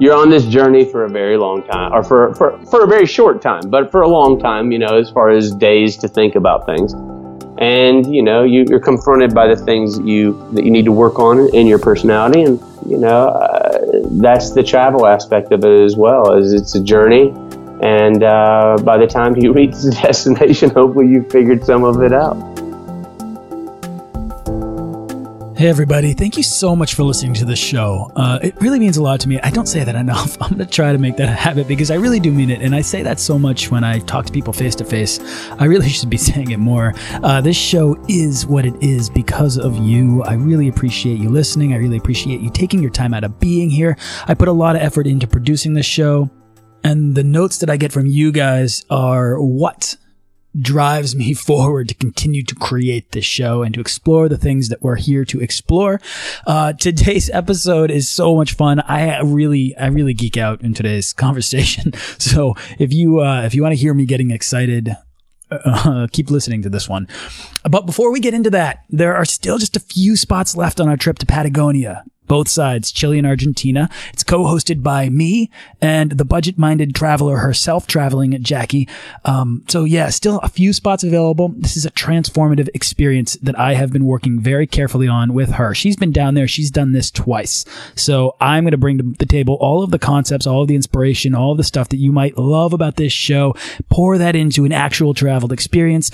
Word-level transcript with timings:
you're 0.00 0.16
on 0.16 0.30
this 0.30 0.46
journey 0.46 0.84
for 0.84 1.04
a 1.04 1.10
very 1.10 1.36
long 1.36 1.62
time, 1.64 1.92
or 1.92 2.02
for, 2.02 2.34
for, 2.34 2.58
for 2.66 2.84
a 2.84 2.86
very 2.86 3.04
short 3.04 3.42
time, 3.42 3.68
but 3.68 3.90
for 3.90 4.00
a 4.00 4.08
long 4.08 4.40
time, 4.40 4.72
you 4.72 4.78
know, 4.78 4.96
as 4.96 5.10
far 5.10 5.28
as 5.28 5.54
days 5.54 5.98
to 5.98 6.08
think 6.08 6.34
about 6.34 6.64
things. 6.64 6.94
And, 7.58 8.12
you 8.12 8.22
know, 8.22 8.42
you, 8.42 8.64
are 8.72 8.80
confronted 8.80 9.34
by 9.34 9.46
the 9.46 9.56
things 9.56 9.98
you, 9.98 10.48
that 10.54 10.64
you 10.64 10.70
need 10.70 10.86
to 10.86 10.92
work 10.92 11.18
on 11.18 11.54
in 11.54 11.66
your 11.66 11.78
personality. 11.78 12.42
And, 12.42 12.58
you 12.88 12.96
know, 12.96 13.28
uh, 13.28 14.00
that's 14.22 14.52
the 14.52 14.62
travel 14.62 15.06
aspect 15.06 15.52
of 15.52 15.62
it 15.64 15.84
as 15.84 15.96
well, 15.96 16.32
as 16.32 16.54
it's 16.54 16.74
a 16.74 16.82
journey. 16.82 17.34
And 17.82 18.22
uh, 18.22 18.78
by 18.82 18.96
the 18.96 19.06
time 19.06 19.36
you 19.36 19.52
reach 19.60 19.76
the 19.76 19.90
destination, 19.90 20.70
hopefully 20.70 21.08
you've 21.08 21.30
figured 21.30 21.62
some 21.62 21.84
of 21.84 22.02
it 22.02 22.14
out. 22.14 22.59
Hey, 25.60 25.68
everybody. 25.68 26.14
Thank 26.14 26.38
you 26.38 26.42
so 26.42 26.74
much 26.74 26.94
for 26.94 27.02
listening 27.02 27.34
to 27.34 27.44
this 27.44 27.58
show. 27.58 28.10
Uh, 28.16 28.38
it 28.42 28.58
really 28.62 28.78
means 28.78 28.96
a 28.96 29.02
lot 29.02 29.20
to 29.20 29.28
me. 29.28 29.38
I 29.40 29.50
don't 29.50 29.66
say 29.66 29.84
that 29.84 29.94
enough. 30.04 30.40
I'm 30.40 30.56
going 30.56 30.60
to 30.60 30.64
try 30.64 30.90
to 30.90 30.96
make 30.96 31.18
that 31.18 31.28
a 31.28 31.32
habit 31.32 31.68
because 31.68 31.90
I 31.90 31.96
really 31.96 32.18
do 32.18 32.32
mean 32.32 32.48
it. 32.48 32.62
And 32.62 32.74
I 32.74 32.80
say 32.80 33.02
that 33.02 33.20
so 33.20 33.38
much 33.38 33.70
when 33.70 33.84
I 33.84 33.98
talk 33.98 34.24
to 34.24 34.32
people 34.32 34.54
face 34.54 34.74
to 34.76 34.86
face. 34.86 35.20
I 35.58 35.66
really 35.66 35.88
should 35.90 36.08
be 36.08 36.16
saying 36.16 36.52
it 36.52 36.56
more. 36.56 36.94
Uh, 37.22 37.42
this 37.42 37.58
show 37.58 38.02
is 38.08 38.46
what 38.46 38.64
it 38.64 38.72
is 38.82 39.10
because 39.10 39.58
of 39.58 39.76
you. 39.76 40.22
I 40.22 40.32
really 40.32 40.66
appreciate 40.68 41.18
you 41.18 41.28
listening. 41.28 41.74
I 41.74 41.76
really 41.76 41.98
appreciate 41.98 42.40
you 42.40 42.48
taking 42.48 42.80
your 42.80 42.90
time 42.90 43.12
out 43.12 43.24
of 43.24 43.38
being 43.38 43.68
here. 43.68 43.98
I 44.26 44.32
put 44.32 44.48
a 44.48 44.52
lot 44.52 44.76
of 44.76 44.80
effort 44.80 45.06
into 45.06 45.26
producing 45.26 45.74
this 45.74 45.84
show. 45.84 46.30
And 46.84 47.14
the 47.14 47.22
notes 47.22 47.58
that 47.58 47.68
I 47.68 47.76
get 47.76 47.92
from 47.92 48.06
you 48.06 48.32
guys 48.32 48.86
are 48.88 49.38
what 49.38 49.98
drives 50.58 51.14
me 51.14 51.34
forward 51.48 51.88
to 51.88 51.94
continue 51.94 52.42
to 52.42 52.54
create 52.54 53.12
this 53.12 53.24
show 53.24 53.62
and 53.62 53.74
to 53.74 53.80
explore 53.80 54.28
the 54.28 54.38
things 54.38 54.68
that 54.68 54.82
we're 54.82 54.96
here 54.96 55.24
to 55.24 55.40
explore. 55.40 56.00
Uh, 56.46 56.72
today's 56.72 57.30
episode 57.30 57.90
is 57.90 58.08
so 58.08 58.34
much 58.36 58.54
fun. 58.54 58.80
I 58.80 59.20
really, 59.20 59.76
I 59.76 59.86
really 59.86 60.14
geek 60.14 60.36
out 60.36 60.62
in 60.62 60.74
today's 60.74 61.12
conversation. 61.26 61.92
So 62.18 62.54
if 62.78 62.92
you, 62.92 63.20
uh, 63.20 63.42
if 63.42 63.54
you 63.54 63.62
want 63.62 63.72
to 63.72 63.80
hear 63.80 63.94
me 63.94 64.04
getting 64.04 64.30
excited, 64.30 64.94
uh, 65.50 66.06
keep 66.12 66.30
listening 66.30 66.62
to 66.62 66.68
this 66.68 66.88
one. 66.88 67.08
But 67.68 67.86
before 67.86 68.12
we 68.12 68.20
get 68.20 68.34
into 68.34 68.50
that, 68.50 68.84
there 68.88 69.16
are 69.16 69.24
still 69.24 69.58
just 69.58 69.76
a 69.76 69.80
few 69.80 70.16
spots 70.16 70.56
left 70.56 70.80
on 70.80 70.88
our 70.88 70.96
trip 70.96 71.18
to 71.18 71.26
Patagonia 71.26 72.04
both 72.30 72.48
sides, 72.48 72.92
Chile 72.92 73.18
and 73.18 73.26
Argentina. 73.26 73.90
It's 74.12 74.22
co-hosted 74.22 74.84
by 74.84 75.08
me 75.08 75.50
and 75.82 76.12
the 76.12 76.24
budget-minded 76.24 76.94
traveler 76.94 77.38
herself, 77.38 77.88
traveling 77.88 78.34
at 78.34 78.42
Jackie. 78.42 78.88
Um, 79.24 79.64
so 79.66 79.82
yeah, 79.82 80.10
still 80.10 80.38
a 80.38 80.48
few 80.48 80.72
spots 80.72 81.02
available. 81.02 81.48
This 81.56 81.76
is 81.76 81.84
a 81.84 81.90
transformative 81.90 82.68
experience 82.72 83.34
that 83.42 83.58
I 83.58 83.74
have 83.74 83.92
been 83.92 84.04
working 84.04 84.38
very 84.38 84.68
carefully 84.68 85.08
on 85.08 85.34
with 85.34 85.50
her. 85.54 85.74
She's 85.74 85.96
been 85.96 86.12
down 86.12 86.34
there. 86.34 86.46
She's 86.46 86.70
done 86.70 86.92
this 86.92 87.10
twice. 87.10 87.64
So 87.96 88.36
I'm 88.40 88.62
going 88.62 88.70
to 88.70 88.78
bring 88.78 88.98
to 88.98 89.14
the 89.18 89.26
table 89.26 89.54
all 89.60 89.82
of 89.82 89.90
the 89.90 89.98
concepts, 89.98 90.46
all 90.46 90.62
of 90.62 90.68
the 90.68 90.76
inspiration, 90.76 91.34
all 91.34 91.50
of 91.50 91.58
the 91.58 91.64
stuff 91.64 91.88
that 91.88 91.96
you 91.96 92.12
might 92.12 92.38
love 92.38 92.72
about 92.72 92.94
this 92.94 93.12
show, 93.12 93.56
pour 93.88 94.18
that 94.18 94.36
into 94.36 94.64
an 94.64 94.70
actual 94.72 95.14
traveled 95.14 95.50
experience, 95.52 96.12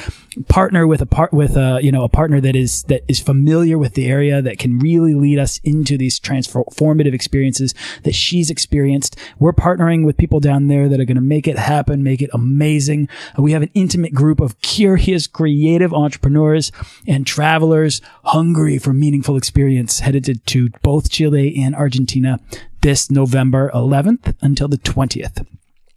partner 0.48 0.86
with 0.86 1.02
a 1.02 1.06
part 1.06 1.34
with 1.34 1.58
a, 1.58 1.78
you 1.82 1.92
know, 1.92 2.04
a 2.04 2.08
partner 2.08 2.40
that 2.40 2.56
is, 2.56 2.84
that 2.84 3.02
is 3.06 3.20
familiar 3.20 3.76
with 3.76 3.92
the 3.92 4.06
area 4.06 4.40
that 4.40 4.58
can 4.58 4.78
really 4.78 5.14
lead 5.14 5.38
us 5.38 5.60
into 5.62 5.98
the 5.98 6.05
these 6.06 6.20
transformative 6.20 7.12
experiences 7.12 7.74
that 8.04 8.14
she's 8.14 8.48
experienced. 8.48 9.16
We're 9.40 9.52
partnering 9.52 10.04
with 10.06 10.16
people 10.16 10.38
down 10.38 10.68
there 10.68 10.88
that 10.88 11.00
are 11.00 11.04
going 11.04 11.16
to 11.16 11.20
make 11.20 11.48
it 11.48 11.58
happen, 11.58 12.04
make 12.04 12.22
it 12.22 12.30
amazing. 12.32 13.08
Uh, 13.36 13.42
we 13.42 13.52
have 13.52 13.62
an 13.62 13.70
intimate 13.74 14.14
group 14.14 14.40
of 14.40 14.60
curious, 14.60 15.26
creative 15.26 15.92
entrepreneurs 15.92 16.70
and 17.08 17.26
travelers 17.26 18.00
hungry 18.24 18.78
for 18.78 18.92
meaningful 18.92 19.36
experience 19.36 19.98
headed 20.00 20.24
to, 20.26 20.34
to 20.34 20.68
both 20.82 21.10
Chile 21.10 21.60
and 21.60 21.74
Argentina 21.74 22.38
this 22.82 23.10
November 23.10 23.68
11th 23.74 24.36
until 24.40 24.68
the 24.68 24.78
20th. 24.78 25.44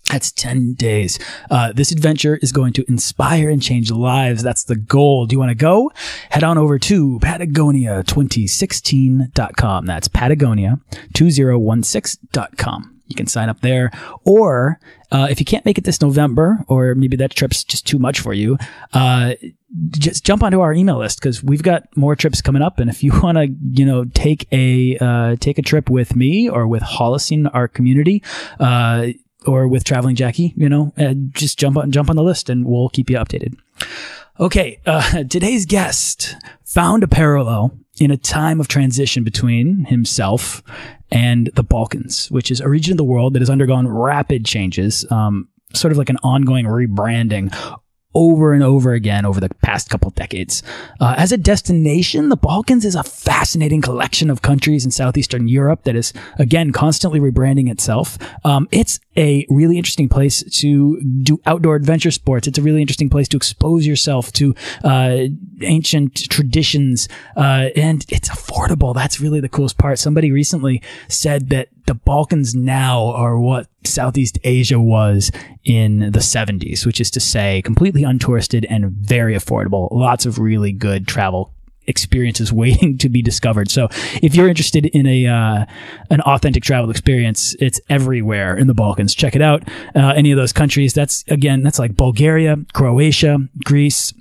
That's 0.09 0.31
10 0.31 0.73
days. 0.73 1.19
Uh, 1.51 1.71
this 1.71 1.91
adventure 1.91 2.37
is 2.37 2.51
going 2.51 2.73
to 2.73 2.83
inspire 2.87 3.47
and 3.49 3.61
change 3.61 3.91
lives. 3.91 4.41
That's 4.41 4.63
the 4.63 4.75
goal. 4.75 5.27
Do 5.27 5.35
you 5.35 5.39
want 5.39 5.51
to 5.51 5.55
go? 5.55 5.91
Head 6.31 6.43
on 6.43 6.57
over 6.57 6.79
to 6.79 7.19
Patagonia2016.com. 7.19 9.85
That's 9.85 10.07
Patagonia2016.com. 10.07 12.99
You 13.09 13.15
can 13.15 13.27
sign 13.27 13.49
up 13.49 13.61
there. 13.61 13.91
Or 14.23 14.79
uh, 15.11 15.27
if 15.29 15.39
you 15.39 15.45
can't 15.45 15.65
make 15.65 15.79
it 15.79 15.83
this 15.83 16.01
November, 16.01 16.63
or 16.67 16.95
maybe 16.95 17.17
that 17.17 17.35
trip's 17.35 17.63
just 17.63 17.87
too 17.87 17.97
much 17.97 18.19
for 18.19 18.33
you, 18.33 18.57
uh, 18.93 19.33
just 19.91 20.23
jump 20.23 20.43
onto 20.43 20.61
our 20.61 20.73
email 20.73 20.99
list 20.99 21.19
because 21.19 21.43
we've 21.43 21.63
got 21.63 21.85
more 21.97 22.15
trips 22.15 22.41
coming 22.41 22.61
up. 22.61 22.79
And 22.79 22.89
if 22.89 23.03
you 23.03 23.11
want 23.23 23.37
to, 23.37 23.47
you 23.71 23.85
know, 23.85 24.05
take 24.05 24.47
a 24.51 24.97
uh, 24.99 25.35
take 25.39 25.57
a 25.57 25.63
trip 25.63 25.89
with 25.89 26.15
me 26.15 26.49
or 26.49 26.67
with 26.67 26.83
Holocene, 26.83 27.49
our 27.53 27.67
community, 27.67 28.23
uh, 28.59 29.07
or 29.45 29.67
with 29.67 29.83
traveling 29.83 30.15
Jackie, 30.15 30.53
you 30.55 30.69
know, 30.69 30.93
uh, 30.97 31.13
just 31.31 31.57
jump 31.57 31.77
on 31.77 31.91
jump 31.91 32.09
on 32.09 32.15
the 32.15 32.23
list 32.23 32.49
and 32.49 32.65
we'll 32.65 32.89
keep 32.89 33.09
you 33.09 33.17
updated. 33.17 33.57
Okay, 34.39 34.79
uh, 34.85 35.23
today's 35.29 35.65
guest 35.65 36.35
found 36.63 37.03
a 37.03 37.07
parallel 37.07 37.77
in 37.99 38.11
a 38.11 38.17
time 38.17 38.59
of 38.59 38.67
transition 38.67 39.23
between 39.23 39.85
himself 39.85 40.63
and 41.11 41.49
the 41.55 41.63
Balkans, 41.63 42.29
which 42.31 42.51
is 42.51 42.61
a 42.61 42.69
region 42.69 42.93
of 42.93 42.97
the 42.97 43.03
world 43.03 43.33
that 43.33 43.41
has 43.41 43.49
undergone 43.49 43.87
rapid 43.87 44.45
changes, 44.45 45.05
um, 45.11 45.49
sort 45.73 45.91
of 45.91 45.97
like 45.97 46.09
an 46.09 46.17
ongoing 46.23 46.65
rebranding 46.65 47.53
over 48.15 48.53
and 48.53 48.63
over 48.63 48.93
again 48.93 49.25
over 49.25 49.39
the 49.39 49.49
past 49.61 49.89
couple 49.89 50.09
decades. 50.11 50.63
Uh, 50.99 51.13
as 51.17 51.31
a 51.31 51.37
destination, 51.37 52.29
the 52.29 52.37
Balkans 52.37 52.83
is 52.83 52.95
a 52.95 53.03
fascinating 53.03 53.81
collection 53.81 54.29
of 54.29 54.41
countries 54.41 54.83
in 54.83 54.91
southeastern 54.91 55.47
Europe 55.47 55.83
that 55.83 55.95
is 55.95 56.11
again 56.39 56.71
constantly 56.71 57.19
rebranding 57.19 57.69
itself. 57.69 58.17
Um, 58.43 58.67
it's 58.71 58.99
a 59.15 59.45
really 59.49 59.77
interesting 59.77 60.09
place 60.09 60.43
to 60.61 60.99
do 61.21 61.39
outdoor 61.45 61.75
adventure 61.75 62.11
sports. 62.11 62.47
It's 62.47 62.57
a 62.57 62.61
really 62.63 62.81
interesting 62.81 63.09
place 63.09 63.27
to 63.29 63.37
expose 63.37 63.85
yourself 63.85 64.31
to 64.33 64.55
uh, 64.83 65.25
ancient 65.61 66.29
traditions, 66.29 67.07
uh, 67.35 67.69
and 67.75 68.05
it's 68.09 68.29
affordable. 68.29 68.95
That's 68.95 69.19
really 69.19 69.39
the 69.39 69.49
coolest 69.49 69.77
part. 69.77 69.99
Somebody 69.99 70.31
recently 70.31 70.81
said 71.07 71.49
that 71.49 71.69
the 71.89 71.95
Balkans 71.95 72.53
now 72.53 73.07
are 73.15 73.39
what 73.39 73.65
Southeast 73.83 74.37
Asia 74.43 74.79
was 74.79 75.31
in 75.65 76.11
the 76.11 76.19
70s, 76.19 76.85
which 76.85 77.01
is 77.01 77.09
to 77.09 77.19
say 77.19 77.63
completely 77.63 78.03
untouristed 78.03 78.63
and 78.69 78.91
very 78.91 79.33
affordable. 79.33 79.87
Lots 79.89 80.27
of 80.27 80.37
really 80.37 80.71
good 80.71 81.07
travel 81.07 81.51
experiences 81.87 82.53
waiting 82.63 82.99
to 82.99 83.09
be 83.09 83.23
discovered. 83.23 83.71
So 83.71 83.87
if 84.21 84.35
you're 84.35 84.47
interested 84.47 84.85
in 84.85 85.07
a 85.07 85.25
uh, 85.25 85.65
an 86.11 86.21
authentic 86.21 86.61
travel 86.61 86.91
experience, 86.91 87.55
it's 87.59 87.81
everywhere 87.89 88.55
in 88.55 88.67
the 88.67 88.75
Balkans. 88.75 89.15
Check 89.15 89.35
it 89.35 89.41
out. 89.41 89.67
Uh, 89.95 90.13
any 90.15 90.31
of 90.31 90.37
those 90.37 90.53
countries. 90.53 90.93
That's 90.93 91.23
again, 91.27 91.63
that's 91.63 91.79
like 91.79 91.97
Bulgaria, 91.97 92.57
Croatia, 92.71 93.39
Greece. 93.65 94.13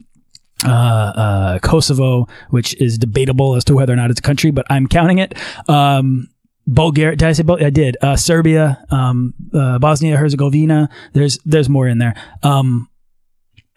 Uh, 0.65 0.71
uh 0.71 1.59
Kosovo, 1.61 2.27
which 2.51 2.75
is 2.81 2.99
debatable 2.99 3.55
as 3.55 3.63
to 3.65 3.75
whether 3.77 3.93
or 3.93 3.97
not 3.97 4.11
it's 4.11 4.19
a 4.19 4.23
country, 4.23 4.51
but 4.51 4.67
I'm 4.71 4.89
counting 4.89 5.19
it. 5.19 5.35
Um, 5.69 6.31
Bulgaria. 6.69 7.17
Did 7.17 7.29
I 7.29 7.33
say 7.33 7.43
Bulgaria? 7.43 7.67
I 7.69 7.71
did. 7.71 7.97
Uh, 8.03 8.15
Serbia, 8.15 8.85
um, 8.91 9.35
uh, 9.55 9.79
Bosnia 9.79 10.17
Herzegovina. 10.17 10.91
There's 11.15 11.39
there's 11.45 11.69
more 11.69 11.89
in 11.89 11.99
there. 11.99 12.15
Um, 12.43 12.89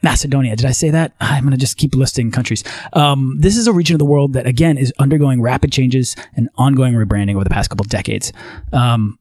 Macedonia. 0.03 0.56
Did 0.56 0.66
I 0.66 0.72
say 0.72 0.90
that? 0.90 1.13
I'm 1.19 1.44
going 1.44 1.52
to 1.52 1.57
just 1.57 1.78
keep 1.78 1.96
listing 1.96 2.31
countries. 2.31 2.63
Um, 2.94 3.38
this 3.40 3.56
is 3.56 3.68
a 3.68 3.74
region 3.74 3.96
of 3.96 4.00
the 4.00 4.06
world 4.06 4.34
that 4.34 4.46
again 4.46 4.78
is 4.78 4.94
undergoing 5.00 5.41
rapid 5.41 5.72
changes 5.72 6.16
and 6.35 6.50
ongoing 6.57 6.94
rebranding 6.94 7.35
over 7.35 7.44
the 7.44 7.50
past 7.50 7.69
couple 7.69 7.85
decades. 7.85 8.34
Um, 8.74 9.19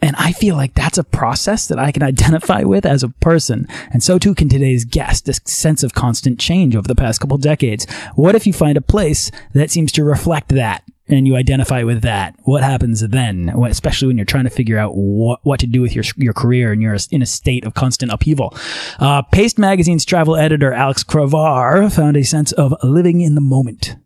and 0.00 0.14
I 0.16 0.32
feel 0.32 0.54
like 0.54 0.74
that's 0.74 0.98
a 0.98 1.04
process 1.04 1.66
that 1.68 1.78
I 1.78 1.92
can 1.92 2.02
identify 2.02 2.62
with 2.62 2.84
as 2.84 3.02
a 3.02 3.08
person. 3.08 3.66
And 3.90 4.02
so 4.02 4.18
too 4.18 4.34
can 4.34 4.48
today's 4.48 4.84
guest, 4.84 5.24
this 5.24 5.40
sense 5.44 5.82
of 5.82 5.94
constant 5.94 6.38
change 6.38 6.76
over 6.76 6.86
the 6.86 6.94
past 6.94 7.20
couple 7.20 7.38
decades. 7.38 7.86
What 8.14 8.34
if 8.34 8.46
you 8.46 8.52
find 8.52 8.76
a 8.76 8.82
place 8.82 9.30
that 9.54 9.70
seems 9.70 9.92
to 9.92 10.04
reflect 10.04 10.50
that? 10.50 10.84
And 11.08 11.26
you 11.26 11.36
identify 11.36 11.82
with 11.84 12.02
that, 12.02 12.36
what 12.42 12.62
happens 12.62 13.00
then? 13.00 13.48
Especially 13.48 14.08
when 14.08 14.18
you're 14.18 14.26
trying 14.26 14.44
to 14.44 14.50
figure 14.50 14.78
out 14.78 14.92
what, 14.94 15.40
what 15.42 15.60
to 15.60 15.66
do 15.66 15.80
with 15.80 15.94
your, 15.94 16.04
your 16.16 16.34
career 16.34 16.70
and 16.70 16.82
you're 16.82 16.96
in 17.10 17.22
a 17.22 17.26
state 17.26 17.64
of 17.64 17.74
constant 17.74 18.12
upheaval. 18.12 18.54
Uh, 18.98 19.22
Paste 19.22 19.58
Magazine's 19.58 20.04
travel 20.04 20.36
editor, 20.36 20.72
Alex 20.72 21.02
Crevar, 21.02 21.90
found 21.90 22.16
a 22.16 22.24
sense 22.24 22.52
of 22.52 22.74
living 22.82 23.20
in 23.22 23.34
the 23.34 23.40
moment 23.40 23.96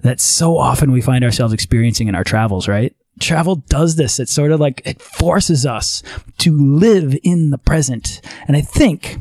that 0.00 0.20
so 0.20 0.56
often 0.56 0.92
we 0.92 1.00
find 1.00 1.24
ourselves 1.24 1.52
experiencing 1.52 2.08
in 2.08 2.14
our 2.14 2.24
travels, 2.24 2.68
right? 2.68 2.94
Travel 3.20 3.56
does 3.56 3.96
this. 3.96 4.20
It's 4.20 4.32
sort 4.32 4.52
of 4.52 4.60
like 4.60 4.82
it 4.84 5.00
forces 5.02 5.66
us 5.66 6.02
to 6.38 6.56
live 6.56 7.16
in 7.22 7.50
the 7.50 7.58
present. 7.58 8.20
And 8.46 8.56
I 8.56 8.60
think 8.60 9.18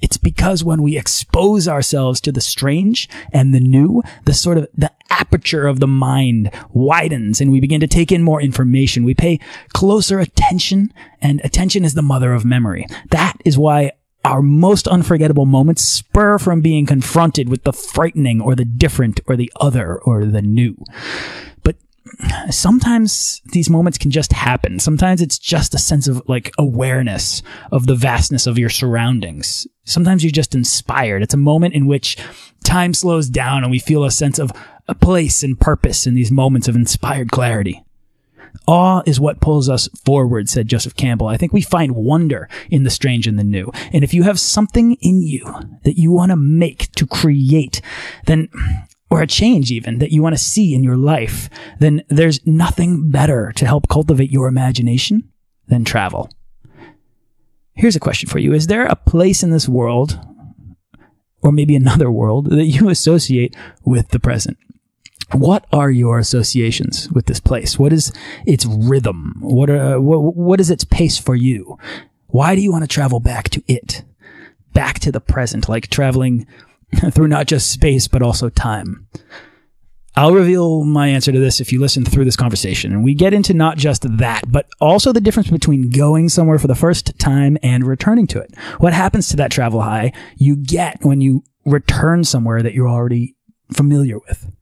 it's 0.00 0.16
because 0.16 0.64
when 0.64 0.82
we 0.82 0.98
expose 0.98 1.68
ourselves 1.68 2.20
to 2.22 2.32
the 2.32 2.40
strange 2.40 3.08
and 3.32 3.54
the 3.54 3.60
new, 3.60 4.02
the 4.24 4.34
sort 4.34 4.58
of 4.58 4.68
the 4.74 4.90
aperture 5.10 5.66
of 5.66 5.80
the 5.80 5.86
mind 5.86 6.50
widens 6.70 7.40
and 7.40 7.50
we 7.50 7.60
begin 7.60 7.80
to 7.80 7.86
take 7.86 8.12
in 8.12 8.22
more 8.22 8.40
information. 8.40 9.04
We 9.04 9.14
pay 9.14 9.40
closer 9.72 10.20
attention 10.20 10.92
and 11.20 11.40
attention 11.44 11.84
is 11.84 11.94
the 11.94 12.02
mother 12.02 12.32
of 12.32 12.44
memory. 12.44 12.86
That 13.10 13.34
is 13.44 13.58
why 13.58 13.92
our 14.24 14.42
most 14.42 14.86
unforgettable 14.88 15.46
moments 15.46 15.82
spur 15.82 16.38
from 16.38 16.60
being 16.60 16.86
confronted 16.86 17.48
with 17.48 17.64
the 17.64 17.72
frightening 17.72 18.40
or 18.40 18.54
the 18.54 18.64
different 18.64 19.20
or 19.26 19.36
the 19.36 19.52
other 19.60 19.96
or 19.96 20.26
the 20.26 20.42
new. 20.42 20.76
Sometimes 22.50 23.40
these 23.52 23.70
moments 23.70 23.98
can 23.98 24.10
just 24.10 24.32
happen. 24.32 24.78
Sometimes 24.78 25.20
it's 25.20 25.38
just 25.38 25.74
a 25.74 25.78
sense 25.78 26.08
of 26.08 26.22
like 26.28 26.52
awareness 26.58 27.42
of 27.70 27.86
the 27.86 27.94
vastness 27.94 28.46
of 28.46 28.58
your 28.58 28.70
surroundings. 28.70 29.66
Sometimes 29.84 30.22
you're 30.22 30.30
just 30.30 30.54
inspired. 30.54 31.22
It's 31.22 31.34
a 31.34 31.38
moment 31.38 31.74
in 31.74 31.86
which 31.86 32.16
time 32.64 32.94
slows 32.94 33.28
down 33.28 33.62
and 33.62 33.70
we 33.70 33.78
feel 33.78 34.04
a 34.04 34.10
sense 34.10 34.38
of 34.38 34.52
a 34.86 34.94
place 34.94 35.42
and 35.42 35.58
purpose 35.60 36.06
in 36.06 36.14
these 36.14 36.30
moments 36.30 36.68
of 36.68 36.76
inspired 36.76 37.30
clarity. 37.30 37.84
Awe 38.66 39.02
is 39.06 39.20
what 39.20 39.40
pulls 39.40 39.68
us 39.68 39.88
forward, 40.04 40.48
said 40.48 40.68
Joseph 40.68 40.96
Campbell. 40.96 41.26
I 41.26 41.36
think 41.36 41.52
we 41.52 41.62
find 41.62 41.94
wonder 41.94 42.48
in 42.70 42.82
the 42.82 42.90
strange 42.90 43.26
and 43.26 43.38
the 43.38 43.44
new. 43.44 43.70
And 43.92 44.04
if 44.04 44.12
you 44.12 44.24
have 44.24 44.40
something 44.40 44.94
in 45.00 45.22
you 45.22 45.44
that 45.84 45.98
you 45.98 46.12
want 46.12 46.30
to 46.30 46.36
make, 46.36 46.92
to 46.92 47.06
create, 47.06 47.80
then, 48.26 48.48
or 49.10 49.22
a 49.22 49.26
change 49.26 49.70
even 49.70 49.98
that 49.98 50.12
you 50.12 50.22
want 50.22 50.36
to 50.36 50.42
see 50.42 50.74
in 50.74 50.84
your 50.84 50.96
life, 50.96 51.48
then 51.78 52.02
there's 52.08 52.46
nothing 52.46 53.10
better 53.10 53.52
to 53.56 53.66
help 53.66 53.88
cultivate 53.88 54.30
your 54.30 54.48
imagination 54.48 55.28
than 55.66 55.84
travel. 55.84 56.30
Here's 57.74 57.96
a 57.96 58.00
question 58.00 58.28
for 58.28 58.38
you. 58.38 58.52
Is 58.52 58.66
there 58.66 58.86
a 58.86 58.96
place 58.96 59.42
in 59.42 59.50
this 59.50 59.68
world, 59.68 60.18
or 61.42 61.52
maybe 61.52 61.76
another 61.76 62.10
world, 62.10 62.50
that 62.50 62.66
you 62.66 62.88
associate 62.88 63.56
with 63.84 64.08
the 64.08 64.18
present? 64.18 64.58
What 65.32 65.66
are 65.72 65.90
your 65.90 66.18
associations 66.18 67.10
with 67.12 67.26
this 67.26 67.38
place? 67.38 67.78
What 67.78 67.92
is 67.92 68.12
its 68.46 68.64
rhythm? 68.66 69.36
What, 69.40 69.70
are, 69.70 70.00
what, 70.00 70.34
what 70.34 70.60
is 70.60 70.70
its 70.70 70.84
pace 70.84 71.18
for 71.18 71.34
you? 71.34 71.78
Why 72.28 72.54
do 72.54 72.62
you 72.62 72.72
want 72.72 72.84
to 72.84 72.88
travel 72.88 73.20
back 73.20 73.48
to 73.50 73.62
it? 73.68 74.04
Back 74.72 74.98
to 75.00 75.12
the 75.12 75.20
present, 75.20 75.68
like 75.68 75.88
traveling 75.88 76.46
through 77.12 77.28
not 77.28 77.46
just 77.46 77.70
space, 77.70 78.08
but 78.08 78.22
also 78.22 78.48
time. 78.48 79.06
I'll 80.16 80.32
reveal 80.32 80.84
my 80.84 81.06
answer 81.06 81.30
to 81.30 81.38
this 81.38 81.60
if 81.60 81.72
you 81.72 81.80
listen 81.80 82.04
through 82.04 82.24
this 82.24 82.36
conversation. 82.36 82.92
And 82.92 83.04
we 83.04 83.14
get 83.14 83.32
into 83.32 83.54
not 83.54 83.78
just 83.78 84.04
that, 84.18 84.50
but 84.50 84.68
also 84.80 85.12
the 85.12 85.20
difference 85.20 85.48
between 85.48 85.90
going 85.90 86.28
somewhere 86.28 86.58
for 86.58 86.66
the 86.66 86.74
first 86.74 87.16
time 87.20 87.56
and 87.62 87.86
returning 87.86 88.26
to 88.28 88.40
it. 88.40 88.52
What 88.78 88.92
happens 88.92 89.28
to 89.28 89.36
that 89.36 89.52
travel 89.52 89.80
high 89.80 90.12
you 90.36 90.56
get 90.56 90.98
when 91.02 91.20
you 91.20 91.44
return 91.64 92.24
somewhere 92.24 92.62
that 92.62 92.74
you're 92.74 92.88
already 92.88 93.36
familiar 93.72 94.18
with? 94.18 94.57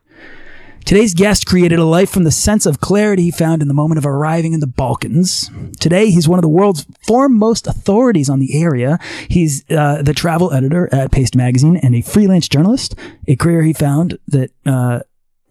Today's 0.86 1.14
guest 1.14 1.46
created 1.46 1.80
a 1.80 1.84
life 1.84 2.08
from 2.10 2.22
the 2.22 2.30
sense 2.30 2.64
of 2.64 2.78
clarity 2.78 3.24
he 3.24 3.30
found 3.32 3.60
in 3.60 3.66
the 3.66 3.74
moment 3.74 3.98
of 3.98 4.06
arriving 4.06 4.52
in 4.52 4.60
the 4.60 4.68
Balkans. 4.68 5.50
Today, 5.80 6.10
he's 6.10 6.28
one 6.28 6.38
of 6.38 6.42
the 6.42 6.48
world's 6.48 6.86
foremost 7.04 7.66
authorities 7.66 8.30
on 8.30 8.38
the 8.38 8.62
area. 8.62 9.00
He's 9.28 9.68
uh, 9.68 10.02
the 10.02 10.14
travel 10.14 10.52
editor 10.52 10.88
at 10.94 11.10
Paste 11.10 11.34
Magazine 11.34 11.76
and 11.76 11.96
a 11.96 12.02
freelance 12.02 12.48
journalist, 12.48 12.94
a 13.26 13.34
career 13.34 13.64
he 13.64 13.72
found 13.72 14.16
that 14.28 14.52
uh, 14.64 15.00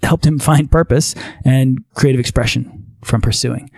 helped 0.04 0.26
him 0.26 0.40
find 0.50 0.72
purpose 0.72 1.16
and 1.44 1.84
creative 1.96 2.22
expression 2.22 2.86
from 3.04 3.20
pursuing. 3.20 3.70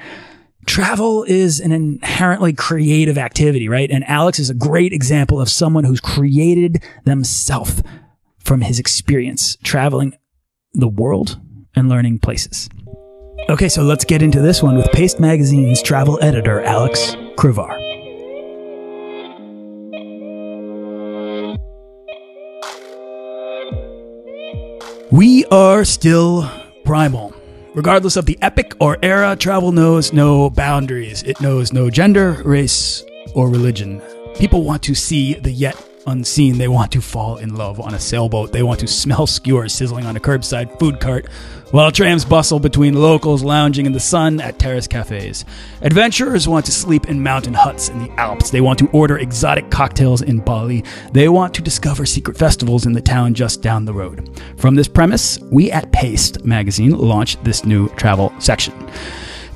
Travel 0.68 1.24
is 1.24 1.60
an 1.60 1.72
inherently 1.72 2.54
creative 2.54 3.18
activity, 3.18 3.68
right? 3.68 3.90
And 3.90 4.04
Alex 4.04 4.38
is 4.38 4.52
a 4.52 4.54
great 4.54 4.94
example 4.94 5.42
of 5.42 5.50
someone 5.50 5.86
who's 5.86 6.02
created 6.02 6.84
themselves 7.06 7.82
from 8.38 8.62
his 8.62 8.78
experience 8.78 9.58
traveling 9.64 10.16
the 10.76 10.88
world 10.88 11.40
and 11.78 11.88
learning 11.88 12.20
places. 12.20 12.70
Okay, 13.50 13.70
so 13.70 13.84
let's 13.84 14.04
get 14.04 14.22
into 14.22 14.42
this 14.42 14.62
one 14.62 14.76
with 14.76 14.92
Paste 14.92 15.20
Magazine's 15.20 15.82
travel 15.82 16.20
editor, 16.22 16.62
Alex 16.62 17.16
Crevar. 17.38 17.74
We 25.12 25.46
are 25.46 25.86
still 25.86 26.52
primal. 26.84 27.34
Regardless 27.74 28.18
of 28.18 28.26
the 28.26 28.38
epoch 28.42 28.76
or 28.82 28.98
era, 29.02 29.36
travel 29.36 29.72
knows 29.72 30.12
no 30.12 30.50
boundaries. 30.50 31.24
It 31.24 31.40
knows 31.40 31.72
no 31.72 31.90
gender, 31.90 32.42
race, 32.44 33.04
or 33.34 33.50
religion. 33.50 34.02
People 34.36 34.64
want 34.64 34.84
to 34.84 34.96
see 34.96 35.36
the 35.36 35.52
yet 35.52 35.76
unseen. 36.08 36.58
They 36.58 36.68
want 36.68 36.92
to 36.94 37.02
fall 37.02 37.38
in 37.38 37.56
love 37.56 37.80
on 37.80 37.94
a 37.94 38.00
sailboat. 38.00 38.52
They 38.52 38.64
want 38.64 38.80
to 38.80 38.88
smell 38.88 39.28
skewers 39.28 39.74
sizzling 39.74 40.06
on 40.06 40.16
a 40.16 40.20
curbside 40.20 40.80
food 40.80 41.00
cart 41.00 41.28
while 41.72 41.92
trams 41.92 42.24
bustle 42.24 42.60
between 42.60 42.94
locals 42.94 43.44
lounging 43.44 43.86
in 43.86 43.92
the 43.92 44.00
sun 44.00 44.40
at 44.40 44.58
terrace 44.58 44.88
cafes. 44.88 45.44
Adventurers 45.82 46.48
want 46.48 46.66
to 46.66 46.72
sleep 46.72 47.08
in 47.08 47.22
mountain 47.22 47.54
huts 47.54 47.90
in 47.90 48.00
the 48.00 48.10
Alps. 48.20 48.50
They 48.50 48.62
want 48.62 48.80
to 48.80 48.90
order 48.92 49.18
exotic 49.18 49.70
cocktails 49.70 50.22
in 50.22 50.40
Bali. 50.40 50.84
They 51.12 51.28
want 51.28 51.54
to 51.56 51.62
discover 51.62 52.06
secret 52.06 52.38
festivals 52.38 52.86
in 52.86 52.94
the 52.94 53.02
town 53.02 53.34
just 53.34 53.62
down 53.62 53.86
the 53.86 53.94
road. 53.94 54.30
From 54.58 54.76
this 54.76 54.88
premise, 54.88 55.40
we 55.52 55.70
at 55.72 55.92
Paste 55.92 56.46
magazine 56.46 56.98
launched 56.98 57.44
this 57.44 57.66
new 57.66 57.90
travel 57.90 58.34
section. 58.40 58.74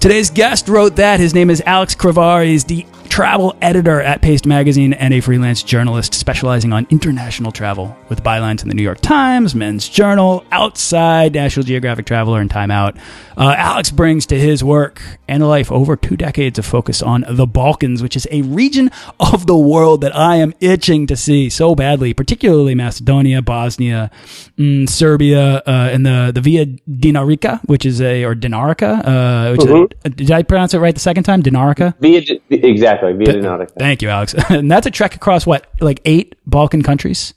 Today's 0.02 0.32
guest 0.32 0.68
wrote 0.68 0.96
that. 0.96 1.20
His 1.20 1.34
name 1.34 1.50
is 1.50 1.62
Alex 1.66 1.96
Crevar. 1.96 2.46
He's 2.46 2.66
the 2.66 2.86
travel 3.12 3.54
editor 3.62 4.00
at 4.00 4.22
Paste 4.22 4.46
Magazine 4.46 4.94
and 4.94 5.14
a 5.14 5.20
freelance 5.20 5.64
journalist 5.64 6.14
specializing 6.14 6.72
on 6.72 6.88
international 6.90 7.52
travel 7.52 7.94
with 8.08 8.24
bylines 8.24 8.64
in 8.64 8.70
the 8.70 8.74
New 8.74 8.82
York 8.82 9.02
Times, 9.02 9.54
Men's 9.54 9.90
Journal, 9.90 10.46
Outside, 10.50 11.34
National 11.34 11.66
Geographic 11.66 12.06
Traveler, 12.06 12.40
and 12.40 12.50
Time 12.50 12.72
Out. 12.72 12.96
Uh, 13.36 13.54
Alex 13.58 13.92
brings 13.92 14.26
to 14.28 14.40
his 14.40 14.64
work 14.64 15.02
and 15.28 15.46
life 15.46 15.70
over 15.74 15.98
two 15.98 16.16
decades 16.16 16.58
of 16.58 16.66
focus 16.66 17.02
on 17.02 17.26
the 17.28 17.46
Balkans, 17.46 18.02
which 18.02 18.16
is 18.16 18.30
a 18.32 18.44
region 18.44 18.90
of 19.20 19.46
the 19.46 19.58
world 19.58 20.00
that 20.02 20.16
I 20.16 20.38
am 20.38 20.54
itching 20.62 21.06
to 21.08 21.18
see 21.18 21.50
so 21.50 21.76
badly, 21.76 22.14
particularly 22.14 22.76
Macedonia, 22.76 23.42
Bosnia, 23.42 24.10
mm, 24.58 24.88
Serbia, 24.88 25.58
uh, 25.68 25.90
and 25.92 26.06
the, 26.06 26.32
the 26.34 26.40
Via 26.40 26.66
Dinarica, 26.66 27.60
which 27.66 27.86
is 27.86 28.00
a, 28.00 28.24
or 28.24 28.36
Dinarica, 28.36 29.06
uh, 29.06 29.52
which 29.52 29.62
mm-hmm. 29.62 29.84
is 29.84 30.00
a, 30.06 30.10
did 30.12 30.32
I 30.32 30.44
pronounce 30.44 30.74
it 30.74 30.80
right 30.80 30.94
the 30.94 31.02
second 31.02 31.24
time? 31.24 31.44
Dinarica? 31.44 31.96
Via, 32.00 32.40
exactly 32.50 33.01
exactly. 33.10 33.26
Via 33.26 33.42
Dinarica. 33.42 33.72
Thank 33.78 34.02
you, 34.02 34.10
Alex. 34.10 34.36
and 34.50 34.70
that's 34.70 34.88
a 34.88 34.92
trek 34.92 35.16
across 35.16 35.46
what, 35.46 35.68
like 35.80 36.02
eight 36.06 36.36
Balkan 36.46 36.84
countries? 36.84 37.34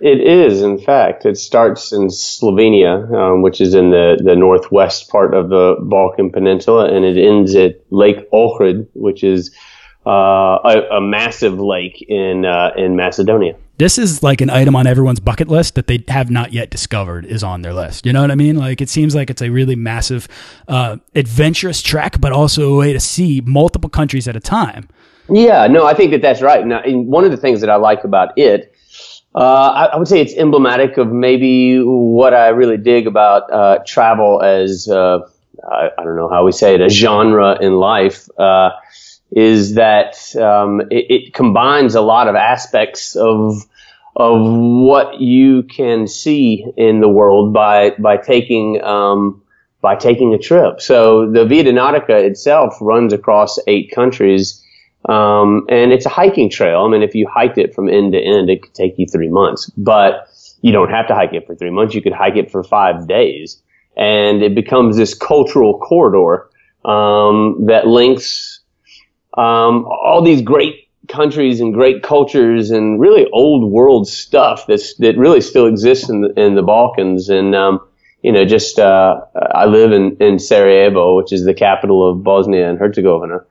It 0.00 0.20
is, 0.20 0.60
in 0.60 0.78
fact. 0.78 1.24
It 1.24 1.38
starts 1.38 1.92
in 1.92 2.08
Slovenia, 2.08 3.10
um, 3.14 3.42
which 3.42 3.60
is 3.60 3.74
in 3.74 3.90
the, 3.90 4.20
the 4.22 4.36
northwest 4.36 5.08
part 5.08 5.34
of 5.34 5.48
the 5.48 5.76
Balkan 5.80 6.30
Peninsula, 6.30 6.92
and 6.92 7.04
it 7.04 7.16
ends 7.16 7.54
at 7.54 7.80
Lake 7.90 8.30
Ohrid, 8.30 8.86
which 8.94 9.24
is 9.24 9.54
uh, 10.06 10.58
a, 10.64 10.96
a, 10.96 11.00
massive 11.00 11.58
lake 11.58 12.04
in 12.06 12.44
uh, 12.44 12.72
in 12.76 12.96
Macedonia. 12.96 13.56
This 13.78 13.96
is 13.96 14.22
like 14.22 14.42
an 14.42 14.50
item 14.50 14.76
on 14.76 14.86
everyone's 14.86 15.18
bucket 15.18 15.48
list 15.48 15.76
that 15.76 15.86
they 15.86 16.04
have 16.08 16.30
not 16.30 16.52
yet 16.52 16.70
discovered 16.70 17.24
is 17.24 17.42
on 17.42 17.62
their 17.62 17.72
list. 17.72 18.04
You 18.04 18.12
know 18.12 18.20
what 18.20 18.30
I 18.30 18.34
mean? 18.34 18.56
Like 18.56 18.82
it 18.82 18.90
seems 18.90 19.14
like 19.14 19.30
it's 19.30 19.40
a 19.40 19.48
really 19.48 19.74
massive, 19.74 20.28
uh, 20.68 20.98
adventurous 21.14 21.80
trek, 21.80 22.20
but 22.20 22.32
also 22.32 22.74
a 22.74 22.76
way 22.76 22.92
to 22.92 23.00
see 23.00 23.40
multiple 23.40 23.88
countries 23.88 24.28
at 24.28 24.36
a 24.36 24.40
time. 24.40 24.88
Yeah, 25.28 25.66
no, 25.66 25.86
I 25.86 25.94
think 25.94 26.10
that 26.10 26.22
that's 26.22 26.42
right. 26.42 26.66
Now, 26.66 26.82
one 26.84 27.24
of 27.24 27.30
the 27.30 27.36
things 27.36 27.60
that 27.60 27.70
I 27.70 27.76
like 27.76 28.04
about 28.04 28.36
it, 28.36 28.74
uh, 29.34 29.38
I, 29.38 29.84
I, 29.86 29.96
would 29.96 30.06
say 30.06 30.20
it's 30.20 30.34
emblematic 30.34 30.96
of 30.96 31.10
maybe 31.10 31.80
what 31.80 32.34
I 32.34 32.48
really 32.48 32.76
dig 32.76 33.06
about 33.06 33.50
uh, 33.52 33.78
travel 33.84 34.42
as 34.42 34.86
uh, 34.88 35.20
I, 35.68 35.90
I, 35.98 36.04
don't 36.04 36.16
know 36.16 36.28
how 36.28 36.44
we 36.44 36.52
say 36.52 36.74
it, 36.74 36.80
a 36.80 36.88
genre 36.88 37.58
in 37.60 37.74
life, 37.74 38.28
uh, 38.38 38.70
is 39.32 39.74
that 39.74 40.14
um, 40.36 40.82
it, 40.90 41.06
it, 41.10 41.34
combines 41.34 41.94
a 41.94 42.00
lot 42.00 42.28
of 42.28 42.36
aspects 42.36 43.16
of 43.16 43.64
of 44.16 44.40
what 44.46 45.20
you 45.20 45.64
can 45.64 46.06
see 46.06 46.64
in 46.76 47.00
the 47.00 47.08
world 47.08 47.52
by 47.52 47.90
by 47.98 48.16
taking 48.16 48.80
um, 48.84 49.42
by 49.80 49.96
taking 49.96 50.32
a 50.32 50.38
trip. 50.38 50.80
So 50.80 51.28
the 51.30 51.44
Via 51.44 51.64
Dinarica 51.64 52.22
itself 52.22 52.76
runs 52.80 53.12
across 53.12 53.58
eight 53.66 53.90
countries 53.92 54.62
um, 55.08 55.66
and 55.68 55.92
it's 55.92 56.06
a 56.06 56.10
hiking 56.10 56.50
trail. 56.50 56.84
I 56.84 56.88
mean, 56.88 57.02
if 57.02 57.14
you 57.14 57.28
hiked 57.28 57.58
it 57.58 57.74
from 57.74 57.88
end 57.88 58.12
to 58.12 58.18
end, 58.18 58.50
it 58.50 58.62
could 58.62 58.74
take 58.74 58.94
you 58.98 59.06
three 59.06 59.28
months, 59.28 59.70
but 59.76 60.28
you 60.62 60.72
don't 60.72 60.90
have 60.90 61.06
to 61.08 61.14
hike 61.14 61.32
it 61.34 61.46
for 61.46 61.54
three 61.54 61.70
months. 61.70 61.94
You 61.94 62.02
could 62.02 62.12
hike 62.12 62.36
it 62.36 62.50
for 62.50 62.62
five 62.62 63.06
days 63.06 63.62
and 63.96 64.42
it 64.42 64.54
becomes 64.54 64.96
this 64.96 65.14
cultural 65.14 65.78
corridor, 65.78 66.48
um, 66.84 67.66
that 67.66 67.86
links, 67.86 68.60
um, 69.36 69.86
all 69.86 70.22
these 70.22 70.42
great 70.42 70.88
countries 71.08 71.60
and 71.60 71.74
great 71.74 72.02
cultures 72.02 72.70
and 72.70 73.00
really 73.00 73.26
old 73.32 73.70
world 73.70 74.08
stuff 74.08 74.66
that's, 74.66 74.94
that 74.96 75.16
really 75.16 75.40
still 75.40 75.66
exists 75.66 76.08
in 76.08 76.22
the, 76.22 76.40
in 76.40 76.54
the 76.54 76.62
Balkans. 76.62 77.28
And, 77.28 77.54
um, 77.54 77.80
you 78.22 78.32
know, 78.32 78.44
just, 78.44 78.78
uh, 78.78 79.20
I 79.54 79.66
live 79.66 79.92
in, 79.92 80.16
in 80.18 80.38
Sarajevo, 80.38 81.16
which 81.16 81.32
is 81.32 81.44
the 81.44 81.54
capital 81.54 82.08
of 82.08 82.24
Bosnia 82.24 82.68
and 82.68 82.78
Herzegovina. 82.78 83.44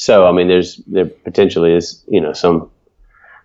So 0.00 0.26
I 0.26 0.32
mean, 0.32 0.48
there's 0.48 0.76
there 0.86 1.04
potentially 1.04 1.74
is 1.74 2.02
you 2.08 2.22
know 2.22 2.32
some 2.32 2.70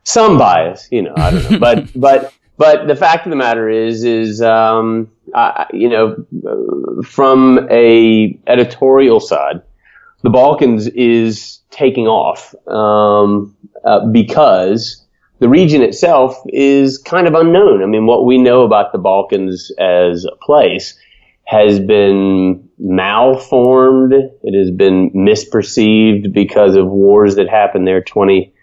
some 0.04 0.38
bias, 0.38 0.88
you 0.90 1.02
know, 1.02 1.14
I 1.18 1.32
don't 1.32 1.52
know, 1.52 1.60
but 1.60 1.90
but 2.00 2.34
but 2.58 2.88
the 2.88 2.96
fact 2.96 3.26
of 3.26 3.30
the 3.32 3.36
matter 3.36 3.70
is 3.70 4.06
is 4.06 4.42
um, 4.42 5.12
I, 5.34 5.66
you 5.74 5.90
know 5.90 7.04
from 7.04 7.68
a 7.70 8.40
editorial 8.48 9.20
side, 9.20 9.64
the 10.22 10.30
Balkans 10.30 10.88
is 10.88 11.60
taking 11.72 12.08
off 12.08 12.56
um, 12.70 13.54
uh, 13.84 14.06
because 14.06 15.06
the 15.40 15.50
region 15.50 15.82
itself 15.82 16.42
is 16.48 16.98
kind 16.98 17.28
of 17.28 17.36
unknown. 17.36 17.84
I 17.84 17.86
mean, 17.86 18.06
what 18.06 18.24
we 18.24 18.38
know 18.38 18.64
about 18.64 18.94
the 18.94 18.98
Balkans 18.98 19.72
as 19.78 20.24
a 20.24 20.38
place 20.38 20.98
has 21.46 21.80
been 21.80 22.68
malformed. 22.78 24.14
It 24.14 24.58
has 24.58 24.72
been 24.72 25.12
misperceived 25.12 26.34
because 26.34 26.76
of 26.76 26.88
wars 26.88 27.36
that 27.36 27.48
happened 27.48 27.88
there 27.88 28.02
20 28.02 28.54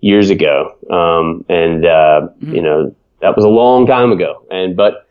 years 0.00 0.30
ago. 0.30 0.76
Um, 0.90 1.44
and, 1.48 1.84
uh, 1.84 2.28
mm-hmm. 2.40 2.54
you 2.54 2.62
know, 2.62 2.94
that 3.20 3.34
was 3.34 3.44
a 3.44 3.48
long 3.48 3.86
time 3.86 4.12
ago. 4.12 4.46
And, 4.50 4.76
but 4.76 5.06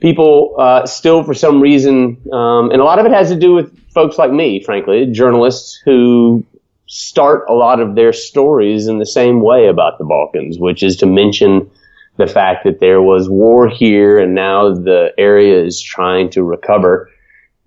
people, 0.00 0.56
uh, 0.58 0.84
still 0.86 1.22
for 1.22 1.32
some 1.32 1.60
reason, 1.60 2.20
um, 2.32 2.70
and 2.70 2.80
a 2.80 2.84
lot 2.84 2.98
of 2.98 3.06
it 3.06 3.12
has 3.12 3.28
to 3.30 3.38
do 3.38 3.54
with 3.54 3.76
folks 3.92 4.18
like 4.18 4.32
me, 4.32 4.62
frankly, 4.62 5.06
journalists 5.06 5.80
who 5.84 6.44
start 6.86 7.44
a 7.48 7.54
lot 7.54 7.80
of 7.80 7.94
their 7.94 8.12
stories 8.12 8.88
in 8.88 8.98
the 8.98 9.06
same 9.06 9.40
way 9.40 9.68
about 9.68 9.98
the 9.98 10.04
Balkans, 10.04 10.58
which 10.58 10.82
is 10.82 10.96
to 10.96 11.06
mention 11.06 11.70
the 12.16 12.26
fact 12.26 12.64
that 12.64 12.80
there 12.80 13.00
was 13.00 13.28
war 13.28 13.68
here 13.68 14.18
and 14.18 14.34
now 14.34 14.74
the 14.74 15.12
area 15.16 15.62
is 15.64 15.80
trying 15.80 16.30
to 16.30 16.42
recover 16.42 17.10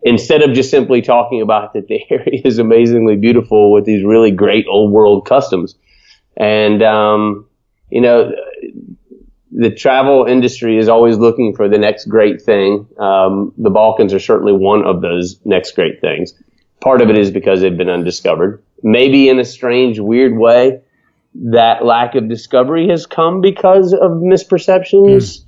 instead 0.03 0.41
of 0.41 0.53
just 0.53 0.69
simply 0.69 1.01
talking 1.01 1.41
about 1.41 1.73
that 1.73 1.87
the 1.87 1.99
area 2.09 2.41
is 2.43 2.59
amazingly 2.59 3.15
beautiful 3.15 3.71
with 3.71 3.85
these 3.85 4.03
really 4.03 4.31
great 4.31 4.65
old 4.69 4.91
world 4.91 5.25
customs. 5.25 5.75
And, 6.37 6.83
um, 6.83 7.47
you 7.89 8.01
know, 8.01 8.31
the 9.51 9.69
travel 9.69 10.25
industry 10.25 10.77
is 10.77 10.89
always 10.89 11.17
looking 11.17 11.55
for 11.55 11.69
the 11.69 11.77
next 11.77 12.05
great 12.05 12.41
thing. 12.41 12.87
Um, 12.99 13.53
the 13.57 13.69
Balkans 13.69 14.13
are 14.13 14.19
certainly 14.19 14.53
one 14.53 14.83
of 14.83 15.01
those 15.01 15.39
next 15.45 15.75
great 15.75 16.01
things. 16.01 16.33
Part 16.81 17.01
of 17.01 17.09
it 17.09 17.17
is 17.17 17.31
because 17.31 17.61
they've 17.61 17.77
been 17.77 17.89
undiscovered. 17.89 18.61
Maybe 18.81 19.29
in 19.29 19.39
a 19.39 19.45
strange, 19.45 19.99
weird 19.99 20.37
way, 20.37 20.81
that 21.35 21.85
lack 21.85 22.15
of 22.15 22.29
discovery 22.29 22.87
has 22.89 23.05
come 23.05 23.41
because 23.41 23.93
of 23.93 24.11
misperceptions. 24.11 25.39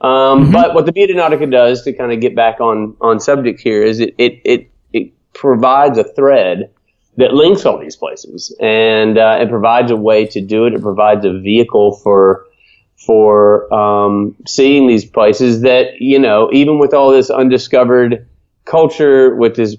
Mm. 0.00 0.06
Um, 0.06 0.42
mm-hmm. 0.44 0.52
But 0.52 0.74
what 0.74 0.86
the 0.86 0.92
Via 0.92 1.08
Dinarica 1.08 1.50
does 1.50 1.82
to 1.82 1.92
kind 1.92 2.12
of 2.12 2.20
get 2.20 2.34
back 2.34 2.60
on, 2.60 2.96
on 3.00 3.20
subject 3.20 3.60
here 3.60 3.82
is 3.82 4.00
it, 4.00 4.14
it, 4.18 4.40
it, 4.44 4.70
it 4.92 5.12
provides 5.34 5.98
a 5.98 6.04
thread 6.04 6.70
that 7.16 7.34
links 7.34 7.66
all 7.66 7.78
these 7.78 7.96
places 7.96 8.54
and 8.60 9.18
uh, 9.18 9.38
it 9.40 9.48
provides 9.50 9.90
a 9.90 9.96
way 9.96 10.26
to 10.26 10.40
do 10.40 10.66
it. 10.66 10.74
It 10.74 10.82
provides 10.82 11.24
a 11.24 11.38
vehicle 11.38 11.96
for 11.96 12.46
for 12.96 13.72
um, 13.72 14.36
seeing 14.46 14.86
these 14.86 15.06
places 15.06 15.62
that 15.62 16.00
you 16.00 16.18
know 16.18 16.50
even 16.52 16.78
with 16.78 16.92
all 16.92 17.10
this 17.10 17.30
undiscovered 17.30 18.26
culture, 18.64 19.34
which 19.34 19.58
is 19.58 19.76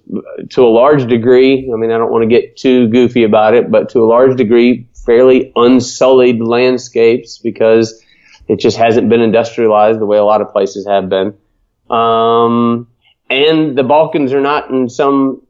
to 0.50 0.66
a 0.66 0.70
large 0.70 1.08
degree. 1.08 1.70
I 1.72 1.78
mean, 1.78 1.92
I 1.92 1.98
don't 1.98 2.12
want 2.12 2.24
to 2.24 2.28
get 2.28 2.58
too 2.58 2.88
goofy 2.90 3.24
about 3.24 3.54
it, 3.54 3.72
but 3.72 3.90
to 3.90 4.00
a 4.00 4.08
large 4.08 4.36
degree, 4.36 4.88
fairly 5.06 5.52
unsullied 5.56 6.42
landscapes 6.42 7.38
because 7.38 8.02
it 8.48 8.60
just 8.60 8.78
hasn't 8.78 9.10
been 9.10 9.22
industrialized 9.22 10.00
the 10.00 10.06
way 10.06 10.18
a 10.18 10.24
lot 10.24 10.42
of 10.42 10.52
places 10.52 10.88
have 10.88 11.10
been. 11.10 11.34
Um, 11.90 12.88
and 13.30 13.78
the 13.78 13.84
Balkans 13.84 14.34
are 14.34 14.42
not 14.42 14.70
in 14.70 14.90
some 14.90 15.42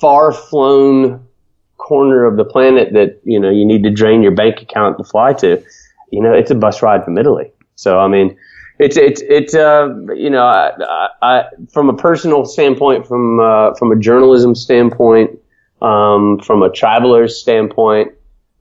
far 0.00 0.32
flown 0.32 1.26
corner 1.76 2.24
of 2.24 2.36
the 2.36 2.44
planet 2.44 2.92
that, 2.94 3.20
you 3.24 3.38
know, 3.38 3.50
you 3.50 3.64
need 3.64 3.82
to 3.82 3.90
drain 3.90 4.22
your 4.22 4.32
bank 4.32 4.60
account 4.62 4.98
to 4.98 5.04
fly 5.04 5.32
to. 5.34 5.62
You 6.10 6.22
know, 6.22 6.32
it's 6.32 6.50
a 6.50 6.54
bus 6.54 6.82
ride 6.82 7.04
from 7.04 7.18
Italy. 7.18 7.52
So, 7.74 7.98
I 7.98 8.08
mean, 8.08 8.36
it's, 8.78 8.96
it's, 8.96 9.22
it's, 9.22 9.54
uh, 9.54 9.88
you 10.14 10.30
know, 10.30 10.44
I, 10.44 11.08
I, 11.22 11.44
from 11.72 11.88
a 11.88 11.96
personal 11.96 12.44
standpoint, 12.44 13.06
from, 13.06 13.40
uh, 13.40 13.74
from 13.74 13.92
a 13.92 13.96
journalism 13.96 14.54
standpoint, 14.54 15.38
um, 15.82 16.38
from 16.40 16.62
a 16.62 16.70
traveler's 16.70 17.38
standpoint, 17.40 18.12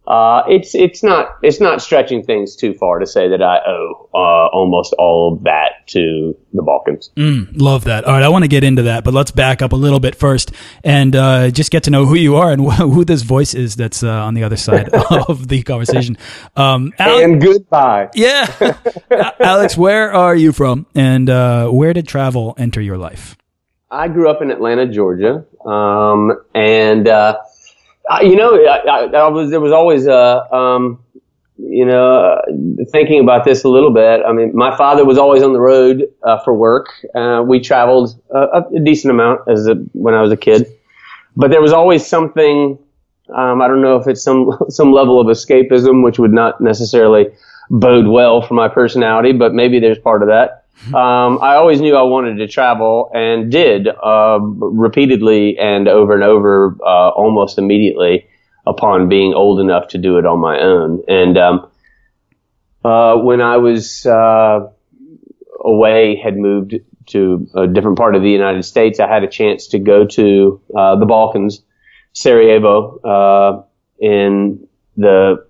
uh, 0.08 0.44
it's 0.48 0.76
it's 0.76 1.02
not 1.04 1.38
it's 1.42 1.60
not 1.60 1.82
stretching 1.82 2.24
things 2.24 2.56
too 2.56 2.74
far 2.74 3.00
to 3.00 3.08
say 3.08 3.28
that 3.30 3.42
I 3.42 3.60
owe 3.66 4.10
uh, 4.14 4.48
almost 4.54 4.94
all 5.00 5.34
of 5.34 5.44
that 5.44 5.88
to 5.88 6.36
the 6.54 6.62
Balkans. 6.62 7.10
Mm, 7.16 7.60
love 7.60 7.86
that. 7.86 8.06
All 8.06 8.14
right, 8.14 8.22
I 8.24 8.30
want 8.30 8.44
to 8.44 8.48
get 8.48 8.64
into 8.64 8.84
that, 8.84 9.04
but 9.04 9.14
let's 9.14 9.32
back 9.32 9.62
up 9.62 9.72
a 9.74 9.76
little 9.76 10.00
bit 10.00 10.16
first 10.16 10.52
and 10.84 11.16
uh, 11.16 11.50
just 11.50 11.72
get 11.72 11.84
to 11.84 11.90
know 11.92 12.06
who 12.06 12.16
you 12.16 12.36
are 12.36 12.52
and 12.52 12.66
wh- 12.70 12.78
who 12.94 13.04
this 13.04 13.24
voice 13.24 13.54
is 13.56 13.76
that's 13.76 14.04
uh, 14.04 14.10
on 14.10 14.36
the 14.36 14.44
other 14.44 14.58
side 14.58 14.90
of 15.28 15.48
the 15.48 15.64
conversation. 15.64 16.18
Um, 16.56 16.94
Alex, 17.00 17.24
and 17.24 17.42
goodbye. 17.42 18.10
Yeah, 18.16 18.48
Alex, 19.40 19.76
where 19.78 20.14
are 20.14 20.36
you 20.36 20.52
from, 20.52 20.86
and 20.96 21.30
uh, 21.30 21.68
where 21.70 21.94
did 21.94 22.08
travel 22.08 22.54
enter 22.58 22.82
your 22.82 22.98
life? 22.98 23.36
I 23.92 24.08
grew 24.08 24.30
up 24.30 24.42
in 24.42 24.52
Atlanta, 24.52 24.88
Georgia, 24.88 25.46
um, 25.66 26.32
and 26.54 27.08
uh, 28.10 28.20
you 28.22 28.36
know, 28.36 28.56
I, 28.56 29.10
I, 29.14 29.28
was 29.30 29.50
there 29.50 29.60
was 29.60 29.72
always 29.72 30.08
a 30.08 30.54
um, 30.54 31.04
you 31.58 31.86
know 31.86 32.12
uh, 32.12 32.42
thinking 32.92 33.20
about 33.22 33.46
this 33.46 33.64
a 33.64 33.70
little 33.70 33.94
bit. 33.94 34.22
I 34.26 34.32
mean, 34.32 34.56
my 34.56 34.76
father 34.78 35.06
was 35.06 35.18
always 35.18 35.42
on 35.44 35.54
the 35.54 35.62
road 35.62 36.04
uh, 36.24 36.40
for 36.44 36.54
work. 36.54 36.88
Uh, 37.16 37.44
we 37.46 37.60
traveled 37.60 38.20
a, 38.34 38.64
a, 38.76 38.80
decent 38.84 39.12
amount 39.12 39.42
as 39.48 39.68
a, 39.68 39.76
when 39.94 40.14
I 40.14 40.22
was 40.22 40.32
a 40.32 40.38
kid, 40.38 40.68
but 41.36 41.52
there 41.52 41.62
was 41.62 41.74
always 41.74 42.06
something. 42.06 42.78
Um, 43.36 43.62
I 43.62 43.68
don't 43.68 43.82
know 43.82 43.96
if 43.96 44.08
it's 44.08 44.22
some 44.24 44.52
some 44.70 44.92
level 44.92 45.20
of 45.20 45.28
escapism, 45.28 46.04
which 46.04 46.20
would 46.20 46.34
not 46.34 46.62
necessarily 46.62 47.28
bode 47.72 48.08
well 48.08 48.42
for 48.42 48.54
my 48.54 48.68
personality, 48.68 49.32
but 49.32 49.54
maybe 49.54 49.80
there's 49.80 49.98
part 49.98 50.22
of 50.22 50.28
that. 50.28 50.65
Um, 50.94 51.40
I 51.42 51.56
always 51.56 51.82
knew 51.82 51.96
I 51.96 52.04
wanted 52.04 52.38
to 52.38 52.48
travel 52.48 53.10
and 53.14 53.52
did 53.52 53.88
uh, 53.88 54.40
repeatedly 54.40 55.58
and 55.58 55.88
over 55.88 56.14
and 56.14 56.24
over, 56.24 56.78
uh, 56.86 57.10
almost 57.10 57.58
immediately 57.58 58.28
upon 58.68 59.10
being 59.10 59.34
old 59.34 59.60
enough 59.60 59.88
to 59.90 59.98
do 59.98 60.18
it 60.18 60.26
on 60.26 60.40
my 60.40 60.60
own. 60.60 61.02
And 61.08 61.38
um, 61.38 61.72
uh, 62.84 63.18
when 63.18 63.42
I 63.42 63.58
was 63.58 64.06
uh, 64.06 64.68
away, 65.60 66.18
had 66.18 66.38
moved 66.38 66.76
to 67.08 67.48
a 67.56 67.68
different 67.68 67.98
part 67.98 68.16
of 68.16 68.22
the 68.22 68.30
United 68.30 68.64
States, 68.64 69.00
I 69.00 69.08
had 69.08 69.24
a 69.24 69.30
chance 69.30 69.68
to 69.68 69.80
go 69.80 70.06
to 70.06 70.62
uh, 70.76 70.96
the 70.98 71.06
Balkans, 71.06 71.64
Sarajevo, 72.14 73.00
uh, 73.00 73.64
in 74.00 74.68
the 74.98 75.46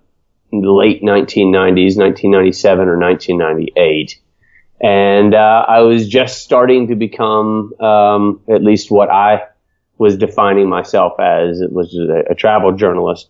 late 0.52 1.02
1990s, 1.02 1.96
1997 1.98 2.88
or 2.88 2.98
1998 2.98 4.20
and 4.80 5.34
uh, 5.34 5.64
I 5.66 5.80
was 5.80 6.08
just 6.08 6.42
starting 6.42 6.88
to 6.88 6.94
become 6.94 7.72
um, 7.80 8.40
at 8.48 8.62
least 8.62 8.90
what 8.90 9.10
I 9.10 9.42
was 9.98 10.16
defining 10.16 10.68
myself 10.68 11.18
as. 11.18 11.60
It 11.60 11.72
was 11.72 11.94
a, 11.96 12.30
a 12.30 12.34
travel 12.34 12.72
journalist. 12.72 13.28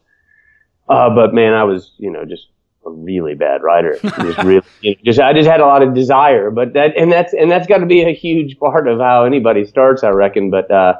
Uh, 0.88 1.14
but 1.14 1.34
man, 1.34 1.52
I 1.52 1.64
was, 1.64 1.92
you 1.98 2.10
know, 2.10 2.24
just 2.24 2.46
a 2.86 2.90
really 2.90 3.34
bad 3.34 3.62
writer. 3.62 3.98
Just 4.02 4.38
really, 4.38 4.62
just 5.04 5.18
I 5.20 5.32
just 5.32 5.48
had 5.48 5.60
a 5.60 5.66
lot 5.66 5.82
of 5.82 5.94
desire, 5.94 6.50
but 6.50 6.72
that 6.74 6.96
and 6.96 7.10
that's 7.10 7.34
and 7.34 7.50
that's 7.50 7.66
got 7.66 7.78
to 7.78 7.86
be 7.86 8.02
a 8.02 8.14
huge 8.14 8.58
part 8.58 8.88
of 8.88 8.98
how 8.98 9.24
anybody 9.24 9.64
starts, 9.66 10.04
I 10.04 10.10
reckon. 10.10 10.50
But 10.50 10.70
uh, 10.70 10.94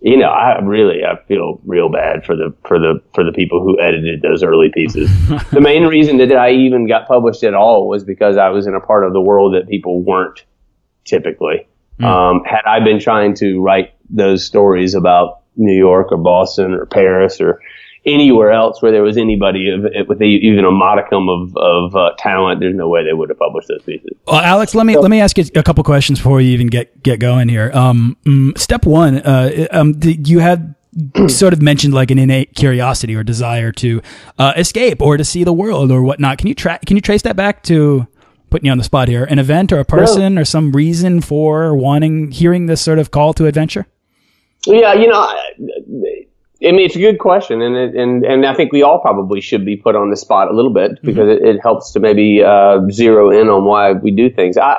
you 0.00 0.16
know, 0.16 0.28
I 0.28 0.60
really 0.62 1.04
I 1.04 1.16
feel 1.26 1.60
real 1.64 1.88
bad 1.90 2.24
for 2.24 2.36
the 2.36 2.54
for 2.66 2.78
the 2.78 3.00
for 3.14 3.24
the 3.24 3.32
people 3.32 3.62
who 3.62 3.80
edited 3.80 4.22
those 4.22 4.42
early 4.42 4.70
pieces. 4.72 5.10
the 5.50 5.60
main 5.60 5.84
reason 5.84 6.18
that 6.18 6.32
I 6.32 6.50
even 6.52 6.86
got 6.86 7.06
published 7.06 7.42
at 7.42 7.54
all 7.54 7.88
was 7.88 8.04
because 8.04 8.36
I 8.36 8.48
was 8.48 8.66
in 8.66 8.74
a 8.74 8.80
part 8.80 9.04
of 9.04 9.12
the 9.12 9.20
world 9.20 9.54
that 9.54 9.68
people 9.68 10.02
weren't 10.02 10.44
typically. 11.04 11.66
Mm. 12.00 12.04
Um, 12.04 12.44
had 12.44 12.62
I 12.66 12.80
been 12.80 13.00
trying 13.00 13.34
to 13.36 13.60
write 13.60 13.94
those 14.08 14.44
stories 14.44 14.94
about 14.94 15.40
New 15.56 15.76
York 15.76 16.08
or 16.10 16.16
Boston 16.18 16.72
or 16.72 16.86
Paris 16.86 17.40
or 17.40 17.60
anywhere 18.04 18.50
else 18.50 18.82
where 18.82 18.90
there 18.90 19.02
was 19.02 19.16
anybody 19.16 19.70
of, 19.70 19.82
with 20.08 20.20
a, 20.20 20.24
even 20.24 20.64
a 20.64 20.70
modicum 20.70 21.28
of, 21.28 21.56
of 21.56 21.94
uh, 21.94 22.10
talent, 22.18 22.60
there's 22.60 22.74
no 22.74 22.88
way 22.88 23.04
they 23.04 23.12
would 23.12 23.28
have 23.28 23.38
published 23.38 23.68
those 23.68 23.82
pieces. 23.82 24.10
Well, 24.26 24.40
Alex, 24.40 24.74
let 24.74 24.86
me 24.86 24.94
so, 24.94 25.00
let 25.00 25.10
me 25.10 25.20
ask 25.20 25.38
you 25.38 25.44
a 25.54 25.62
couple 25.62 25.84
questions 25.84 26.18
before 26.18 26.40
you 26.40 26.50
even 26.50 26.66
get 26.66 27.02
get 27.02 27.20
going 27.20 27.48
here. 27.48 27.70
Um, 27.74 28.16
mm, 28.24 28.56
step 28.58 28.86
one, 28.86 29.18
uh, 29.18 29.68
um, 29.70 29.94
you 30.02 30.40
had 30.40 30.74
sort 31.28 31.52
of 31.52 31.62
mentioned 31.62 31.94
like 31.94 32.10
an 32.10 32.18
innate 32.18 32.54
curiosity 32.54 33.14
or 33.14 33.22
desire 33.22 33.72
to 33.72 34.02
uh, 34.38 34.52
escape 34.56 35.00
or 35.00 35.16
to 35.16 35.24
see 35.24 35.44
the 35.44 35.52
world 35.52 35.90
or 35.90 36.02
whatnot. 36.02 36.38
Can 36.38 36.48
you 36.48 36.54
tra- 36.54 36.80
can 36.84 36.96
you 36.96 37.00
trace 37.00 37.22
that 37.22 37.36
back 37.36 37.62
to 37.64 38.06
putting 38.50 38.66
you 38.66 38.72
on 38.72 38.78
the 38.78 38.84
spot 38.84 39.08
here, 39.08 39.24
an 39.24 39.38
event 39.38 39.72
or 39.72 39.78
a 39.78 39.84
person 39.84 40.34
no. 40.34 40.42
or 40.42 40.44
some 40.44 40.72
reason 40.72 41.20
for 41.20 41.74
wanting 41.74 42.30
hearing 42.30 42.66
this 42.66 42.80
sort 42.80 42.98
of 42.98 43.10
call 43.10 43.32
to 43.34 43.46
adventure? 43.46 43.86
Yeah, 44.66 44.94
you 44.94 45.08
know, 45.08 45.28
I 46.64 46.70
mean, 46.70 46.86
it's 46.86 46.96
a 46.96 47.00
good 47.00 47.18
question, 47.18 47.60
and 47.60 47.76
it, 47.76 47.94
and 47.94 48.24
and 48.24 48.46
I 48.46 48.54
think 48.54 48.72
we 48.72 48.82
all 48.82 49.00
probably 49.00 49.40
should 49.40 49.64
be 49.64 49.76
put 49.76 49.96
on 49.96 50.10
the 50.10 50.16
spot 50.16 50.48
a 50.48 50.54
little 50.54 50.72
bit 50.72 50.92
mm-hmm. 50.92 51.06
because 51.06 51.28
mm-hmm. 51.28 51.44
it, 51.44 51.56
it, 51.56 51.60
helps 51.62 51.92
to 51.92 52.00
maybe 52.00 52.42
uh, 52.42 52.78
zero 52.90 53.30
in 53.30 53.48
on 53.48 53.64
why 53.64 53.92
we 53.92 54.10
do 54.10 54.30
things. 54.30 54.56
I 54.56 54.76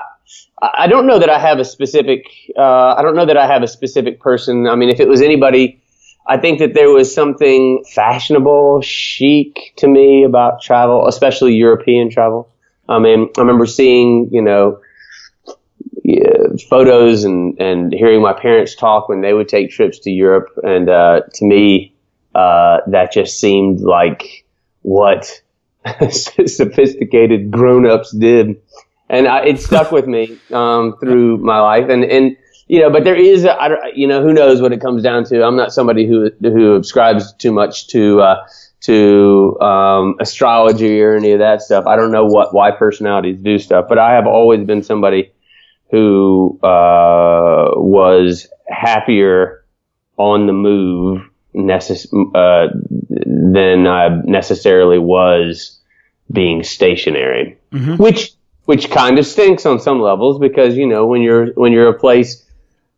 I 0.61 0.87
don't 0.87 1.05
know 1.05 1.19
that 1.19 1.29
I 1.29 1.39
have 1.39 1.59
a 1.59 1.65
specific. 1.65 2.25
Uh, 2.57 2.95
I 2.97 3.01
don't 3.01 3.15
know 3.15 3.25
that 3.25 3.37
I 3.37 3.47
have 3.47 3.63
a 3.63 3.67
specific 3.67 4.19
person. 4.21 4.67
I 4.67 4.75
mean, 4.75 4.89
if 4.89 4.99
it 4.99 5.07
was 5.09 5.21
anybody, 5.21 5.81
I 6.27 6.37
think 6.37 6.59
that 6.59 6.73
there 6.73 6.89
was 6.89 7.13
something 7.13 7.83
fashionable, 7.93 8.81
chic 8.81 9.73
to 9.77 9.87
me 9.87 10.23
about 10.23 10.61
travel, 10.61 11.07
especially 11.07 11.53
European 11.55 12.09
travel. 12.09 12.49
I 12.87 12.99
mean, 12.99 13.29
I 13.37 13.41
remember 13.41 13.65
seeing, 13.65 14.29
you 14.31 14.41
know, 14.41 14.79
photos 16.69 17.23
and, 17.23 17.59
and 17.59 17.93
hearing 17.93 18.21
my 18.21 18.33
parents 18.33 18.75
talk 18.75 19.09
when 19.09 19.21
they 19.21 19.33
would 19.33 19.47
take 19.47 19.71
trips 19.71 19.99
to 19.99 20.11
Europe. 20.11 20.49
And 20.63 20.89
uh, 20.89 21.21
to 21.35 21.45
me, 21.45 21.95
uh, 22.35 22.79
that 22.87 23.11
just 23.13 23.39
seemed 23.39 23.81
like 23.81 24.45
what 24.81 25.41
sophisticated 26.09 27.51
grown-ups 27.51 28.11
did, 28.11 28.61
and 29.09 29.27
I, 29.27 29.45
it 29.45 29.59
stuck 29.59 29.91
with 29.91 30.07
me 30.07 30.39
um, 30.51 30.95
through 30.99 31.37
my 31.37 31.59
life. 31.59 31.89
And 31.89 32.03
and 32.03 32.35
you 32.67 32.79
know, 32.79 32.89
but 32.89 33.03
there 33.03 33.15
is, 33.15 33.43
a, 33.43 33.51
I 33.51 33.91
you 33.93 34.07
know, 34.07 34.23
who 34.23 34.33
knows 34.33 34.61
what 34.61 34.71
it 34.71 34.81
comes 34.81 35.03
down 35.03 35.25
to. 35.25 35.43
I'm 35.43 35.55
not 35.55 35.73
somebody 35.73 36.07
who 36.07 36.31
who 36.41 36.77
subscribes 36.77 37.33
too 37.33 37.51
much 37.51 37.87
to 37.89 38.21
uh, 38.21 38.47
to 38.81 39.59
um, 39.61 40.15
astrology 40.19 41.01
or 41.01 41.15
any 41.15 41.33
of 41.33 41.39
that 41.39 41.61
stuff. 41.61 41.85
I 41.85 41.95
don't 41.95 42.11
know 42.11 42.25
what 42.25 42.53
why 42.53 42.71
personalities 42.71 43.39
do 43.39 43.59
stuff, 43.59 43.85
but 43.87 43.99
I 43.99 44.13
have 44.13 44.25
always 44.25 44.65
been 44.65 44.81
somebody 44.81 45.32
who 45.93 46.59
uh, 46.63 47.69
was 47.75 48.47
happier 48.67 49.63
on 50.17 50.47
the 50.47 50.53
move 50.53 51.21
necess- 51.55 52.11
uh, 52.33 52.73
than 53.11 53.85
I 53.85 54.09
necessarily 54.23 54.97
was 54.97 55.79
being 56.31 56.63
stationary, 56.63 57.59
mm-hmm. 57.71 58.01
which 58.01 58.33
which 58.65 58.89
kind 58.89 59.19
of 59.19 59.27
stinks 59.27 59.67
on 59.67 59.79
some 59.79 60.01
levels 60.01 60.39
because 60.39 60.75
you 60.75 60.87
know 60.87 61.05
when 61.05 61.21
you're 61.21 61.53
when 61.53 61.71
you're 61.71 61.89
a 61.89 61.99
place 61.99 62.43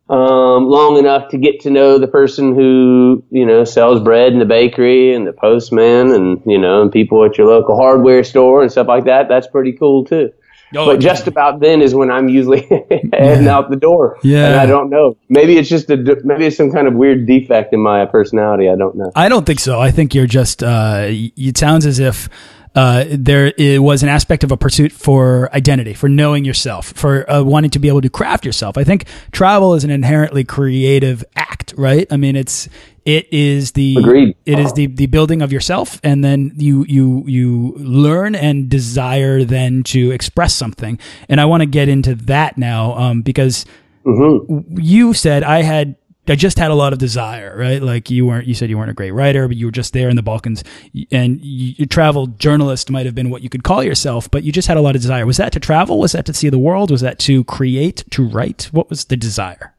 um, 0.08 0.68
long 0.70 0.98
enough 0.98 1.28
to 1.32 1.38
get 1.38 1.60
to 1.62 1.70
know 1.70 1.98
the 1.98 2.08
person 2.08 2.56
who 2.56 3.22
you 3.30 3.46
know 3.46 3.66
sells 3.66 4.00
bread 4.00 4.32
in 4.32 4.40
the 4.40 4.46
bakery 4.46 5.14
and 5.14 5.28
the 5.28 5.34
postman 5.34 6.14
and 6.14 6.42
you 6.46 6.58
know 6.58 6.82
and 6.82 6.94
people 6.94 7.26
at 7.26 7.38
your 7.38 7.48
local 7.48 7.76
hardware 7.76 8.24
store 8.24 8.62
and 8.62 8.72
stuff 8.72 8.88
like 8.88 9.04
that. 9.04 9.28
That's 9.28 9.48
pretty 9.48 9.74
cool 9.74 10.06
too. 10.06 10.32
Oh, 10.76 10.86
but 10.86 11.00
just 11.00 11.28
about 11.28 11.60
then 11.60 11.82
is 11.82 11.96
when 11.96 12.12
I'm 12.12 12.30
usually 12.30 12.62
heading 13.14 13.46
yeah. 13.46 13.56
out 13.56 13.70
the 13.70 13.76
door. 13.76 14.18
Yeah, 14.24 14.48
and 14.48 14.56
I 14.56 14.66
don't 14.66 14.90
know. 14.90 15.18
Maybe 15.30 15.58
it's 15.58 15.70
just 15.70 15.90
a 15.90 15.98
maybe 16.24 16.46
it's 16.46 16.58
some 16.58 16.72
kind 16.72 16.88
of 16.88 16.94
weird 16.94 17.26
defect 17.26 17.74
in 17.74 17.80
my 17.80 18.06
personality. 18.06 18.70
I 18.70 18.76
don't 18.76 18.96
know. 18.96 19.12
I 19.16 19.30
don't 19.30 19.46
think 19.46 19.60
so. 19.60 19.80
I 19.80 19.92
think 19.92 20.14
you're 20.14 20.28
just. 20.28 20.64
Uh, 20.64 21.08
it 21.10 21.58
sounds 21.58 21.86
as 21.86 22.00
if 22.00 22.30
uh, 22.76 23.06
there 23.10 23.54
it 23.58 23.82
was 23.82 24.04
an 24.04 24.10
aspect 24.10 24.44
of 24.44 24.52
a 24.52 24.58
pursuit 24.58 24.92
for 24.92 25.54
identity, 25.56 25.94
for 25.94 26.10
knowing 26.10 26.44
yourself, 26.44 26.92
for 26.92 27.30
uh, 27.32 27.42
wanting 27.42 27.72
to 27.72 27.80
be 27.80 27.88
able 27.88 28.02
to 28.02 28.10
craft 28.10 28.46
yourself. 28.46 28.78
I 28.78 28.84
think 28.84 29.06
travel 29.32 29.74
is 29.76 29.84
an 29.84 29.90
inherently 29.90 30.44
creative 30.44 31.24
act, 31.36 31.74
right? 31.78 32.06
I 32.12 32.18
mean, 32.18 32.36
it's 32.36 32.68
it 33.06 33.32
is 33.32 33.72
the 33.74 33.96
Agreed. 33.98 34.36
it 34.46 34.60
is 34.60 34.74
the 34.74 34.88
the 34.88 35.06
building 35.06 35.42
of 35.42 35.54
yourself, 35.54 36.02
and 36.04 36.24
then 36.24 36.52
you 36.58 36.86
you 36.90 37.24
you 37.28 37.74
learn 37.78 38.36
and 38.36 38.68
desire 38.68 39.46
then 39.46 39.84
to 39.84 40.12
express 40.12 40.54
something. 40.54 41.00
And 41.30 41.40
I 41.40 41.46
want 41.46 41.62
to 41.62 41.68
get 41.68 41.88
into 41.88 42.16
that 42.16 42.58
now 42.58 42.94
um, 42.96 43.22
because. 43.22 43.66
Mm-hmm. 44.06 44.78
You 44.80 45.16
said 45.16 45.42
I 45.42 45.64
had 45.64 45.96
I 46.28 46.36
just 46.36 46.58
had 46.58 46.72
a 46.72 46.76
lot 46.76 46.94
of 46.94 47.00
desire, 47.00 47.56
right? 47.58 47.82
Like 47.82 48.10
you 48.10 48.26
weren't, 48.26 48.48
you 48.48 48.54
said 48.56 48.70
you 48.70 48.78
weren't 48.78 48.90
a 48.90 48.96
great 48.96 49.12
writer, 49.12 49.48
but 49.48 49.58
you 49.58 49.68
were 49.68 49.72
just 49.72 49.94
there 49.94 50.10
in 50.10 50.16
the 50.16 50.24
Balkans 50.24 50.64
and 51.12 51.40
you, 51.42 51.76
you 51.78 51.86
travel 51.86 52.28
journalist 52.28 52.90
might 52.90 53.06
have 53.06 53.14
been 53.14 53.30
what 53.30 53.44
you 53.44 53.50
could 53.50 53.64
call 53.64 53.84
yourself, 53.84 54.30
but 54.32 54.44
you 54.44 54.52
just 54.52 54.68
had 54.68 54.78
a 54.78 54.82
lot 54.82 54.96
of 54.96 55.02
desire. 55.02 55.26
Was 55.26 55.38
that 55.38 55.52
to 55.54 55.60
travel? 55.60 56.00
Was 56.00 56.14
that 56.14 56.26
to 56.26 56.34
see 56.34 56.50
the 56.50 56.58
world? 56.58 56.90
Was 56.90 57.02
that 57.02 57.20
to 57.20 57.44
create, 57.44 58.04
to 58.12 58.28
write? 58.28 58.70
What 58.72 58.90
was 58.90 59.06
the 59.06 59.18
desire? 59.18 59.74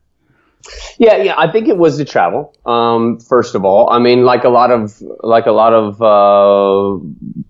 Yeah, 0.99 1.17
yeah, 1.17 1.35
I 1.37 1.51
think 1.51 1.69
it 1.69 1.79
was 1.79 1.97
to 1.99 2.05
travel. 2.05 2.55
Um, 2.67 3.21
first 3.21 3.55
of 3.55 3.65
all, 3.65 3.91
I 3.91 3.99
mean, 3.99 4.25
like 4.25 4.45
a 4.45 4.49
lot 4.49 4.71
of, 4.71 5.01
like 5.21 5.47
a 5.47 5.53
lot 5.53 5.73
of, 5.73 6.03
uh, 6.03 7.05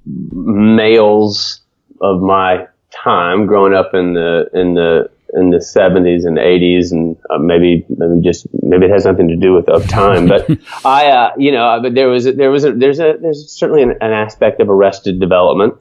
males 0.04 1.60
of 2.00 2.20
my 2.20 2.66
time 2.90 3.46
growing 3.46 3.74
up 3.74 3.94
in 3.94 4.14
the, 4.14 4.50
in 4.52 4.74
the, 4.74 5.10
in 5.34 5.50
the 5.50 5.58
70s 5.58 6.24
and 6.24 6.38
80s 6.38 6.92
and 6.92 7.16
uh, 7.30 7.38
maybe 7.38 7.84
maybe 7.88 8.20
just 8.20 8.46
maybe 8.62 8.86
it 8.86 8.90
has 8.90 9.04
nothing 9.04 9.28
to 9.28 9.36
do 9.36 9.52
with 9.52 9.68
of 9.68 9.86
time 9.88 10.26
but 10.26 10.48
i 10.84 11.06
uh, 11.06 11.32
you 11.36 11.52
know 11.52 11.78
but 11.82 11.94
there 11.94 12.08
was 12.08 12.24
there 12.24 12.50
was 12.50 12.64
a 12.64 12.72
there's 12.72 13.00
a 13.00 13.16
there's 13.20 13.50
certainly 13.50 13.82
an, 13.82 13.90
an 14.00 14.12
aspect 14.12 14.60
of 14.60 14.70
arrested 14.70 15.18
development 15.20 15.74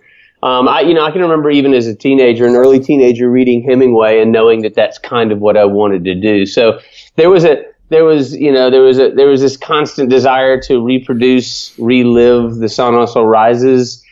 um, 0.43 0.67
I, 0.67 0.81
you 0.81 0.93
know, 0.93 1.03
I 1.03 1.09
can 1.09 1.21
remember 1.21 1.49
even 1.49 1.73
as 1.73 1.87
a 1.87 1.95
teenager, 1.95 2.45
an 2.45 2.55
early 2.55 2.79
teenager, 2.79 3.31
reading 3.31 3.63
Hemingway 3.63 4.21
and 4.21 4.31
knowing 4.31 4.61
that 4.61 4.75
that's 4.75 4.99
kind 4.99 5.31
of 5.31 5.39
what 5.39 5.57
I 5.57 5.65
wanted 5.65 6.03
to 6.03 6.13
do. 6.13 6.45
So 6.45 6.79
there 7.15 7.31
was 7.31 7.45
a, 7.45 7.63
there 7.89 8.05
was, 8.05 8.35
you 8.35 8.51
know, 8.51 8.69
there 8.69 8.83
was 8.83 8.99
a, 8.99 9.09
there 9.09 9.27
was 9.27 9.41
this 9.41 9.57
constant 9.57 10.11
desire 10.11 10.61
to 10.61 10.79
reproduce, 10.83 11.73
relive 11.79 12.57
the 12.57 12.69
Sun 12.69 12.93
Also 12.93 13.23
Rises 13.23 14.04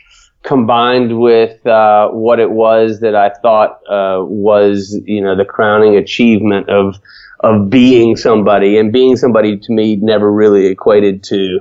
combined 0.44 1.20
with 1.20 1.66
uh, 1.66 2.10
what 2.10 2.40
it 2.40 2.52
was 2.52 3.00
that 3.00 3.16
I 3.16 3.30
thought 3.42 3.80
uh, 3.90 4.24
was, 4.24 5.00
you 5.06 5.22
know, 5.22 5.36
the 5.36 5.46
crowning 5.46 5.96
achievement 5.96 6.70
of 6.70 7.00
of 7.40 7.70
being 7.70 8.16
somebody, 8.16 8.78
and 8.78 8.94
being 8.94 9.18
somebody 9.18 9.58
to 9.58 9.74
me 9.74 9.98
never 9.98 10.32
really 10.32 10.68
equated 10.68 11.24
to 11.26 11.60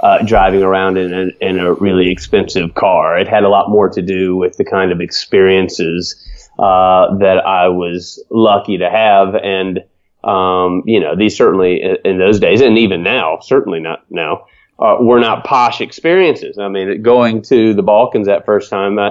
uh, 0.00 0.22
driving 0.26 0.62
around 0.62 0.98
in 0.98 1.14
a, 1.14 1.48
in 1.48 1.58
a 1.58 1.72
really 1.74 2.10
expensive 2.10 2.74
car. 2.74 3.16
It 3.16 3.28
had 3.28 3.42
a 3.42 3.48
lot 3.48 3.70
more 3.70 3.88
to 3.88 4.02
do 4.02 4.36
with 4.36 4.58
the 4.58 4.64
kind 4.64 4.92
of 4.92 5.00
experiences 5.00 6.16
uh, 6.58 7.16
that 7.16 7.38
I 7.46 7.68
was 7.68 8.22
lucky 8.30 8.76
to 8.78 8.90
have, 8.90 9.34
and 9.36 9.80
um, 10.24 10.82
you 10.86 11.00
know, 11.00 11.16
these 11.16 11.36
certainly 11.36 11.82
in, 11.82 11.96
in 12.04 12.18
those 12.18 12.38
days, 12.38 12.60
and 12.60 12.76
even 12.76 13.02
now, 13.02 13.38
certainly 13.40 13.80
not 13.80 14.04
now 14.10 14.44
uh, 14.82 14.96
were 15.00 15.20
not 15.20 15.44
posh 15.44 15.80
experiences. 15.80 16.58
I 16.58 16.68
mean, 16.68 17.02
going 17.02 17.42
to 17.42 17.72
the 17.72 17.82
Balkans 17.82 18.26
that 18.26 18.44
first 18.44 18.68
time, 18.68 18.98
uh, 18.98 19.10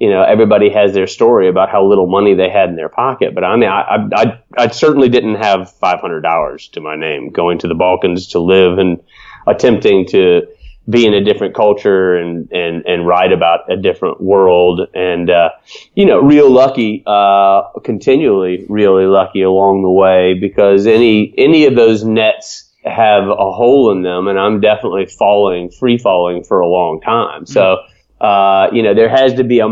you 0.00 0.10
know, 0.10 0.22
everybody 0.22 0.68
has 0.70 0.94
their 0.94 1.06
story 1.06 1.48
about 1.48 1.70
how 1.70 1.86
little 1.86 2.08
money 2.08 2.34
they 2.34 2.50
had 2.50 2.68
in 2.70 2.74
their 2.74 2.88
pocket. 2.88 3.32
But 3.32 3.44
I 3.44 3.54
mean, 3.54 3.68
I, 3.68 4.08
I, 4.12 4.42
I 4.58 4.68
certainly 4.68 5.08
didn't 5.08 5.36
have 5.36 5.72
$500 5.80 6.72
to 6.72 6.80
my 6.80 6.96
name 6.96 7.30
going 7.30 7.58
to 7.58 7.68
the 7.68 7.74
Balkans 7.76 8.26
to 8.28 8.40
live 8.40 8.78
and 8.78 9.00
attempting 9.46 10.06
to 10.08 10.48
be 10.90 11.06
in 11.06 11.14
a 11.14 11.22
different 11.22 11.54
culture 11.54 12.16
and, 12.16 12.50
and, 12.50 12.84
and 12.84 13.06
write 13.06 13.32
about 13.32 13.70
a 13.70 13.76
different 13.76 14.20
world. 14.20 14.80
And, 14.92 15.30
uh, 15.30 15.50
you 15.94 16.04
know, 16.04 16.18
real 16.18 16.50
lucky, 16.50 17.04
uh, 17.06 17.68
continually 17.84 18.66
really 18.68 19.06
lucky 19.06 19.42
along 19.42 19.82
the 19.82 19.90
way 19.90 20.34
because 20.34 20.88
any, 20.88 21.32
any 21.38 21.66
of 21.66 21.76
those 21.76 22.02
nets, 22.02 22.71
have 22.84 23.28
a 23.28 23.52
hole 23.52 23.92
in 23.92 24.02
them, 24.02 24.28
and 24.28 24.38
I'm 24.38 24.60
definitely 24.60 25.06
falling, 25.06 25.70
free 25.70 25.98
falling 25.98 26.42
for 26.42 26.60
a 26.60 26.66
long 26.66 27.00
time. 27.00 27.46
So, 27.46 27.78
uh, 28.20 28.68
you 28.72 28.82
know, 28.82 28.94
there 28.94 29.08
has 29.08 29.34
to 29.34 29.44
be 29.44 29.60
a, 29.60 29.68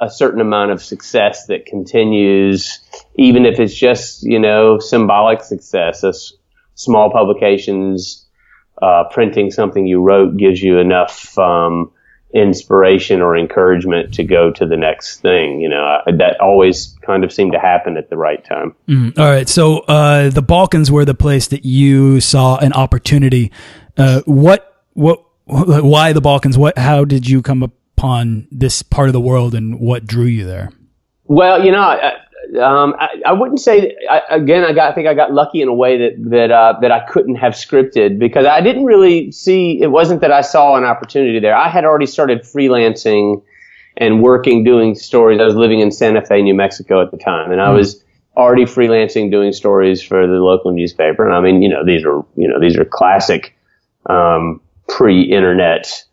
a, 0.00 0.10
certain 0.10 0.40
amount 0.40 0.70
of 0.70 0.82
success 0.82 1.46
that 1.46 1.66
continues, 1.66 2.80
even 3.16 3.44
if 3.44 3.58
it's 3.58 3.74
just, 3.74 4.22
you 4.22 4.38
know, 4.38 4.78
symbolic 4.78 5.42
success. 5.42 6.04
As 6.04 6.32
small 6.74 7.10
publications, 7.10 8.24
uh, 8.80 9.04
printing 9.10 9.50
something 9.50 9.86
you 9.86 10.00
wrote 10.00 10.36
gives 10.36 10.62
you 10.62 10.78
enough, 10.78 11.36
um, 11.38 11.90
inspiration 12.34 13.22
or 13.22 13.36
encouragement 13.36 14.14
to 14.14 14.24
go 14.24 14.50
to 14.52 14.66
the 14.66 14.76
next 14.76 15.20
thing. 15.20 15.60
You 15.60 15.70
know, 15.70 16.02
that 16.06 16.40
always 16.40 16.96
kind 17.02 17.24
of 17.24 17.32
seemed 17.32 17.52
to 17.52 17.58
happen 17.58 17.96
at 17.96 18.10
the 18.10 18.16
right 18.16 18.44
time. 18.44 18.74
Mm. 18.88 19.18
All 19.18 19.30
right. 19.30 19.48
So, 19.48 19.80
uh, 19.80 20.30
the 20.30 20.42
Balkans 20.42 20.90
were 20.90 21.04
the 21.04 21.14
place 21.14 21.48
that 21.48 21.64
you 21.64 22.20
saw 22.20 22.58
an 22.58 22.72
opportunity. 22.72 23.50
Uh, 23.96 24.22
what, 24.26 24.84
what, 24.92 25.24
why 25.46 26.12
the 26.12 26.20
Balkans? 26.20 26.58
What, 26.58 26.76
how 26.76 27.04
did 27.04 27.28
you 27.28 27.40
come 27.40 27.62
upon 27.62 28.46
this 28.50 28.82
part 28.82 29.08
of 29.08 29.12
the 29.12 29.20
world 29.20 29.54
and 29.54 29.80
what 29.80 30.06
drew 30.06 30.26
you 30.26 30.44
there? 30.44 30.70
Well, 31.24 31.64
you 31.64 31.72
know, 31.72 31.80
I, 31.80 32.12
um, 32.58 32.94
I, 32.98 33.22
I, 33.26 33.32
wouldn't 33.32 33.60
say 33.60 33.96
I, 34.10 34.22
again. 34.30 34.64
I 34.64 34.72
got 34.72 34.90
I 34.90 34.94
think 34.94 35.06
I 35.06 35.14
got 35.14 35.32
lucky 35.32 35.62
in 35.62 35.68
a 35.68 35.74
way 35.74 35.98
that 35.98 36.30
that 36.30 36.50
uh, 36.50 36.74
that 36.80 36.90
I 36.90 37.00
couldn't 37.00 37.36
have 37.36 37.54
scripted 37.54 38.18
because 38.18 38.46
I 38.46 38.60
didn't 38.60 38.84
really 38.84 39.32
see. 39.32 39.80
It 39.80 39.88
wasn't 39.88 40.20
that 40.20 40.32
I 40.32 40.40
saw 40.40 40.76
an 40.76 40.84
opportunity 40.84 41.40
there. 41.40 41.56
I 41.56 41.68
had 41.68 41.84
already 41.84 42.06
started 42.06 42.42
freelancing 42.42 43.42
and 43.96 44.22
working 44.22 44.64
doing 44.64 44.94
stories. 44.94 45.40
I 45.40 45.44
was 45.44 45.54
living 45.54 45.80
in 45.80 45.90
Santa 45.90 46.24
Fe, 46.24 46.42
New 46.42 46.54
Mexico 46.54 47.02
at 47.02 47.10
the 47.10 47.18
time, 47.18 47.50
and 47.50 47.60
I 47.60 47.70
hmm. 47.70 47.76
was 47.76 48.02
already 48.36 48.64
freelancing 48.64 49.30
doing 49.30 49.52
stories 49.52 50.00
for 50.00 50.26
the 50.26 50.34
local 50.34 50.72
newspaper. 50.72 51.26
And 51.26 51.34
I 51.34 51.40
mean, 51.40 51.60
you 51.62 51.68
know, 51.68 51.84
these 51.84 52.04
are 52.04 52.24
you 52.36 52.48
know 52.48 52.60
these 52.60 52.76
are 52.76 52.84
classic 52.84 53.56
um, 54.06 54.60
pre-internet 54.88 56.04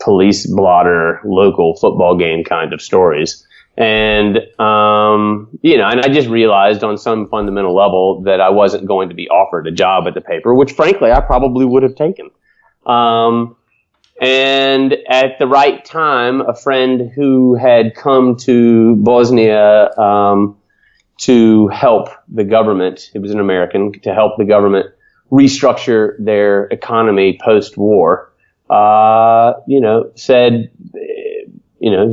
police 0.00 0.46
blotter 0.46 1.20
local 1.24 1.76
football 1.76 2.16
game 2.16 2.44
kind 2.44 2.72
of 2.72 2.80
stories. 2.80 3.46
And, 3.76 4.36
um, 4.60 5.58
you 5.62 5.78
know, 5.78 5.88
and 5.88 6.00
I 6.00 6.08
just 6.08 6.28
realized 6.28 6.84
on 6.84 6.98
some 6.98 7.28
fundamental 7.28 7.74
level 7.74 8.22
that 8.22 8.40
I 8.40 8.50
wasn't 8.50 8.86
going 8.86 9.08
to 9.08 9.14
be 9.14 9.28
offered 9.28 9.66
a 9.66 9.70
job 9.70 10.06
at 10.06 10.14
the 10.14 10.20
paper, 10.20 10.54
which 10.54 10.72
frankly 10.72 11.10
I 11.10 11.20
probably 11.20 11.64
would 11.64 11.82
have 11.82 11.94
taken. 11.94 12.30
Um, 12.84 13.56
and 14.20 14.94
at 15.08 15.38
the 15.38 15.46
right 15.46 15.82
time, 15.84 16.42
a 16.42 16.54
friend 16.54 17.10
who 17.14 17.54
had 17.54 17.94
come 17.94 18.36
to 18.36 18.96
Bosnia, 18.96 19.90
um, 19.98 20.58
to 21.18 21.68
help 21.68 22.08
the 22.28 22.44
government, 22.44 23.08
he 23.12 23.18
was 23.18 23.30
an 23.30 23.38
American, 23.38 23.92
to 24.00 24.12
help 24.12 24.36
the 24.38 24.44
government 24.44 24.86
restructure 25.30 26.14
their 26.18 26.64
economy 26.64 27.38
post 27.42 27.76
war, 27.76 28.32
uh, 28.68 29.54
you 29.66 29.80
know, 29.80 30.10
said, 30.14 30.70
you 31.78 31.90
know, 31.90 32.10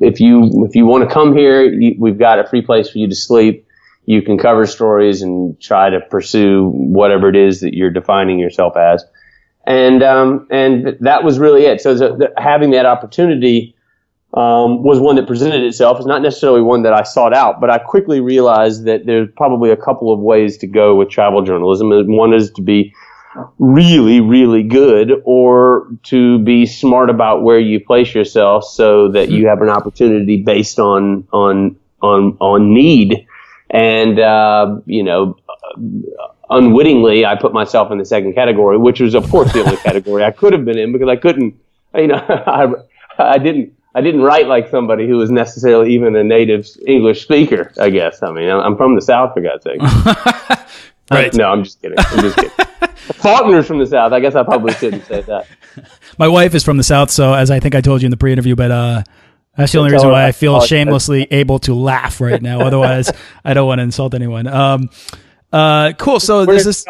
if 0.00 0.20
you 0.20 0.64
if 0.66 0.74
you 0.74 0.86
want 0.86 1.08
to 1.08 1.12
come 1.12 1.36
here, 1.36 1.64
you, 1.64 1.96
we've 1.98 2.18
got 2.18 2.38
a 2.38 2.46
free 2.46 2.62
place 2.62 2.88
for 2.88 2.98
you 2.98 3.08
to 3.08 3.14
sleep. 3.14 3.66
You 4.04 4.22
can 4.22 4.38
cover 4.38 4.66
stories 4.66 5.22
and 5.22 5.60
try 5.60 5.90
to 5.90 6.00
pursue 6.00 6.68
whatever 6.68 7.28
it 7.28 7.36
is 7.36 7.60
that 7.60 7.74
you're 7.74 7.90
defining 7.90 8.38
yourself 8.38 8.76
as, 8.76 9.04
and 9.66 10.02
um, 10.02 10.46
and 10.50 10.96
that 11.00 11.24
was 11.24 11.38
really 11.38 11.64
it. 11.64 11.80
So 11.80 11.94
the, 11.94 12.32
having 12.36 12.70
that 12.70 12.86
opportunity 12.86 13.74
um, 14.34 14.82
was 14.82 15.00
one 15.00 15.16
that 15.16 15.26
presented 15.26 15.62
itself. 15.62 15.98
It's 15.98 16.06
not 16.06 16.22
necessarily 16.22 16.60
one 16.60 16.82
that 16.82 16.92
I 16.92 17.02
sought 17.02 17.34
out, 17.34 17.60
but 17.60 17.70
I 17.70 17.78
quickly 17.78 18.20
realized 18.20 18.84
that 18.84 19.06
there's 19.06 19.28
probably 19.36 19.70
a 19.70 19.76
couple 19.76 20.12
of 20.12 20.20
ways 20.20 20.58
to 20.58 20.66
go 20.66 20.94
with 20.94 21.08
travel 21.08 21.42
journalism. 21.42 21.90
One 21.90 22.34
is 22.34 22.50
to 22.52 22.62
be 22.62 22.92
really, 23.58 24.20
really 24.20 24.62
good 24.62 25.12
or 25.24 25.88
to 26.04 26.38
be 26.40 26.66
smart 26.66 27.10
about 27.10 27.42
where 27.42 27.58
you 27.58 27.80
place 27.84 28.14
yourself 28.14 28.64
so 28.64 29.10
that 29.12 29.30
you 29.30 29.46
have 29.48 29.62
an 29.62 29.68
opportunity 29.68 30.42
based 30.42 30.78
on, 30.78 31.26
on, 31.32 31.76
on, 32.02 32.36
on 32.40 32.74
need. 32.74 33.26
And, 33.70 34.18
uh, 34.18 34.80
you 34.86 35.02
know, 35.02 35.36
unwittingly, 36.50 37.24
I 37.24 37.36
put 37.36 37.52
myself 37.52 37.90
in 37.90 37.98
the 37.98 38.04
second 38.04 38.34
category, 38.34 38.78
which 38.78 39.00
was 39.00 39.14
of 39.14 39.28
course 39.30 39.52
the 39.52 39.64
only 39.64 39.76
category 39.88 40.24
I 40.24 40.30
could 40.30 40.52
have 40.52 40.64
been 40.64 40.78
in 40.78 40.92
because 40.92 41.08
I 41.08 41.16
couldn't, 41.16 41.58
you 41.94 42.08
know, 42.08 42.16
I, 42.46 42.72
I 43.18 43.38
didn't, 43.38 43.72
I 43.94 44.02
didn't 44.02 44.20
write 44.20 44.46
like 44.46 44.68
somebody 44.68 45.08
who 45.08 45.16
was 45.16 45.30
necessarily 45.30 45.94
even 45.94 46.14
a 46.16 46.22
native 46.22 46.68
English 46.86 47.22
speaker. 47.22 47.72
I 47.80 47.88
guess. 47.88 48.22
I 48.22 48.30
mean, 48.30 48.50
I'm 48.50 48.76
from 48.76 48.94
the 48.94 49.00
South, 49.00 49.32
for 49.32 49.40
God's 49.40 49.64
sake. 49.64 49.80
right. 51.10 51.34
no, 51.34 51.44
I'm 51.50 51.64
just 51.64 51.80
kidding. 51.80 51.98
I'm 51.98 52.20
just 52.20 52.36
kidding. 52.36 52.50
Faulkner's 53.14 53.66
from 53.66 53.78
the 53.78 53.86
South. 53.86 54.12
I 54.12 54.20
guess 54.20 54.34
I 54.34 54.42
probably 54.42 54.72
shouldn't 54.74 55.04
say 55.06 55.22
that. 55.22 55.46
My 56.18 56.28
wife 56.28 56.54
is 56.54 56.64
from 56.64 56.76
the 56.76 56.82
South, 56.82 57.10
so 57.10 57.34
as 57.34 57.50
I 57.50 57.60
think 57.60 57.74
I 57.74 57.80
told 57.80 58.02
you 58.02 58.06
in 58.06 58.10
the 58.10 58.16
pre-interview, 58.16 58.56
but 58.56 58.70
uh, 58.70 59.02
that's 59.56 59.72
the 59.72 59.78
only 59.78 59.92
reason 59.92 60.10
why 60.10 60.26
I 60.26 60.32
feel 60.32 60.60
shamelessly 60.60 61.28
able 61.30 61.58
to 61.60 61.74
laugh 61.74 62.20
right 62.20 62.42
now. 62.42 62.60
Otherwise, 62.60 63.10
I 63.44 63.54
don't 63.54 63.66
want 63.66 63.78
to 63.78 63.84
insult 63.84 64.14
anyone. 64.14 64.46
Um, 64.46 64.90
uh, 65.56 65.92
cool. 65.94 66.20
So 66.20 66.44
We're 66.44 66.54
this 66.54 66.66
is 66.66 66.86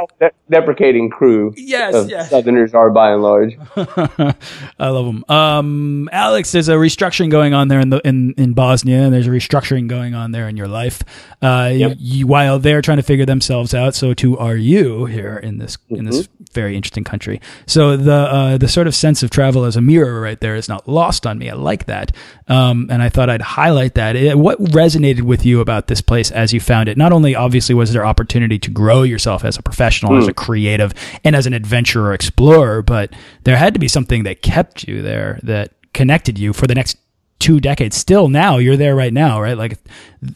deprecating 0.51 1.09
crew. 1.09 1.55
Yes, 1.57 2.09
yes. 2.09 2.31
Southerners 2.31 2.75
are 2.75 2.91
by 2.91 3.13
and 3.13 3.23
large. 3.23 3.57
I 3.77 4.89
love 4.89 5.07
them. 5.07 5.25
Um, 5.29 6.09
Alex, 6.11 6.51
there's 6.51 6.69
a 6.69 6.75
restructuring 6.75 7.31
going 7.31 7.55
on 7.55 7.69
there 7.69 7.79
in 7.79 7.91
the 7.91 8.01
in, 8.07 8.35
in 8.37 8.55
Bosnia, 8.55 9.03
and 9.03 9.15
there's 9.15 9.29
a 9.29 9.31
restructuring 9.31 9.87
going 9.87 10.15
on 10.15 10.33
there 10.33 10.49
in 10.49 10.57
your 10.57 10.67
life. 10.67 11.03
Uh, 11.41 11.71
yep. 11.73 11.97
you, 12.01 12.27
while 12.27 12.59
they're 12.59 12.83
trying 12.83 12.97
to 12.97 13.05
figure 13.05 13.25
themselves 13.27 13.73
out, 13.73 13.95
so 13.95 14.15
too 14.15 14.37
are 14.37 14.57
you 14.57 15.05
here 15.05 15.37
in 15.37 15.59
this 15.59 15.77
mm-hmm. 15.77 15.97
in 15.97 16.05
this 16.05 16.23
mm-hmm. 16.23 16.45
very 16.53 16.77
interesting 16.77 17.05
country. 17.05 17.41
So 17.67 17.97
the 17.97 18.13
uh, 18.13 18.59
the 18.59 18.69
sort 18.69 18.89
of 18.89 18.97
sense 18.97 19.23
of 19.23 19.31
travel 19.31 19.65
as 19.65 19.77
a 19.77 19.81
mirror 19.81 20.21
right 20.21 20.41
there 20.41 20.57
is 20.57 20.69
not 20.69 20.89
lost 20.89 21.25
on 21.25 21.39
me. 21.39 21.51
I 21.51 21.55
like 21.55 21.87
that, 21.87 22.11
um, 22.49 22.89
and 22.91 23.01
I 23.01 23.11
thought 23.11 23.31
I'd 23.31 23.43
highlight 23.43 23.95
that. 23.95 24.17
It, 24.17 24.37
what 24.37 24.59
resonated 24.59 25.23
with 25.23 25.47
you 25.47 25.61
about 25.61 25.87
this 25.87 26.01
place 26.01 26.33
as 26.33 26.53
you 26.53 26.59
found 26.59 26.89
it? 26.89 26.97
Not 26.97 27.13
only 27.13 27.37
obviously 27.37 27.75
was 27.75 27.93
there 27.93 28.05
opportunity 28.05 28.56
opportunity 28.57 28.59
to 28.59 28.71
grow 28.71 29.03
yourself 29.03 29.45
as 29.45 29.57
a 29.57 29.63
professional, 29.63 30.13
mm. 30.13 30.19
as 30.19 30.29
a 30.29 30.31
hmm. 30.31 30.35
creative, 30.35 30.93
and 31.25 31.37
as 31.37 31.47
an 31.47 31.53
adventurer 31.53 32.13
explorer. 32.13 32.83
But 32.83 33.13
there 33.45 33.57
had 33.57 33.75
to 33.75 33.81
be 33.81 33.89
something 33.89 34.25
that 34.25 34.43
kept 34.43 34.89
you 34.89 35.03
there, 35.03 35.39
that 35.43 35.73
connected 35.93 36.39
you 36.39 36.53
for 36.53 36.67
the 36.67 36.75
next 36.75 36.99
two 37.39 37.61
decades. 37.61 37.97
Still 37.97 38.29
now, 38.29 38.59
you're 38.59 38.77
there 38.77 38.95
right 38.95 39.13
now, 39.13 39.41
right? 39.41 39.57
Like, 39.57 39.79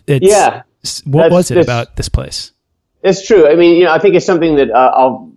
it's, 0.06 0.26
yeah. 0.26 0.62
What 1.04 1.30
was 1.30 1.50
it 1.50 1.58
about 1.58 1.96
this 1.96 2.08
place? 2.08 2.52
It's 3.02 3.26
true. 3.26 3.46
I 3.46 3.54
mean, 3.54 3.76
you 3.76 3.84
know, 3.84 3.92
I 3.92 3.98
think 3.98 4.14
it's 4.14 4.26
something 4.26 4.56
that 4.56 4.70
uh, 4.70 4.92
I'll 4.94 5.30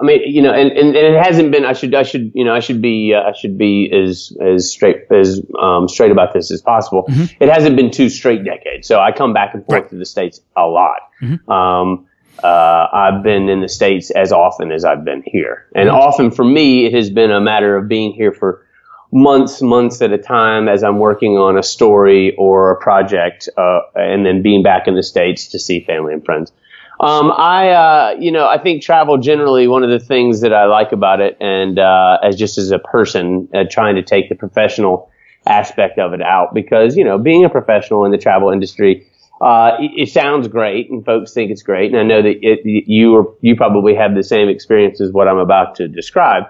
I 0.00 0.04
mean, 0.04 0.20
you 0.26 0.42
know, 0.42 0.52
and, 0.52 0.70
and, 0.70 0.94
and, 0.94 1.16
it 1.16 1.22
hasn't 1.22 1.50
been. 1.50 1.64
I 1.64 1.72
should, 1.72 1.94
I 1.94 2.04
should, 2.04 2.30
you 2.34 2.44
know, 2.44 2.54
I 2.54 2.60
should 2.60 2.80
be, 2.80 3.14
uh, 3.14 3.28
I 3.28 3.32
should 3.32 3.58
be 3.58 3.90
as 3.92 4.32
as 4.40 4.70
straight 4.70 5.06
as 5.10 5.42
um, 5.60 5.88
straight 5.88 6.12
about 6.12 6.32
this 6.32 6.50
as 6.50 6.62
possible. 6.62 7.04
Mm-hmm. 7.08 7.42
It 7.42 7.48
hasn't 7.48 7.76
been 7.76 7.90
two 7.90 8.08
straight 8.08 8.44
decades, 8.44 8.86
so 8.86 9.00
I 9.00 9.12
come 9.12 9.32
back 9.32 9.54
and 9.54 9.64
forth 9.66 9.82
right. 9.82 9.90
to 9.90 9.96
the 9.96 10.06
states 10.06 10.40
a 10.56 10.66
lot. 10.66 11.00
Mm-hmm. 11.20 11.50
Um, 11.50 12.06
uh, 12.42 12.88
I've 12.92 13.22
been 13.22 13.48
in 13.48 13.60
the 13.60 13.68
states 13.68 14.10
as 14.10 14.32
often 14.32 14.72
as 14.72 14.84
I've 14.84 15.04
been 15.04 15.22
here, 15.24 15.66
and 15.74 15.88
often 15.88 16.30
for 16.30 16.44
me, 16.44 16.86
it 16.86 16.94
has 16.94 17.10
been 17.10 17.30
a 17.30 17.40
matter 17.40 17.76
of 17.76 17.88
being 17.88 18.12
here 18.12 18.32
for 18.32 18.64
months, 19.12 19.62
months 19.62 20.02
at 20.02 20.12
a 20.12 20.18
time 20.18 20.68
as 20.68 20.82
I'm 20.82 20.98
working 20.98 21.38
on 21.38 21.58
a 21.58 21.62
story 21.62 22.34
or 22.36 22.70
a 22.70 22.76
project, 22.76 23.48
uh, 23.56 23.80
and 23.94 24.26
then 24.26 24.42
being 24.42 24.62
back 24.62 24.86
in 24.86 24.94
the 24.94 25.02
states 25.02 25.48
to 25.48 25.58
see 25.58 25.84
family 25.84 26.12
and 26.12 26.24
friends. 26.24 26.52
Um, 27.00 27.30
I, 27.30 27.70
uh, 27.70 28.16
you 28.18 28.32
know, 28.32 28.48
I 28.48 28.58
think 28.58 28.82
travel 28.82 29.18
generally, 29.18 29.68
one 29.68 29.84
of 29.84 29.90
the 29.90 30.00
things 30.00 30.40
that 30.40 30.52
I 30.52 30.64
like 30.64 30.92
about 30.92 31.20
it, 31.20 31.36
and 31.40 31.78
uh, 31.78 32.18
as 32.22 32.34
just 32.36 32.58
as 32.58 32.70
a 32.72 32.78
person, 32.78 33.48
uh, 33.54 33.64
trying 33.70 33.94
to 33.94 34.02
take 34.02 34.28
the 34.28 34.34
professional 34.34 35.10
aspect 35.46 35.98
of 35.98 36.12
it 36.12 36.20
out, 36.20 36.52
because 36.54 36.96
you 36.96 37.04
know, 37.04 37.16
being 37.16 37.44
a 37.44 37.48
professional 37.48 38.04
in 38.04 38.10
the 38.10 38.18
travel 38.18 38.50
industry, 38.50 39.06
uh, 39.40 39.76
it, 39.78 40.02
it, 40.02 40.08
sounds 40.10 40.48
great, 40.48 40.90
and 40.90 41.04
folks 41.04 41.32
think 41.32 41.50
it's 41.50 41.62
great, 41.62 41.92
and 41.92 42.00
I 42.00 42.02
know 42.02 42.22
that 42.22 42.38
it, 42.42 42.60
you 42.64 43.16
are, 43.16 43.24
you 43.40 43.56
probably 43.56 43.94
have 43.94 44.14
the 44.14 44.24
same 44.24 44.48
experience 44.48 45.00
as 45.00 45.12
what 45.12 45.28
I'm 45.28 45.38
about 45.38 45.76
to 45.76 45.88
describe. 45.88 46.44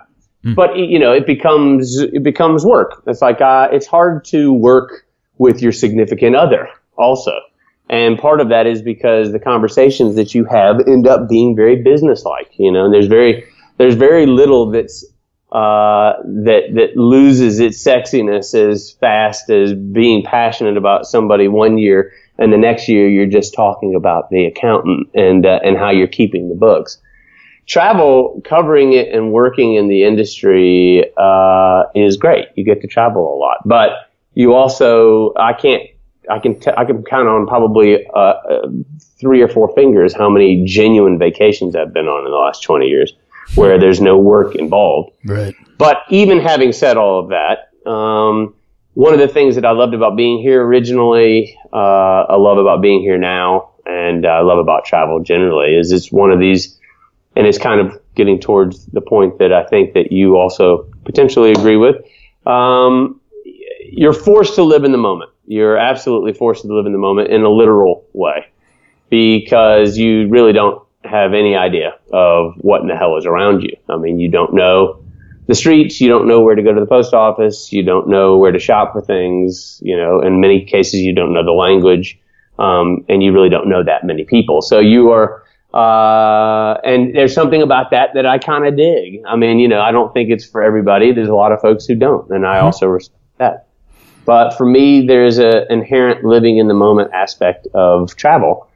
Mm. 0.44 0.54
But 0.54 0.76
you 0.76 0.98
know, 0.98 1.12
it 1.12 1.26
becomes 1.26 1.98
it 1.98 2.22
becomes 2.22 2.64
work. 2.64 3.02
It's 3.06 3.20
like 3.20 3.40
uh, 3.40 3.68
it's 3.72 3.86
hard 3.86 4.24
to 4.26 4.52
work 4.52 5.06
with 5.38 5.62
your 5.62 5.72
significant 5.72 6.36
other, 6.36 6.68
also. 6.96 7.32
And 7.90 8.18
part 8.18 8.40
of 8.40 8.50
that 8.50 8.66
is 8.66 8.82
because 8.82 9.32
the 9.32 9.38
conversations 9.38 10.16
that 10.16 10.34
you 10.34 10.44
have 10.44 10.80
end 10.86 11.06
up 11.06 11.28
being 11.28 11.56
very 11.56 11.82
businesslike, 11.82 12.50
you 12.58 12.70
know, 12.70 12.84
and 12.84 12.92
there's 12.92 13.06
very, 13.06 13.44
there's 13.78 13.94
very 13.94 14.26
little 14.26 14.70
that's, 14.70 15.06
uh, 15.52 16.12
that, 16.24 16.74
that 16.74 16.96
loses 16.96 17.60
its 17.60 17.82
sexiness 17.82 18.54
as 18.54 18.92
fast 18.92 19.48
as 19.48 19.72
being 19.72 20.22
passionate 20.22 20.76
about 20.76 21.06
somebody 21.06 21.48
one 21.48 21.78
year 21.78 22.12
and 22.38 22.52
the 22.52 22.58
next 22.58 22.88
year 22.88 23.08
you're 23.08 23.26
just 23.26 23.54
talking 23.54 23.94
about 23.94 24.30
the 24.30 24.46
accountant 24.46 25.08
and, 25.14 25.44
uh, 25.44 25.60
and 25.64 25.76
how 25.76 25.90
you're 25.90 26.06
keeping 26.06 26.48
the 26.48 26.54
books. 26.54 26.98
Travel, 27.66 28.40
covering 28.44 28.94
it 28.94 29.12
and 29.12 29.30
working 29.30 29.74
in 29.74 29.88
the 29.88 30.04
industry, 30.04 31.04
uh, 31.18 31.82
is 31.94 32.16
great. 32.16 32.46
You 32.54 32.64
get 32.64 32.80
to 32.80 32.86
travel 32.86 33.22
a 33.22 33.36
lot, 33.36 33.58
but 33.66 33.90
you 34.34 34.54
also, 34.54 35.34
I 35.36 35.52
can't 35.52 35.82
I 36.30 36.38
can 36.38 36.58
t- 36.58 36.70
I 36.76 36.84
can 36.84 37.02
count 37.04 37.28
on 37.28 37.46
probably 37.46 38.06
uh, 38.06 38.18
uh, 38.18 38.68
three 39.18 39.42
or 39.42 39.48
four 39.48 39.72
fingers 39.74 40.14
how 40.14 40.28
many 40.28 40.64
genuine 40.64 41.18
vacations 41.18 41.74
I've 41.74 41.92
been 41.92 42.06
on 42.06 42.24
in 42.24 42.30
the 42.30 42.36
last 42.36 42.62
20 42.62 42.86
years 42.86 43.14
where 43.54 43.78
there's 43.78 44.00
no 44.00 44.18
work 44.18 44.54
involved. 44.54 45.16
Right. 45.24 45.54
But 45.78 46.02
even 46.10 46.38
having 46.38 46.72
said 46.72 46.96
all 46.96 47.20
of 47.20 47.30
that, 47.30 47.90
um, 47.90 48.54
one 48.98 49.12
of 49.14 49.20
the 49.20 49.28
things 49.28 49.54
that 49.54 49.64
I 49.64 49.70
loved 49.70 49.94
about 49.94 50.16
being 50.16 50.40
here 50.40 50.64
originally, 50.64 51.58
uh, 51.72 52.24
I 52.28 52.36
love 52.36 52.58
about 52.58 52.82
being 52.82 53.00
here 53.00 53.18
now, 53.18 53.70
and 53.86 54.26
I 54.26 54.40
love 54.40 54.58
about 54.58 54.84
travel 54.84 55.20
generally 55.20 55.76
is 55.76 55.92
it's 55.92 56.10
one 56.10 56.30
of 56.30 56.40
these, 56.40 56.78
and 57.36 57.46
it's 57.46 57.58
kind 57.58 57.80
of 57.80 58.00
getting 58.14 58.40
towards 58.40 58.86
the 58.86 59.00
point 59.00 59.38
that 59.38 59.52
I 59.52 59.64
think 59.64 59.94
that 59.94 60.10
you 60.10 60.36
also 60.36 60.88
potentially 61.04 61.52
agree 61.52 61.76
with. 61.76 61.96
Um, 62.46 63.20
you're 63.90 64.12
forced 64.12 64.54
to 64.56 64.62
live 64.62 64.84
in 64.84 64.92
the 64.92 64.98
moment 64.98 65.30
you're 65.48 65.78
absolutely 65.78 66.34
forced 66.34 66.62
to 66.62 66.68
live 66.68 66.84
in 66.84 66.92
the 66.92 66.98
moment 66.98 67.30
in 67.30 67.42
a 67.42 67.48
literal 67.48 68.06
way 68.12 68.46
because 69.08 69.96
you 69.96 70.28
really 70.28 70.52
don't 70.52 70.86
have 71.04 71.32
any 71.32 71.56
idea 71.56 71.98
of 72.12 72.52
what 72.58 72.82
in 72.82 72.88
the 72.88 72.94
hell 72.94 73.16
is 73.16 73.24
around 73.24 73.62
you. 73.62 73.74
I 73.88 73.96
mean, 73.96 74.20
you 74.20 74.28
don't 74.28 74.52
know 74.52 75.02
the 75.48 75.54
streets, 75.54 75.98
you 76.00 76.08
don't 76.08 76.28
know 76.28 76.40
where 76.40 76.54
to 76.54 76.62
go 76.62 76.72
to 76.74 76.78
the 76.78 76.86
post 76.86 77.14
office, 77.14 77.72
you 77.72 77.82
don't 77.82 78.06
know 78.06 78.36
where 78.36 78.52
to 78.52 78.58
shop 78.58 78.92
for 78.92 79.00
things, 79.00 79.80
you 79.82 79.96
know, 79.96 80.20
in 80.20 80.40
many 80.40 80.64
cases 80.64 81.00
you 81.00 81.14
don't 81.14 81.32
know 81.32 81.42
the 81.42 81.52
language, 81.52 82.20
um, 82.58 83.04
and 83.08 83.22
you 83.22 83.32
really 83.32 83.48
don't 83.48 83.66
know 83.66 83.82
that 83.82 84.04
many 84.04 84.24
people. 84.24 84.60
So 84.60 84.78
you 84.78 85.10
are, 85.10 85.42
uh, 85.72 86.78
and 86.84 87.16
there's 87.16 87.34
something 87.34 87.62
about 87.62 87.90
that 87.92 88.10
that 88.12 88.26
I 88.26 88.36
kind 88.36 88.66
of 88.66 88.76
dig. 88.76 89.22
I 89.26 89.36
mean, 89.36 89.58
you 89.58 89.68
know, 89.68 89.80
I 89.80 89.90
don't 89.90 90.12
think 90.12 90.28
it's 90.28 90.44
for 90.44 90.62
everybody. 90.62 91.12
There's 91.12 91.30
a 91.30 91.34
lot 91.34 91.50
of 91.50 91.62
folks 91.62 91.86
who 91.86 91.94
don't, 91.94 92.30
and 92.30 92.46
I 92.46 92.56
mm-hmm. 92.56 92.66
also 92.66 92.86
respect 92.86 93.18
that. 93.38 93.68
But 94.26 94.50
for 94.58 94.66
me, 94.66 95.06
there's 95.06 95.38
an 95.38 95.64
inherent 95.70 96.24
living 96.24 96.58
in 96.58 96.68
the 96.68 96.74
moment 96.74 97.14
aspect 97.14 97.66
of 97.72 98.14
travel, 98.16 98.68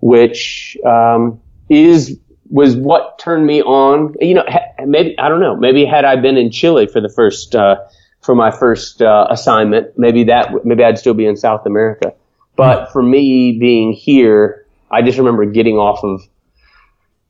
which 0.00 0.76
um, 0.84 1.40
is 1.68 2.18
was 2.50 2.76
what 2.76 3.18
turned 3.18 3.46
me 3.46 3.62
on. 3.62 4.14
You 4.20 4.34
know, 4.34 4.44
maybe 4.86 5.18
I 5.18 5.28
don't 5.28 5.40
know. 5.40 5.56
Maybe 5.56 5.84
had 5.84 6.04
I 6.04 6.16
been 6.16 6.36
in 6.36 6.50
Chile 6.50 6.86
for 6.86 7.00
the 7.00 7.08
first 7.08 7.54
uh, 7.54 7.76
for 8.20 8.34
my 8.34 8.50
first 8.50 9.02
uh, 9.02 9.26
assignment, 9.30 9.98
maybe 9.98 10.24
that 10.24 10.64
maybe 10.64 10.84
I'd 10.84 10.98
still 10.98 11.14
be 11.14 11.26
in 11.26 11.36
South 11.36 11.66
America. 11.66 12.14
But 12.56 12.90
for 12.92 13.02
me, 13.02 13.58
being 13.58 13.92
here, 13.92 14.66
I 14.90 15.02
just 15.02 15.18
remember 15.18 15.44
getting 15.44 15.76
off 15.76 16.02
of 16.02 16.22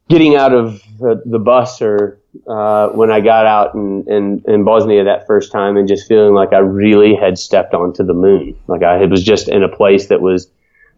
getting 0.09 0.37
out 0.37 0.55
of 0.55 0.83
the, 0.99 1.23
the 1.27 1.39
bus 1.39 1.83
or 1.83 2.19
uh, 2.47 2.89
when 2.89 3.11
I 3.11 3.21
got 3.21 3.47
out 3.47 3.75
in, 3.75 4.05
in, 4.09 4.43
in 4.47 4.65
Bosnia 4.65 5.05
that 5.05 5.27
first 5.27 5.53
time 5.53 5.77
and 5.77 5.87
just 5.87 6.09
feeling 6.09 6.35
like 6.35 6.53
I 6.53 6.59
really 6.59 7.15
had 7.15 7.39
stepped 7.39 7.75
onto 7.75 8.05
the 8.05 8.15
moon. 8.15 8.57
Like 8.67 8.83
I 8.83 9.05
was 9.05 9.23
just 9.23 9.49
in 9.49 9.63
a 9.63 9.69
place 9.69 10.09
that 10.09 10.21
was 10.21 10.51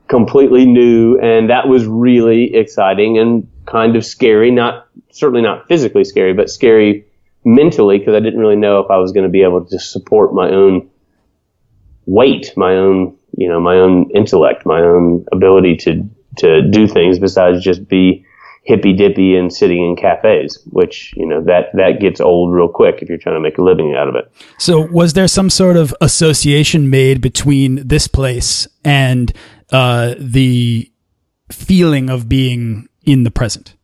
completely 0.09 0.67
new 0.67 1.19
and 1.19 1.51
that 1.51 1.69
was 1.69 1.87
really 1.87 2.55
exciting 2.55 3.19
and 3.19 3.49
kind 3.71 3.97
of 3.97 4.05
scary. 4.05 4.51
Not, 4.51 4.89
certainly 5.11 5.43
not 5.43 5.69
physically 5.69 6.05
scary, 6.05 6.33
but 6.33 6.51
scary 6.51 7.07
mentally 7.45 7.99
because 7.99 8.15
I 8.15 8.21
didn't 8.21 8.41
really 8.41 8.57
know 8.57 8.81
if 8.81 8.91
I 8.91 8.99
was 8.99 9.13
going 9.13 9.25
to 9.25 9.31
be 9.31 9.43
able 9.43 9.65
to 9.65 9.79
support 9.79 10.35
my 10.35 10.51
own 10.51 10.91
weight, 12.07 12.53
my 12.57 12.75
own, 12.75 13.17
you 13.37 13.49
know, 13.49 13.61
my 13.61 13.77
own 13.77 14.11
intellect, 14.15 14.67
my 14.67 14.81
own 14.81 15.25
ability 15.33 15.77
to, 15.77 16.09
to 16.39 16.69
do 16.69 16.87
things 16.87 17.19
besides 17.19 17.63
just 17.63 17.89
be 17.89 18.27
hippy 18.65 18.93
dippy 18.93 19.37
and 19.37 19.53
sitting 19.53 19.79
in 19.85 19.97
cafes, 19.97 20.59
which 20.67 21.15
you 21.17 21.27
know 21.27 21.43
that 21.43 21.71
that 21.75 21.99
gets 22.01 22.21
old 22.21 22.53
real 22.53 22.69
quick 22.69 23.01
if 23.01 23.09
you're 23.09 23.19
trying 23.19 23.35
to 23.35 23.41
make 23.41 23.59
a 23.59 23.63
living 23.63 23.95
out 23.95 24.09
of 24.09 24.15
it. 24.15 24.31
So, 24.59 24.87
was 24.91 25.15
there 25.15 25.29
some 25.29 25.51
sort 25.51 25.77
of 25.77 25.95
association 26.01 26.91
made 26.91 27.21
between 27.21 27.87
this 27.87 28.07
place 28.07 28.69
and 28.85 29.33
uh, 29.73 30.15
the 30.19 30.91
feeling 31.51 32.11
of 32.11 32.29
being 32.29 32.89
in 33.05 33.25
the 33.25 33.31
present? 33.31 33.75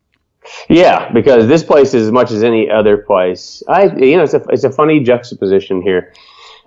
Yeah, 0.68 1.10
because 1.12 1.48
this 1.48 1.62
place 1.62 1.94
is 1.94 2.04
as 2.04 2.12
much 2.12 2.30
as 2.30 2.42
any 2.42 2.70
other 2.70 2.98
place. 2.98 3.62
I, 3.68 3.86
you 3.96 4.16
know, 4.16 4.22
it's 4.22 4.34
a 4.34 4.44
it's 4.48 4.64
a 4.64 4.70
funny 4.70 5.00
juxtaposition 5.00 5.82
here. 5.82 6.12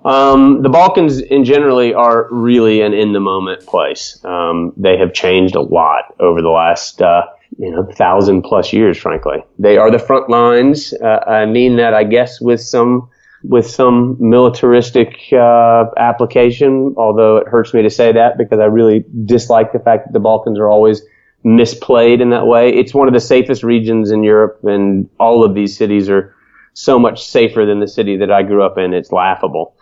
Um, 0.06 0.62
the 0.62 0.70
Balkans 0.70 1.20
in 1.20 1.44
generally 1.44 1.94
are 1.94 2.28
really 2.32 2.82
an 2.82 2.94
in 2.94 3.14
the 3.14 3.20
moment 3.20 3.66
place. 3.66 4.20
Um, 4.24 4.74
they 4.78 4.98
have 4.98 5.14
changed 5.14 5.56
a 5.56 5.62
lot 5.62 6.16
over 6.20 6.42
the 6.42 6.50
last 6.50 7.02
uh, 7.02 7.24
you 7.58 7.72
know 7.72 7.86
thousand 7.94 8.44
plus 8.44 8.72
years. 8.72 8.98
Frankly, 8.98 9.44
they 9.58 9.78
are 9.78 9.92
the 9.92 10.00
front 10.00 10.30
lines. 10.30 10.94
Uh, 10.94 11.20
I 11.28 11.46
mean 11.46 11.78
that, 11.78 11.94
I 11.94 12.04
guess, 12.04 12.40
with 12.40 12.62
some 12.62 13.10
with 13.44 13.70
some 13.70 14.18
militaristic 14.20 15.16
uh, 15.34 15.86
application. 15.98 16.96
Although 16.98 17.38
it 17.38 17.48
hurts 17.48 17.74
me 17.74 17.82
to 17.82 17.90
say 17.90 18.12
that 18.14 18.38
because 18.38 18.60
I 18.60 18.66
really 18.66 19.06
dislike 19.26 19.74
the 19.74 19.80
fact 19.80 20.08
that 20.08 20.14
the 20.14 20.20
Balkans 20.20 20.60
are 20.60 20.70
always 20.70 21.02
misplayed 21.46 22.22
in 22.22 22.30
that 22.32 22.48
way. 22.48 22.70
It's 22.70 22.94
one 22.94 23.08
of 23.08 23.14
the 23.14 23.20
safest 23.20 23.64
regions 23.64 24.12
in 24.12 24.24
Europe, 24.24 24.60
and 24.64 25.10
all 25.20 25.44
of 25.44 25.56
these 25.56 25.78
cities 25.78 26.10
are 26.10 26.36
so 26.74 27.00
much 27.00 27.26
safer 27.26 27.66
than 27.66 27.80
the 27.80 27.88
city 27.88 28.18
that 28.18 28.32
I 28.32 28.44
grew 28.44 28.64
up 28.64 28.78
in. 28.78 28.94
It's 28.94 29.12
laughable. 29.12 29.76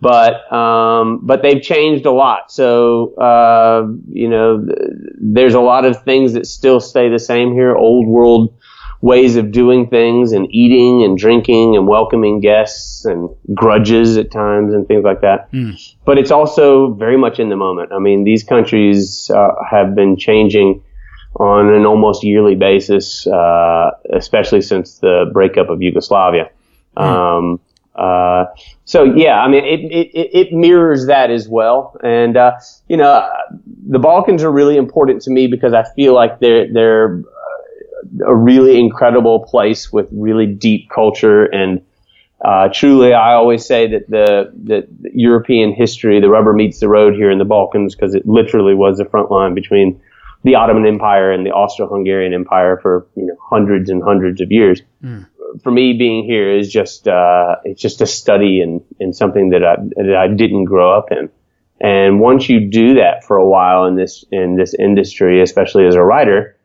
But 0.00 0.52
um, 0.52 1.20
but 1.22 1.42
they've 1.42 1.62
changed 1.62 2.06
a 2.06 2.10
lot. 2.10 2.50
So 2.50 3.14
uh, 3.14 3.86
you 4.08 4.28
know, 4.28 4.64
th- 4.64 4.78
there's 5.20 5.54
a 5.54 5.60
lot 5.60 5.84
of 5.84 6.02
things 6.02 6.32
that 6.32 6.46
still 6.46 6.80
stay 6.80 7.08
the 7.08 7.20
same 7.20 7.52
here. 7.52 7.76
Old 7.76 8.08
world 8.08 8.52
ways 9.02 9.36
of 9.36 9.50
doing 9.50 9.88
things 9.88 10.32
and 10.32 10.46
eating 10.54 11.02
and 11.02 11.18
drinking 11.18 11.76
and 11.76 11.86
welcoming 11.88 12.40
guests 12.40 13.04
and 13.04 13.28
grudges 13.52 14.16
at 14.16 14.30
times 14.30 14.72
and 14.72 14.86
things 14.86 15.04
like 15.04 15.20
that. 15.20 15.50
Mm. 15.52 15.76
But 16.04 16.18
it's 16.18 16.30
also 16.30 16.94
very 16.94 17.16
much 17.16 17.38
in 17.40 17.48
the 17.48 17.56
moment. 17.56 17.92
I 17.92 17.98
mean, 17.98 18.24
these 18.24 18.44
countries 18.44 19.30
uh, 19.34 19.50
have 19.68 19.94
been 19.94 20.16
changing 20.16 20.82
on 21.36 21.72
an 21.72 21.86
almost 21.86 22.22
yearly 22.24 22.54
basis, 22.54 23.26
uh, 23.26 23.90
especially 24.12 24.60
since 24.60 24.98
the 24.98 25.30
breakup 25.32 25.70
of 25.70 25.82
Yugoslavia. 25.82 26.50
Mm. 26.96 27.02
Um, 27.02 27.60
uh, 27.94 28.46
so 28.84 29.04
yeah, 29.04 29.40
I 29.40 29.48
mean, 29.48 29.64
it, 29.64 29.80
it, 29.90 30.30
it 30.32 30.52
mirrors 30.52 31.06
that 31.06 31.30
as 31.30 31.48
well. 31.48 31.96
And, 32.02 32.36
uh, 32.36 32.52
you 32.88 32.96
know, 32.96 33.28
the 33.88 33.98
Balkans 33.98 34.42
are 34.42 34.52
really 34.52 34.76
important 34.76 35.22
to 35.22 35.30
me 35.30 35.46
because 35.46 35.74
I 35.74 35.84
feel 35.94 36.14
like 36.14 36.38
they're, 36.40 36.72
they're 36.72 37.22
a 38.26 38.34
really 38.34 38.78
incredible 38.78 39.40
place 39.40 39.92
with 39.92 40.08
really 40.10 40.46
deep 40.46 40.90
culture 40.90 41.44
and, 41.44 41.82
uh, 42.44 42.68
truly, 42.72 43.14
I 43.14 43.34
always 43.34 43.64
say 43.64 43.86
that 43.92 44.10
the, 44.10 44.52
the, 44.52 44.88
the 45.00 45.10
European 45.14 45.72
history, 45.72 46.20
the 46.20 46.28
rubber 46.28 46.52
meets 46.52 46.80
the 46.80 46.88
road 46.88 47.14
here 47.14 47.30
in 47.30 47.38
the 47.38 47.44
Balkans 47.44 47.94
because 47.94 48.16
it 48.16 48.26
literally 48.26 48.74
was 48.74 48.98
the 48.98 49.04
front 49.04 49.30
line 49.30 49.54
between 49.54 50.00
the 50.44 50.54
Ottoman 50.54 50.86
Empire 50.86 51.30
and 51.30 51.46
the 51.46 51.50
Austro-Hungarian 51.50 52.34
Empire 52.34 52.78
for 52.80 53.06
you 53.16 53.26
know 53.26 53.36
hundreds 53.40 53.90
and 53.90 54.02
hundreds 54.02 54.40
of 54.40 54.50
years. 54.50 54.82
Mm. 55.02 55.26
For 55.62 55.70
me, 55.70 55.92
being 55.92 56.24
here 56.24 56.50
is 56.50 56.72
just 56.72 57.08
uh, 57.08 57.56
it's 57.64 57.80
just 57.80 58.00
a 58.00 58.06
study 58.06 58.60
and 58.60 58.82
and 59.00 59.14
something 59.14 59.50
that 59.50 59.64
I 59.64 59.76
that 59.96 60.16
I 60.16 60.28
didn't 60.28 60.64
grow 60.64 60.96
up 60.96 61.12
in. 61.12 61.30
And 61.80 62.20
once 62.20 62.48
you 62.48 62.60
do 62.70 62.94
that 62.94 63.24
for 63.24 63.36
a 63.36 63.46
while 63.46 63.86
in 63.86 63.96
this 63.96 64.24
in 64.30 64.56
this 64.56 64.74
industry, 64.74 65.42
especially 65.42 65.86
as 65.86 65.94
a 65.94 66.02
writer, 66.02 66.56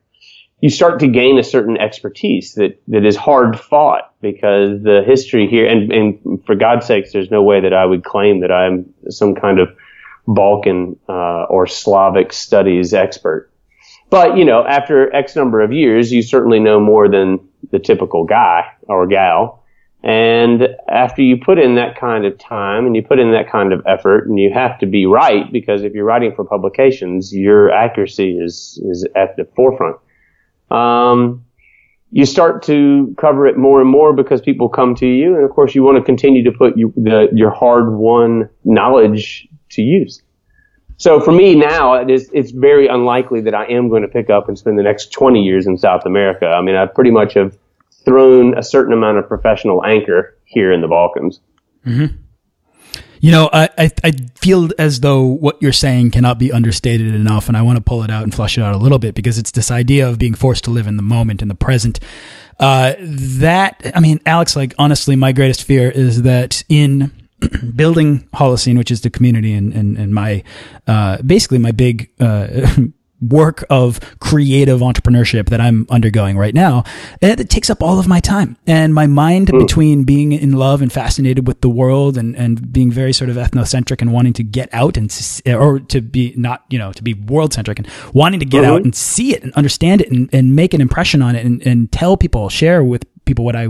you 0.62 0.70
start 0.70 1.00
to 1.00 1.08
gain 1.08 1.38
a 1.38 1.44
certain 1.44 1.78
expertise 1.78 2.56
that, 2.56 2.82
that 2.88 3.06
is 3.06 3.16
hard 3.16 3.60
fought 3.60 4.14
because 4.22 4.82
the 4.82 5.04
history 5.06 5.48
here, 5.48 5.68
and, 5.68 5.92
and 5.92 6.46
for 6.46 6.56
God's 6.56 6.88
sakes, 6.88 7.14
there's 7.14 7.30
no 7.30 7.44
way 7.44 7.62
that 7.62 7.74
I 7.74 7.86
would 7.86 8.04
claim 8.04 8.42
that 8.42 8.52
I'm 8.52 8.92
some 9.10 9.36
kind 9.36 9.60
of 9.60 9.70
Balkan 10.28 11.00
uh, 11.08 11.44
or 11.44 11.68
Slavic 11.68 12.34
studies 12.34 12.94
expert. 12.94 13.52
But, 14.10 14.38
you 14.38 14.46
know, 14.46 14.66
after 14.66 15.14
X 15.14 15.36
number 15.36 15.62
of 15.62 15.74
years, 15.74 16.12
you 16.12 16.22
certainly 16.22 16.60
know 16.60 16.80
more 16.80 17.10
than 17.10 17.40
the 17.72 17.80
typical 17.80 18.24
guy 18.24 18.66
or 18.84 19.06
gal. 19.08 19.64
And 20.04 20.70
after 20.88 21.22
you 21.22 21.38
put 21.38 21.60
in 21.60 21.76
that 21.76 22.00
kind 22.00 22.26
of 22.26 22.38
time 22.38 22.86
and 22.86 22.96
you 22.96 23.04
put 23.04 23.20
in 23.20 23.32
that 23.32 23.52
kind 23.52 23.74
of 23.74 23.82
effort 23.86 24.28
and 24.28 24.40
you 24.40 24.52
have 24.54 24.80
to 24.80 24.86
be 24.86 25.06
right 25.06 25.52
because 25.52 25.84
if 25.84 25.94
you're 25.94 26.06
writing 26.06 26.34
for 26.36 26.46
publications, 26.46 27.34
your 27.34 27.72
accuracy 27.72 28.38
is, 28.38 28.82
is 28.86 29.06
at 29.16 29.36
the 29.36 29.46
forefront. 29.56 29.98
Um, 30.72 31.44
you 32.12 32.26
start 32.26 32.64
to 32.64 33.14
cover 33.18 33.48
it 33.48 33.58
more 33.58 33.82
and 33.82 33.90
more 33.90 34.14
because 34.14 34.40
people 34.40 34.70
come 34.70 34.96
to 34.96 35.06
you. 35.06 35.36
And 35.36 35.44
of 35.44 35.52
course, 35.52 35.76
you 35.76 35.84
want 35.84 35.98
to 35.98 36.04
continue 36.04 36.44
to 36.44 36.52
put 36.52 36.78
you, 36.78 36.94
the, 36.96 37.28
your 37.34 37.50
hard 37.50 37.94
won 37.94 38.50
knowledge 38.64 39.48
to 39.72 39.82
use. 39.82 40.22
So 40.98 41.20
for 41.22 41.32
me 41.32 41.56
now, 41.56 41.94
it 41.94 42.10
is, 42.10 42.30
it's 42.34 42.52
very 42.52 42.88
unlikely 42.88 43.42
that 43.42 43.54
I 43.54 43.66
am 43.68 43.88
going 43.88 44.02
to 44.02 44.08
pick 44.08 44.30
up 44.30 44.48
and 44.48 44.58
spend 44.58 44.80
the 44.80 44.84
next 44.84 45.12
20 45.12 45.42
years 45.42 45.68
in 45.68 45.78
South 45.78 46.06
America. 46.06 46.48
I 46.48 46.62
mean, 46.62 46.76
I 46.76 46.88
pretty 46.88 47.12
much 47.12 47.36
have 47.36 47.56
thrown 48.04 48.58
a 48.58 48.64
certain 48.64 48.94
amount 48.94 49.20
of 49.20 49.28
professional 49.28 49.86
anchor 49.86 50.38
here 50.46 50.72
in 50.72 50.82
the 50.82 50.88
Balkans. 50.88 51.40
Mm-hmm. 51.86 52.16
You 53.20 53.32
know, 53.32 53.50
I, 53.52 53.70
I, 53.78 53.92
I 54.04 54.12
feel 54.36 54.70
as 54.78 55.00
though 55.00 55.24
what 55.24 55.62
you're 55.62 55.74
saying 55.74 56.12
cannot 56.12 56.40
be 56.40 56.52
understated 56.52 57.14
enough, 57.14 57.48
and 57.48 57.58
I 57.58 57.62
want 57.62 57.78
to 57.78 57.84
pull 57.84 58.04
it 58.04 58.12
out 58.12 58.24
and 58.24 58.34
flush 58.34 58.58
it 58.58 58.62
out 58.62 58.76
a 58.76 58.78
little 58.78 59.00
bit 59.00 59.16
because 59.16 59.38
it's 59.38 59.52
this 59.52 59.72
idea 59.72 60.08
of 60.08 60.20
being 60.20 60.36
forced 60.36 60.64
to 60.66 60.72
live 60.72 60.88
in 60.88 60.98
the 60.98 61.04
moment, 61.04 61.42
in 61.42 61.48
the 61.48 61.56
present. 61.56 62.00
Uh, 62.60 62.94
that 63.00 63.92
I 63.96 64.00
mean, 64.00 64.20
Alex, 64.26 64.56
like 64.56 64.74
honestly, 64.78 65.16
my 65.16 65.32
greatest 65.32 65.64
fear 65.64 65.90
is 65.90 66.24
that 66.24 66.64
in 66.70 67.12
building 67.76 68.28
Holocene, 68.34 68.78
which 68.78 68.92
is 68.92 69.02
the 69.02 69.10
community 69.10 69.54
and, 69.54 69.74
and, 69.74 69.98
and 69.98 70.14
my, 70.14 70.44
uh, 70.88 71.22
basically 71.22 71.60
my 71.60 71.72
big, 71.72 72.10
uh, 72.20 72.68
work 73.22 73.64
of 73.70 74.00
creative 74.20 74.82
entrepreneurship 74.82 75.50
that 75.50 75.60
I'm 75.60 75.88
undergoing 75.90 76.38
right 76.38 76.54
now, 76.54 76.84
that 77.22 77.40
it 77.40 77.50
takes 77.50 77.70
up 77.70 77.82
all 77.82 78.00
of 78.00 78.08
my 78.08 78.20
time 78.20 78.58
and 78.68 78.94
my 78.94 79.08
mind 79.08 79.48
mm. 79.48 79.60
between 79.60 80.04
being 80.04 80.32
in 80.32 80.54
love 80.54 80.82
and 80.82 80.92
fascinated 80.92 81.48
with 81.48 81.62
the 81.62 81.70
world 81.70 82.18
and, 82.18 82.36
and 82.36 82.72
being 82.72 82.92
very 82.92 83.14
sort 83.14 83.30
of 83.30 83.36
ethnocentric 83.36 84.02
and 84.02 84.14
wanting 84.14 84.34
to 84.34 84.44
get 84.44 84.70
out 84.72 84.98
and, 84.98 85.12
or 85.48 85.80
to 85.80 86.02
be 86.02 86.34
not, 86.38 86.64
you 86.70 86.78
know, 86.78 86.92
to 86.94 87.04
be 87.04 87.14
world 87.14 87.54
centric 87.54 87.80
and 87.80 87.88
wanting 88.14 88.40
to 88.40 88.46
get 88.46 88.64
mm-hmm. 88.64 88.74
out 88.74 88.84
and 88.84 88.96
see 88.96 89.34
it 89.34 89.44
and 89.44 89.52
understand 89.54 90.02
it 90.02 90.12
and, 90.12 90.30
and 90.32 90.56
make 90.56 90.74
an 90.74 90.82
impression 90.82 91.22
on 91.22 91.36
it 91.36 91.46
and, 91.46 91.66
and 91.66 91.92
tell 91.92 92.18
people, 92.18 92.50
share 92.50 92.84
with 92.84 93.06
people 93.26 93.44
what 93.44 93.56
I 93.56 93.70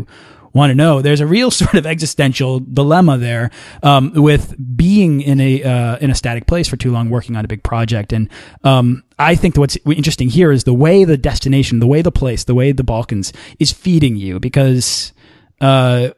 want 0.58 0.72
to 0.72 0.76
know. 0.76 1.02
There's 1.02 1.22
a 1.22 1.28
real 1.28 1.52
sort 1.62 1.76
of 1.76 1.86
existential 1.86 2.60
dilemma 2.60 3.18
there 3.18 3.52
um, 3.84 4.12
with 4.14 4.56
being 4.76 5.22
in 5.22 5.40
a 5.40 5.64
uh, 5.64 5.98
in 5.98 6.10
a 6.10 6.16
static 6.16 6.48
place 6.48 6.68
for 6.68 6.78
too 6.78 6.92
long, 6.92 7.10
working 7.10 7.36
on 7.36 7.46
a 7.46 7.48
big 7.48 7.64
project. 7.64 8.12
And 8.12 8.30
um, 8.64 9.04
I 9.18 9.36
think 9.36 9.56
that 9.56 9.62
what's 9.62 9.78
interesting 9.86 10.30
here 10.30 10.52
is 10.52 10.64
the 10.66 10.74
way 10.74 11.04
the 11.04 11.18
destination, 11.18 11.80
the 11.80 11.88
way 11.88 12.02
the 12.02 12.12
place, 12.12 12.44
the 12.44 12.56
way 12.56 12.72
the 12.72 12.84
Balkans 12.84 13.32
is 13.60 13.72
feeding 13.72 14.16
you 14.16 14.40
because. 14.40 15.14
Uh, 15.60 16.10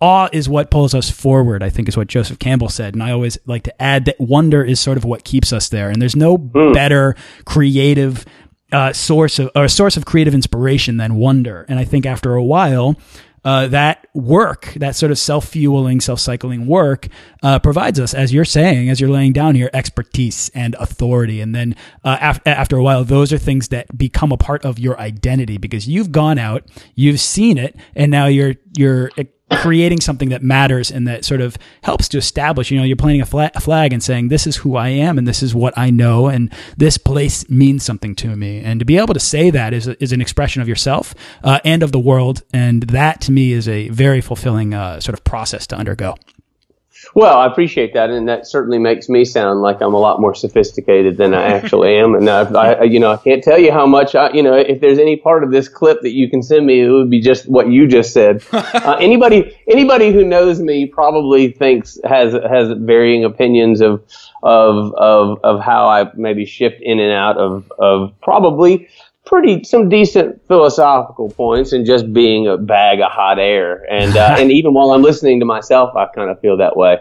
awe 0.00 0.28
is 0.32 0.48
what 0.48 0.70
pulls 0.70 0.94
us 0.94 1.10
forward, 1.10 1.62
I 1.62 1.70
think 1.70 1.88
is 1.88 1.96
what 1.96 2.06
Joseph 2.06 2.38
Campbell 2.38 2.68
said. 2.68 2.94
And 2.94 3.02
I 3.02 3.10
always 3.10 3.36
like 3.46 3.64
to 3.64 3.82
add 3.82 4.04
that 4.04 4.20
wonder 4.20 4.62
is 4.62 4.78
sort 4.78 4.96
of 4.96 5.04
what 5.04 5.24
keeps 5.24 5.52
us 5.52 5.68
there. 5.68 5.90
And 5.90 6.00
there's 6.00 6.16
no 6.16 6.38
mm. 6.38 6.72
better 6.72 7.16
creative 7.44 8.24
uh, 8.72 8.92
source 8.92 9.38
of 9.38 9.50
or 9.54 9.68
source 9.68 9.96
of 9.96 10.04
creative 10.04 10.34
inspiration 10.34 10.98
than 10.98 11.16
wonder. 11.16 11.64
And 11.68 11.78
I 11.78 11.84
think 11.84 12.06
after 12.06 12.34
a 12.34 12.42
while, 12.42 12.96
uh, 13.44 13.68
that 13.68 14.06
work, 14.14 14.72
that 14.76 14.96
sort 14.96 15.12
of 15.12 15.18
self 15.18 15.48
fueling, 15.48 16.00
self 16.00 16.20
cycling 16.20 16.66
work, 16.66 17.08
uh, 17.42 17.58
provides 17.58 18.00
us, 18.00 18.14
as 18.14 18.32
you're 18.32 18.44
saying, 18.44 18.90
as 18.90 19.00
you're 19.00 19.10
laying 19.10 19.32
down 19.32 19.54
here, 19.54 19.70
expertise 19.72 20.50
and 20.54 20.74
authority. 20.76 21.40
And 21.40 21.54
then 21.54 21.76
uh, 22.04 22.18
af- 22.20 22.40
after 22.46 22.76
a 22.76 22.82
while, 22.82 23.04
those 23.04 23.32
are 23.32 23.38
things 23.38 23.68
that 23.68 23.96
become 23.96 24.32
a 24.32 24.36
part 24.36 24.64
of 24.64 24.78
your 24.78 24.98
identity 24.98 25.58
because 25.58 25.88
you've 25.88 26.12
gone 26.12 26.38
out, 26.38 26.64
you've 26.94 27.20
seen 27.20 27.58
it, 27.58 27.76
and 27.94 28.10
now 28.10 28.26
you're 28.26 28.54
you're 28.76 29.10
creating 29.50 30.00
something 30.00 30.28
that 30.28 30.42
matters 30.42 30.90
and 30.90 31.06
that 31.08 31.24
sort 31.24 31.40
of 31.40 31.56
helps 31.82 32.08
to 32.08 32.18
establish, 32.18 32.70
you 32.70 32.78
know, 32.78 32.84
you're 32.84 32.96
planting 32.96 33.20
a, 33.20 33.26
flag, 33.26 33.50
a 33.54 33.60
flag 33.60 33.92
and 33.92 34.02
saying, 34.02 34.28
this 34.28 34.46
is 34.46 34.56
who 34.56 34.76
I 34.76 34.88
am 34.88 35.18
and 35.18 35.26
this 35.26 35.42
is 35.42 35.54
what 35.54 35.76
I 35.76 35.90
know 35.90 36.28
and 36.28 36.52
this 36.76 36.98
place 36.98 37.48
means 37.48 37.84
something 37.84 38.14
to 38.16 38.36
me. 38.36 38.60
And 38.60 38.78
to 38.80 38.84
be 38.84 38.98
able 38.98 39.14
to 39.14 39.20
say 39.20 39.50
that 39.50 39.72
is, 39.72 39.88
is 39.88 40.12
an 40.12 40.20
expression 40.20 40.62
of 40.62 40.68
yourself 40.68 41.14
uh, 41.42 41.60
and 41.64 41.82
of 41.82 41.92
the 41.92 41.98
world. 41.98 42.42
And 42.52 42.82
that 42.84 43.20
to 43.22 43.32
me 43.32 43.52
is 43.52 43.68
a 43.68 43.88
very 43.88 44.20
fulfilling 44.20 44.74
uh, 44.74 45.00
sort 45.00 45.14
of 45.14 45.24
process 45.24 45.66
to 45.68 45.76
undergo. 45.76 46.16
Well, 47.14 47.38
I 47.38 47.46
appreciate 47.46 47.94
that, 47.94 48.10
and 48.10 48.28
that 48.28 48.46
certainly 48.46 48.78
makes 48.78 49.08
me 49.08 49.24
sound 49.24 49.62
like 49.62 49.80
I'm 49.80 49.94
a 49.94 49.98
lot 49.98 50.20
more 50.20 50.34
sophisticated 50.34 51.16
than 51.16 51.34
I 51.34 51.42
actually 51.42 51.96
am. 51.96 52.14
And 52.14 52.28
I, 52.28 52.42
I, 52.42 52.82
you 52.84 53.00
know, 53.00 53.12
I 53.12 53.16
can't 53.16 53.42
tell 53.42 53.58
you 53.58 53.72
how 53.72 53.86
much 53.86 54.14
I, 54.14 54.30
you 54.32 54.42
know, 54.42 54.54
if 54.54 54.80
there's 54.80 54.98
any 54.98 55.16
part 55.16 55.42
of 55.42 55.50
this 55.50 55.68
clip 55.68 56.02
that 56.02 56.12
you 56.12 56.28
can 56.28 56.42
send 56.42 56.66
me, 56.66 56.82
it 56.82 56.90
would 56.90 57.10
be 57.10 57.20
just 57.20 57.48
what 57.48 57.68
you 57.70 57.86
just 57.86 58.12
said. 58.12 58.42
Uh, 58.78 58.96
anybody, 59.00 59.58
anybody 59.66 60.12
who 60.12 60.24
knows 60.24 60.60
me 60.60 60.86
probably 60.86 61.50
thinks 61.50 61.98
has 62.04 62.32
has 62.32 62.70
varying 62.78 63.24
opinions 63.24 63.80
of 63.80 64.02
of 64.42 64.94
of 64.94 65.40
of 65.42 65.60
how 65.60 65.88
I 65.88 66.10
maybe 66.14 66.44
shift 66.44 66.80
in 66.80 67.00
and 67.00 67.12
out 67.12 67.38
of 67.38 67.70
of 67.78 68.12
probably 68.20 68.88
pretty 69.28 69.62
some 69.62 69.88
decent 69.88 70.44
philosophical 70.48 71.30
points 71.30 71.72
and 71.72 71.84
just 71.84 72.12
being 72.12 72.48
a 72.48 72.56
bag 72.56 73.00
of 73.00 73.12
hot 73.12 73.38
air. 73.38 73.84
And 73.90 74.16
uh, 74.16 74.36
and 74.38 74.50
even 74.50 74.74
while 74.74 74.90
I'm 74.90 75.02
listening 75.02 75.38
to 75.40 75.46
myself, 75.46 75.94
I 75.94 76.06
kind 76.06 76.30
of 76.30 76.40
feel 76.40 76.56
that 76.56 76.76
way. 76.76 76.98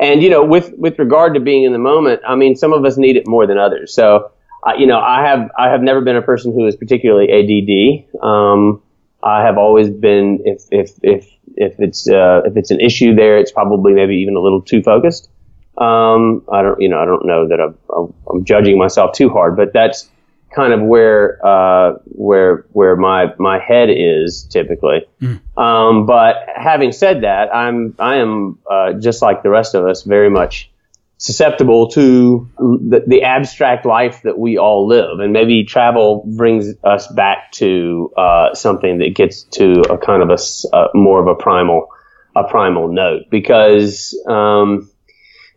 And 0.00 0.22
you 0.22 0.28
know, 0.28 0.44
with 0.44 0.72
with 0.76 0.98
regard 0.98 1.34
to 1.34 1.40
being 1.40 1.64
in 1.64 1.72
the 1.72 1.78
moment, 1.78 2.20
I 2.26 2.34
mean, 2.34 2.56
some 2.56 2.72
of 2.72 2.84
us 2.84 2.98
need 2.98 3.16
it 3.16 3.26
more 3.26 3.46
than 3.46 3.58
others. 3.58 3.94
So, 3.94 4.32
uh, 4.66 4.72
you 4.76 4.86
know, 4.86 4.98
I 4.98 5.22
have 5.26 5.50
I 5.56 5.70
have 5.70 5.82
never 5.82 6.00
been 6.00 6.16
a 6.16 6.22
person 6.22 6.52
who 6.52 6.66
is 6.66 6.76
particularly 6.76 7.28
ADD. 7.32 8.22
Um, 8.22 8.82
I 9.22 9.42
have 9.42 9.56
always 9.56 9.88
been 9.88 10.40
if 10.44 10.62
if 10.70 10.92
if 11.02 11.28
if 11.56 11.80
it's 11.80 12.08
uh, 12.08 12.42
if 12.44 12.56
it's 12.56 12.70
an 12.70 12.80
issue 12.80 13.14
there, 13.14 13.38
it's 13.38 13.50
probably 13.50 13.92
maybe 13.92 14.16
even 14.16 14.36
a 14.36 14.40
little 14.40 14.62
too 14.62 14.82
focused. 14.82 15.30
Um, 15.76 16.44
I 16.52 16.62
don't 16.62 16.80
you 16.80 16.88
know 16.88 16.98
I 16.98 17.04
don't 17.04 17.24
know 17.24 17.48
that 17.48 17.60
I'm, 17.60 17.78
I'm, 17.96 18.14
I'm 18.30 18.44
judging 18.44 18.78
myself 18.78 19.12
too 19.14 19.30
hard, 19.30 19.56
but 19.56 19.72
that's 19.72 20.08
kind 20.54 20.72
of 20.72 20.80
where 20.80 21.44
uh, 21.44 21.94
where 22.04 22.66
where 22.72 22.96
my 22.96 23.34
my 23.38 23.58
head 23.58 23.88
is 23.90 24.44
typically. 24.44 25.06
Mm. 25.20 25.40
Um, 25.56 26.06
but 26.06 26.36
having 26.54 26.92
said 26.92 27.22
that, 27.22 27.54
I'm 27.54 27.94
I 27.98 28.16
am 28.16 28.58
uh, 28.70 28.94
just 28.94 29.22
like 29.22 29.42
the 29.42 29.50
rest 29.50 29.74
of 29.74 29.86
us, 29.86 30.02
very 30.02 30.30
much 30.30 30.70
susceptible 31.18 31.88
to 31.88 32.48
the, 32.58 33.02
the, 33.04 33.22
abstract 33.24 33.84
life 33.84 34.22
that 34.22 34.38
we 34.38 34.56
all 34.56 34.86
live, 34.86 35.18
and 35.18 35.32
maybe 35.32 35.64
travel 35.64 36.24
brings 36.36 36.74
us 36.84 37.08
back 37.08 37.50
to 37.50 38.12
uh, 38.16 38.54
something 38.54 38.98
that 38.98 39.16
gets 39.16 39.42
to 39.42 39.82
a 39.90 39.98
kind 39.98 40.22
of 40.22 40.30
a, 40.30 40.76
a 40.76 40.88
more 40.94 41.20
of 41.20 41.26
a 41.26 41.34
primal 41.34 41.88
a 42.36 42.44
primal 42.44 42.86
note 42.86 43.22
because 43.30 44.16
um, 44.28 44.88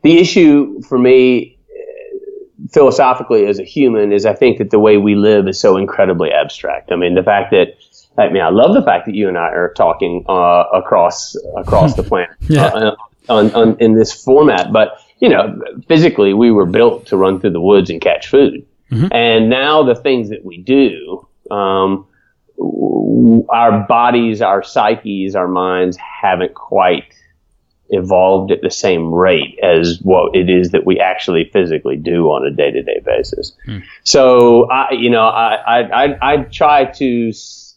the 0.01 0.17
issue 0.17 0.81
for 0.81 0.97
me 0.97 1.50
philosophically 2.71 3.45
as 3.47 3.59
a 3.59 3.63
human 3.63 4.11
is 4.11 4.25
I 4.25 4.33
think 4.33 4.57
that 4.59 4.69
the 4.69 4.79
way 4.79 4.97
we 4.97 5.15
live 5.15 5.47
is 5.47 5.59
so 5.59 5.77
incredibly 5.77 6.31
abstract. 6.31 6.91
I 6.91 6.95
mean, 6.95 7.15
the 7.15 7.23
fact 7.23 7.51
that 7.51 7.75
I 8.17 8.29
mean, 8.29 8.41
I 8.41 8.49
love 8.49 8.73
the 8.73 8.81
fact 8.81 9.05
that 9.05 9.15
you 9.15 9.27
and 9.27 9.37
I 9.37 9.49
are 9.49 9.73
talking 9.75 10.25
uh, 10.27 10.65
across 10.73 11.35
across 11.57 11.95
the 11.95 12.03
planet 12.09 12.35
yeah. 12.41 12.65
uh, 12.65 12.95
on, 13.29 13.53
on, 13.53 13.77
in 13.79 13.95
this 13.95 14.11
format. 14.11 14.71
But 14.71 14.97
you 15.19 15.29
know, 15.29 15.59
physically, 15.87 16.33
we 16.33 16.51
were 16.51 16.65
built 16.65 17.07
to 17.07 17.17
run 17.17 17.39
through 17.39 17.51
the 17.51 17.61
woods 17.61 17.89
and 17.89 18.01
catch 18.01 18.27
food, 18.27 18.65
mm-hmm. 18.91 19.07
and 19.11 19.49
now 19.49 19.83
the 19.83 19.95
things 19.95 20.29
that 20.29 20.43
we 20.43 20.57
do, 20.57 21.27
um, 21.49 22.07
our 23.49 23.85
bodies, 23.87 24.41
our 24.41 24.61
psyches, 24.61 25.35
our 25.35 25.47
minds 25.47 25.97
haven't 25.97 26.53
quite 26.53 27.13
evolved 27.91 28.51
at 28.51 28.61
the 28.61 28.71
same 28.71 29.13
rate 29.13 29.59
as 29.61 29.99
what 30.01 30.33
it 30.33 30.49
is 30.49 30.71
that 30.71 30.85
we 30.85 30.99
actually 30.99 31.49
physically 31.51 31.97
do 31.97 32.27
on 32.27 32.47
a 32.47 32.49
day 32.49 32.71
to 32.71 32.81
day 32.81 33.01
basis. 33.05 33.51
Mm. 33.67 33.83
So 34.03 34.69
I, 34.69 34.91
you 34.93 35.09
know, 35.09 35.27
I, 35.27 35.81
I, 35.81 36.33
I, 36.33 36.37
try 36.43 36.85
to 36.85 37.33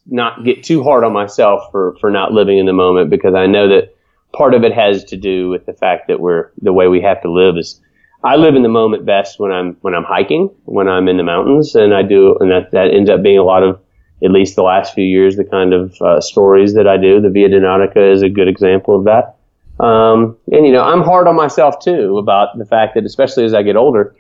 not 0.07 0.45
get 0.45 0.63
too 0.63 0.85
hard 0.85 1.03
on 1.03 1.13
myself 1.13 1.71
for, 1.73 1.97
for 2.01 2.11
not 2.11 2.33
living 2.33 2.59
in 2.59 2.67
the 2.67 2.73
moment 2.73 3.11
because 3.11 3.35
I 3.35 3.47
know 3.47 3.69
that 3.69 3.97
part 4.33 4.55
of 4.55 4.63
it 4.63 4.73
has 4.73 5.03
to 5.05 5.17
do 5.17 5.49
with 5.49 5.67
the 5.67 5.73
fact 5.73 6.07
that 6.09 6.21
we're, 6.21 6.51
the 6.63 6.73
way 6.73 6.87
we 6.87 7.03
have 7.03 7.21
to 7.23 7.31
live 7.31 7.57
is, 7.57 7.81
I 8.23 8.37
live 8.37 8.55
in 8.55 8.63
the 8.63 8.69
moment 8.69 9.05
best 9.05 9.41
when 9.41 9.51
I'm, 9.51 9.77
when 9.81 9.95
I'm 9.95 10.05
hiking, 10.05 10.49
when 10.65 10.89
I'm 10.89 11.09
in 11.09 11.17
the 11.17 11.25
mountains 11.25 11.75
and 11.75 11.93
I 11.93 12.03
do, 12.03 12.37
and 12.39 12.51
that, 12.53 12.71
that 12.71 12.95
ends 12.95 13.11
up 13.11 13.23
being 13.23 13.39
a 13.39 13.45
lot 13.45 13.65
of, 13.65 13.81
at 14.23 14.31
least 14.31 14.55
the 14.55 14.63
last 14.63 14.95
few 14.95 15.05
years, 15.05 15.37
the 15.37 15.45
kind 15.45 15.75
of 15.75 16.01
uh, 16.01 16.21
stories 16.21 16.75
that 16.75 16.87
I 16.87 16.97
do. 16.97 17.21
The 17.21 17.29
Via 17.31 17.49
Dinarica 17.49 18.13
is 18.13 18.23
a 18.23 18.31
good 18.31 18.49
example 18.49 18.97
of 18.97 19.05
that. 19.05 19.37
Um, 19.81 20.37
and 20.53 20.67
you 20.67 20.73
know, 20.73 20.83
I'm 20.83 21.03
hard 21.03 21.27
on 21.27 21.35
myself 21.35 21.81
too 21.81 22.19
about 22.19 22.57
the 22.59 22.65
fact 22.65 22.95
that, 22.95 23.05
especially 23.05 23.45
as 23.45 23.55
I 23.55 23.63
get 23.63 23.77
older, 23.77 24.15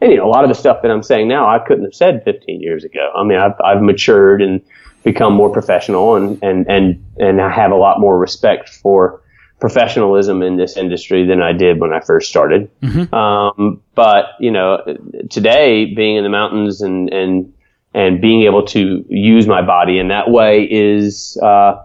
and 0.00 0.10
you 0.10 0.18
know, 0.18 0.26
a 0.26 0.30
lot 0.30 0.44
of 0.44 0.48
the 0.48 0.54
stuff 0.54 0.82
that 0.82 0.90
I'm 0.90 1.02
saying 1.02 1.28
now, 1.28 1.48
I 1.48 1.58
couldn't 1.58 1.84
have 1.84 1.94
said 1.94 2.22
15 2.24 2.60
years 2.60 2.84
ago. 2.84 3.12
I 3.16 3.24
mean, 3.24 3.38
I've, 3.38 3.54
I've 3.64 3.82
matured 3.82 4.42
and 4.42 4.60
become 5.04 5.34
more 5.34 5.50
professional, 5.50 6.16
and 6.16 6.42
and 6.42 6.66
and 6.68 7.04
and 7.18 7.40
I 7.40 7.50
have 7.50 7.70
a 7.70 7.76
lot 7.76 8.00
more 8.00 8.18
respect 8.18 8.68
for 8.68 9.22
professionalism 9.60 10.42
in 10.42 10.56
this 10.56 10.76
industry 10.76 11.26
than 11.26 11.40
I 11.40 11.52
did 11.52 11.80
when 11.80 11.92
I 11.92 12.00
first 12.00 12.28
started. 12.28 12.70
Mm-hmm. 12.82 13.14
Um, 13.14 13.80
but 13.94 14.26
you 14.38 14.50
know, 14.50 14.82
today 15.30 15.86
being 15.94 16.16
in 16.16 16.24
the 16.24 16.30
mountains 16.30 16.82
and 16.82 17.08
and 17.12 17.52
and 17.94 18.20
being 18.20 18.42
able 18.42 18.66
to 18.66 19.04
use 19.08 19.46
my 19.46 19.62
body 19.62 19.98
in 19.98 20.08
that 20.08 20.30
way 20.30 20.64
is 20.70 21.38
uh, 21.42 21.82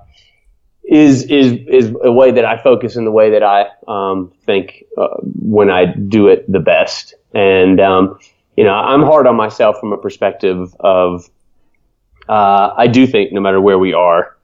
is 0.91 1.23
is 1.23 1.54
is 1.69 1.95
a 2.04 2.12
way 2.12 2.32
that 2.32 2.43
I 2.43 2.62
focus 2.62 2.97
in 2.97 3.06
the 3.06 3.12
way 3.12 3.32
that 3.32 3.41
I 3.41 3.67
um, 3.88 4.34
think 4.45 4.84
uh, 4.97 5.08
when 5.23 5.71
I 5.71 5.86
do 5.86 6.27
it 6.27 6.51
the 6.51 6.60
best. 6.60 7.15
And 7.34 7.80
um, 7.80 8.19
you 8.58 8.65
know, 8.65 8.73
I'm 8.73 9.01
hard 9.01 9.25
on 9.25 9.38
myself 9.38 9.77
from 9.80 9.93
a 9.93 9.97
perspective 9.97 10.75
of 10.82 11.30
uh, 12.27 12.73
I 12.77 12.88
do 12.88 13.08
think 13.08 13.32
no 13.32 13.39
matter 13.39 13.62
where 13.62 13.80
we 13.80 13.93
are, 13.93 14.36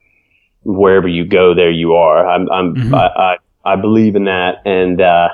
wherever 0.63 1.07
you 1.07 1.25
go, 1.25 1.53
there 1.53 1.69
you 1.69 1.95
are. 1.95 2.25
I'm, 2.25 2.49
I'm 2.49 2.75
mm-hmm. 2.75 2.95
I, 2.95 3.07
I, 3.07 3.37
I 3.65 3.75
believe 3.75 4.15
in 4.15 4.23
that, 4.23 4.61
and 4.65 5.01
uh, 5.01 5.27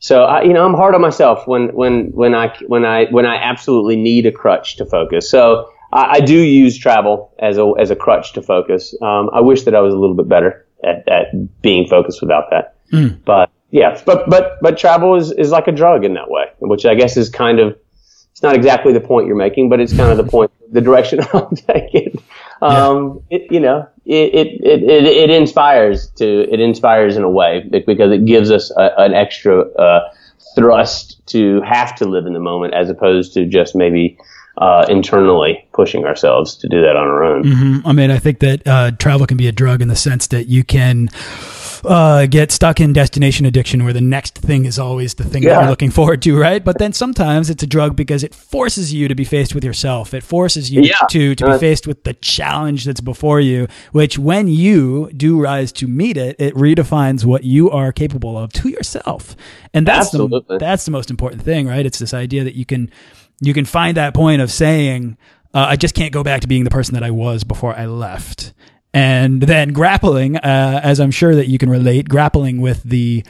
so 0.00 0.24
I, 0.24 0.42
you 0.42 0.52
know, 0.52 0.66
I'm 0.66 0.74
hard 0.74 0.94
on 0.94 1.00
myself 1.00 1.48
when 1.48 1.68
when 1.68 2.12
when 2.12 2.34
I 2.34 2.54
when 2.66 2.84
I 2.84 3.06
when 3.06 3.24
I 3.24 3.36
absolutely 3.36 3.96
need 3.96 4.26
a 4.26 4.32
crutch 4.32 4.76
to 4.76 4.84
focus. 4.84 5.30
So 5.30 5.70
I, 5.96 6.16
I, 6.16 6.20
do 6.20 6.38
use 6.38 6.76
travel 6.76 7.32
as 7.38 7.58
a 7.58 7.72
as 7.78 7.90
a 7.90 7.96
crutch 7.96 8.32
to 8.34 8.42
focus. 8.42 8.94
Um, 9.02 9.30
I 9.32 9.40
wish 9.40 9.64
that 9.64 9.74
I 9.74 9.80
was 9.80 9.94
a 9.94 9.96
little 9.96 10.14
bit 10.14 10.28
better 10.28 10.66
at, 10.84 11.08
at 11.08 11.62
being 11.62 11.88
focused 11.88 12.20
without 12.20 12.50
that. 12.50 12.76
Mm. 12.92 13.24
But 13.24 13.50
yeah, 13.70 14.00
but 14.04 14.28
but 14.28 14.58
but 14.60 14.78
travel 14.78 15.16
is, 15.16 15.32
is 15.32 15.50
like 15.50 15.66
a 15.66 15.72
drug 15.72 16.04
in 16.04 16.14
that 16.14 16.30
way, 16.30 16.46
which 16.58 16.86
I 16.86 16.94
guess 16.94 17.16
is 17.16 17.28
kind 17.30 17.58
of 17.58 17.76
it's 18.36 18.42
not 18.42 18.54
exactly 18.54 18.92
the 18.92 19.00
point 19.00 19.26
you're 19.26 19.34
making, 19.34 19.70
but 19.70 19.80
it's 19.80 19.96
kind 19.96 20.10
of 20.10 20.18
the 20.18 20.30
point, 20.30 20.52
the 20.70 20.82
direction 20.82 21.20
I'm 21.32 21.56
taking. 21.56 22.22
Um, 22.60 23.22
yeah. 23.30 23.38
it, 23.38 23.52
you 23.52 23.60
know, 23.60 23.88
it, 24.04 24.34
it, 24.34 24.48
it, 24.62 25.06
it, 25.06 25.30
inspires 25.30 26.10
to, 26.16 26.52
it 26.52 26.60
inspires 26.60 27.16
in 27.16 27.22
a 27.22 27.30
way 27.30 27.66
because 27.86 28.12
it 28.12 28.26
gives 28.26 28.50
us 28.50 28.70
a, 28.76 28.92
an 28.98 29.14
extra, 29.14 29.62
uh, 29.76 30.10
thrust 30.54 31.26
to 31.28 31.60
have 31.62 31.94
to 31.96 32.04
live 32.06 32.26
in 32.26 32.32
the 32.34 32.40
moment 32.40 32.74
as 32.74 32.90
opposed 32.90 33.32
to 33.34 33.46
just 33.46 33.74
maybe 33.74 34.18
uh, 34.58 34.86
internally 34.88 35.66
pushing 35.72 36.04
ourselves 36.04 36.56
to 36.56 36.68
do 36.68 36.80
that 36.80 36.96
on 36.96 37.06
our 37.06 37.24
own. 37.24 37.44
Mm-hmm. 37.44 37.86
I 37.86 37.92
mean, 37.92 38.10
I 38.10 38.18
think 38.18 38.40
that 38.40 38.66
uh, 38.66 38.90
travel 38.92 39.26
can 39.26 39.36
be 39.36 39.48
a 39.48 39.52
drug 39.52 39.82
in 39.82 39.88
the 39.88 39.96
sense 39.96 40.26
that 40.28 40.46
you 40.46 40.64
can 40.64 41.08
uh, 41.84 42.26
get 42.26 42.50
stuck 42.50 42.80
in 42.80 42.92
destination 42.92 43.46
addiction 43.46 43.84
where 43.84 43.92
the 43.92 44.00
next 44.00 44.38
thing 44.38 44.64
is 44.64 44.78
always 44.78 45.14
the 45.14 45.24
thing 45.24 45.42
yeah. 45.42 45.50
that 45.50 45.60
you're 45.60 45.70
looking 45.70 45.90
forward 45.90 46.22
to, 46.22 46.38
right? 46.38 46.64
But 46.64 46.78
then 46.78 46.92
sometimes 46.92 47.50
it's 47.50 47.62
a 47.62 47.66
drug 47.66 47.96
because 47.96 48.24
it 48.24 48.34
forces 48.34 48.92
you 48.92 49.08
to 49.08 49.14
be 49.14 49.24
faced 49.24 49.54
with 49.54 49.64
yourself. 49.64 50.14
It 50.14 50.22
forces 50.22 50.70
you 50.70 50.82
yeah. 50.82 51.06
to 51.10 51.34
to 51.34 51.44
be 51.44 51.50
uh, 51.50 51.58
faced 51.58 51.86
with 51.86 52.04
the 52.04 52.14
challenge 52.14 52.84
that's 52.84 53.00
before 53.00 53.40
you, 53.40 53.68
which 53.92 54.18
when 54.18 54.48
you 54.48 55.10
do 55.12 55.40
rise 55.40 55.70
to 55.72 55.86
meet 55.86 56.16
it, 56.16 56.36
it 56.38 56.54
redefines 56.54 57.24
what 57.24 57.44
you 57.44 57.70
are 57.70 57.92
capable 57.92 58.38
of 58.38 58.52
to 58.54 58.68
yourself. 58.68 59.36
And 59.74 59.86
that's 59.86 60.08
Absolutely. 60.08 60.44
the 60.48 60.58
that's 60.58 60.84
the 60.84 60.90
most 60.90 61.10
important 61.10 61.42
thing, 61.42 61.66
right? 61.66 61.84
It's 61.84 61.98
this 61.98 62.14
idea 62.14 62.44
that 62.44 62.54
you 62.54 62.64
can 62.64 62.90
you 63.40 63.54
can 63.54 63.64
find 63.64 63.96
that 63.96 64.14
point 64.14 64.42
of 64.42 64.50
saying, 64.50 65.16
uh, 65.54 65.66
I 65.70 65.76
just 65.76 65.94
can't 65.94 66.12
go 66.12 66.22
back 66.22 66.42
to 66.42 66.48
being 66.48 66.64
the 66.64 66.70
person 66.70 66.94
that 66.94 67.02
I 67.02 67.10
was 67.10 67.44
before 67.44 67.74
I 67.74 67.86
left. 67.86 68.52
And 68.92 69.42
then 69.42 69.72
grappling, 69.72 70.36
uh, 70.36 70.80
as 70.82 71.00
I'm 71.00 71.10
sure 71.10 71.34
that 71.34 71.48
you 71.48 71.58
can 71.58 71.68
relate, 71.68 72.08
grappling 72.08 72.62
with 72.62 72.82
the 72.82 73.24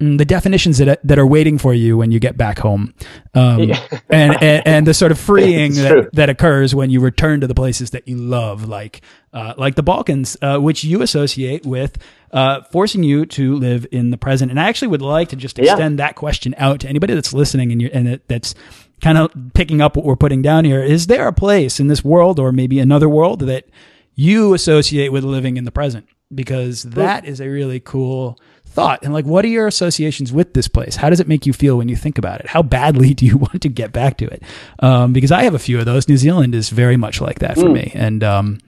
mm, 0.00 0.16
the 0.16 0.24
definitions 0.24 0.78
that 0.78 1.00
that 1.02 1.18
are 1.18 1.26
waiting 1.26 1.58
for 1.58 1.74
you 1.74 1.96
when 1.96 2.12
you 2.12 2.20
get 2.20 2.36
back 2.36 2.60
home, 2.60 2.94
um, 3.34 3.64
yeah. 3.64 3.80
and, 4.08 4.40
and, 4.40 4.66
and 4.66 4.86
the 4.86 4.94
sort 4.94 5.10
of 5.10 5.18
freeing 5.28 5.72
that, 5.74 6.10
that 6.12 6.30
occurs 6.30 6.72
when 6.72 6.90
you 6.90 7.00
return 7.00 7.40
to 7.40 7.48
the 7.48 7.54
places 7.54 7.90
that 7.90 8.06
you 8.06 8.16
love, 8.16 8.68
like 8.68 9.02
uh, 9.32 9.54
like 9.56 9.74
the 9.74 9.82
Balkans, 9.82 10.36
uh, 10.40 10.58
which 10.58 10.84
you 10.84 11.02
associate 11.02 11.66
with 11.66 11.98
uh, 12.32 12.62
forcing 12.70 13.02
you 13.02 13.26
to 13.26 13.56
live 13.56 13.86
in 13.90 14.10
the 14.10 14.18
present. 14.18 14.52
And 14.52 14.60
I 14.60 14.68
actually 14.68 14.88
would 14.88 15.02
like 15.02 15.30
to 15.30 15.36
just 15.36 15.58
extend 15.58 15.98
yeah. 15.98 16.06
that 16.06 16.14
question 16.14 16.54
out 16.58 16.80
to 16.80 16.88
anybody 16.88 17.14
that's 17.14 17.32
listening 17.32 17.72
and, 17.72 17.82
you 17.82 17.90
and 17.92 18.20
that's 18.28 18.54
kind 19.00 19.18
of 19.18 19.30
picking 19.54 19.80
up 19.80 19.96
what 19.96 20.04
we're 20.04 20.16
putting 20.16 20.42
down 20.42 20.64
here, 20.64 20.82
is 20.82 21.06
there 21.06 21.28
a 21.28 21.32
place 21.32 21.80
in 21.80 21.88
this 21.88 22.04
world 22.04 22.38
or 22.38 22.52
maybe 22.52 22.78
another 22.78 23.08
world 23.08 23.40
that 23.40 23.66
you 24.14 24.54
associate 24.54 25.12
with 25.12 25.24
living 25.24 25.56
in 25.56 25.64
the 25.64 25.70
present? 25.70 26.06
Because 26.34 26.82
that 26.82 27.24
is 27.24 27.40
a 27.40 27.48
really 27.48 27.80
cool 27.80 28.38
thought. 28.66 29.02
And 29.02 29.14
like, 29.14 29.24
what 29.24 29.44
are 29.44 29.48
your 29.48 29.66
associations 29.66 30.32
with 30.32 30.54
this 30.54 30.68
place? 30.68 30.96
How 30.96 31.08
does 31.10 31.20
it 31.20 31.28
make 31.28 31.46
you 31.46 31.52
feel 31.52 31.76
when 31.78 31.88
you 31.88 31.96
think 31.96 32.18
about 32.18 32.40
it? 32.40 32.48
How 32.48 32.62
badly 32.62 33.14
do 33.14 33.24
you 33.26 33.38
want 33.38 33.62
to 33.62 33.68
get 33.68 33.92
back 33.92 34.18
to 34.18 34.26
it? 34.26 34.42
Um, 34.80 35.12
because 35.12 35.32
I 35.32 35.44
have 35.44 35.54
a 35.54 35.58
few 35.58 35.78
of 35.78 35.86
those. 35.86 36.08
New 36.08 36.18
Zealand 36.18 36.54
is 36.54 36.70
very 36.70 36.96
much 36.96 37.20
like 37.20 37.38
that 37.38 37.54
for 37.54 37.64
mm. 37.64 37.74
me. 37.74 37.92
And, 37.94 38.22
um, 38.22 38.58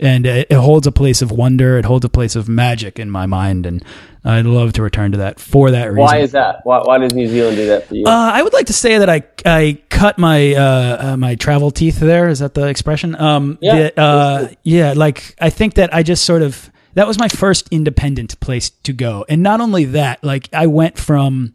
and 0.00 0.26
it, 0.26 0.48
it, 0.50 0.56
holds 0.56 0.86
a 0.86 0.92
place 0.92 1.22
of 1.22 1.30
wonder. 1.30 1.78
It 1.78 1.84
holds 1.84 2.04
a 2.04 2.08
place 2.08 2.36
of 2.36 2.48
magic 2.48 2.98
in 2.98 3.10
my 3.10 3.26
mind, 3.26 3.66
and 3.66 3.84
I'd 4.24 4.46
love 4.46 4.72
to 4.74 4.82
return 4.82 5.12
to 5.12 5.18
that 5.18 5.38
for 5.38 5.70
that 5.70 5.86
reason. 5.86 6.02
Why 6.02 6.18
is 6.18 6.32
that? 6.32 6.60
Why, 6.64 6.80
why 6.80 6.98
does 6.98 7.12
New 7.12 7.28
Zealand 7.28 7.56
do 7.56 7.66
that 7.66 7.86
for 7.86 7.94
you? 7.94 8.06
Uh, 8.06 8.30
I 8.32 8.42
would 8.42 8.52
like 8.52 8.66
to 8.66 8.72
say 8.72 8.98
that 8.98 9.08
I 9.08 9.22
I 9.44 9.80
cut 9.88 10.18
my 10.18 10.54
uh, 10.54 11.12
uh, 11.12 11.16
my 11.16 11.34
travel 11.34 11.70
teeth 11.70 12.00
there. 12.00 12.28
Is 12.28 12.40
that 12.40 12.54
the 12.54 12.66
expression? 12.66 13.14
Um, 13.14 13.58
yeah, 13.60 13.90
the, 13.90 14.00
uh, 14.00 14.48
yeah. 14.62 14.94
Like 14.96 15.34
I 15.40 15.50
think 15.50 15.74
that 15.74 15.94
I 15.94 16.02
just 16.02 16.24
sort 16.24 16.42
of 16.42 16.70
that 16.94 17.06
was 17.06 17.18
my 17.18 17.28
first 17.28 17.68
independent 17.70 18.40
place 18.40 18.70
to 18.70 18.92
go, 18.92 19.24
and 19.28 19.42
not 19.42 19.60
only 19.60 19.84
that, 19.86 20.24
like 20.24 20.48
I 20.52 20.66
went 20.66 20.98
from 20.98 21.54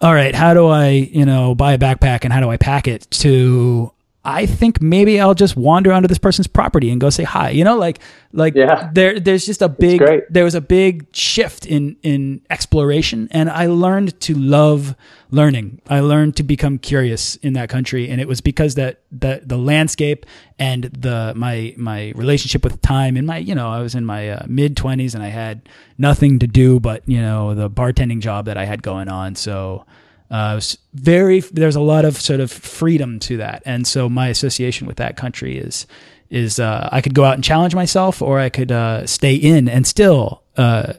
all 0.00 0.14
right, 0.14 0.34
how 0.34 0.54
do 0.54 0.66
I, 0.66 0.88
you 0.88 1.26
know, 1.26 1.54
buy 1.54 1.74
a 1.74 1.78
backpack 1.78 2.24
and 2.24 2.32
how 2.32 2.40
do 2.40 2.48
I 2.48 2.56
pack 2.56 2.88
it 2.88 3.06
to 3.10 3.92
I 4.22 4.44
think 4.44 4.82
maybe 4.82 5.18
I'll 5.18 5.34
just 5.34 5.56
wander 5.56 5.90
onto 5.92 6.06
this 6.06 6.18
person's 6.18 6.46
property 6.46 6.90
and 6.90 7.00
go 7.00 7.08
say 7.08 7.24
hi. 7.24 7.50
You 7.50 7.64
know, 7.64 7.78
like 7.78 8.00
like 8.34 8.54
Yeah. 8.54 8.90
there 8.92 9.18
there's 9.18 9.46
just 9.46 9.62
a 9.62 9.68
big 9.68 10.02
there 10.28 10.44
was 10.44 10.54
a 10.54 10.60
big 10.60 11.06
shift 11.16 11.64
in 11.64 11.96
in 12.02 12.42
exploration 12.50 13.28
and 13.30 13.48
I 13.48 13.66
learned 13.66 14.20
to 14.20 14.34
love 14.34 14.94
learning. 15.30 15.80
I 15.88 16.00
learned 16.00 16.36
to 16.36 16.42
become 16.42 16.76
curious 16.76 17.36
in 17.36 17.54
that 17.54 17.70
country 17.70 18.10
and 18.10 18.20
it 18.20 18.28
was 18.28 18.42
because 18.42 18.74
that 18.74 19.00
the 19.10 19.40
the 19.42 19.56
landscape 19.56 20.26
and 20.58 20.84
the 20.84 21.32
my 21.34 21.72
my 21.78 22.12
relationship 22.14 22.62
with 22.62 22.82
time 22.82 23.16
in 23.16 23.24
my 23.24 23.38
you 23.38 23.54
know, 23.54 23.70
I 23.70 23.80
was 23.80 23.94
in 23.94 24.04
my 24.04 24.28
uh, 24.30 24.42
mid 24.46 24.76
20s 24.76 25.14
and 25.14 25.22
I 25.24 25.28
had 25.28 25.66
nothing 25.96 26.38
to 26.40 26.46
do 26.46 26.78
but, 26.78 27.08
you 27.08 27.22
know, 27.22 27.54
the 27.54 27.70
bartending 27.70 28.20
job 28.20 28.44
that 28.44 28.58
I 28.58 28.66
had 28.66 28.82
going 28.82 29.08
on. 29.08 29.34
So 29.34 29.86
uh, 30.30 30.60
very 30.94 31.40
there's 31.40 31.76
a 31.76 31.80
lot 31.80 32.04
of 32.04 32.16
sort 32.20 32.40
of 32.40 32.50
freedom 32.50 33.18
to 33.20 33.38
that, 33.38 33.62
and 33.66 33.86
so 33.86 34.08
my 34.08 34.28
association 34.28 34.86
with 34.86 34.96
that 34.96 35.16
country 35.16 35.58
is 35.58 35.86
is 36.30 36.60
uh, 36.60 36.88
I 36.92 37.00
could 37.00 37.14
go 37.14 37.24
out 37.24 37.34
and 37.34 37.44
challenge 37.44 37.74
myself, 37.74 38.22
or 38.22 38.38
I 38.38 38.48
could 38.48 38.70
uh, 38.70 39.06
stay 39.06 39.34
in 39.34 39.68
and 39.68 39.86
still 39.86 40.42
uh, 40.56 40.94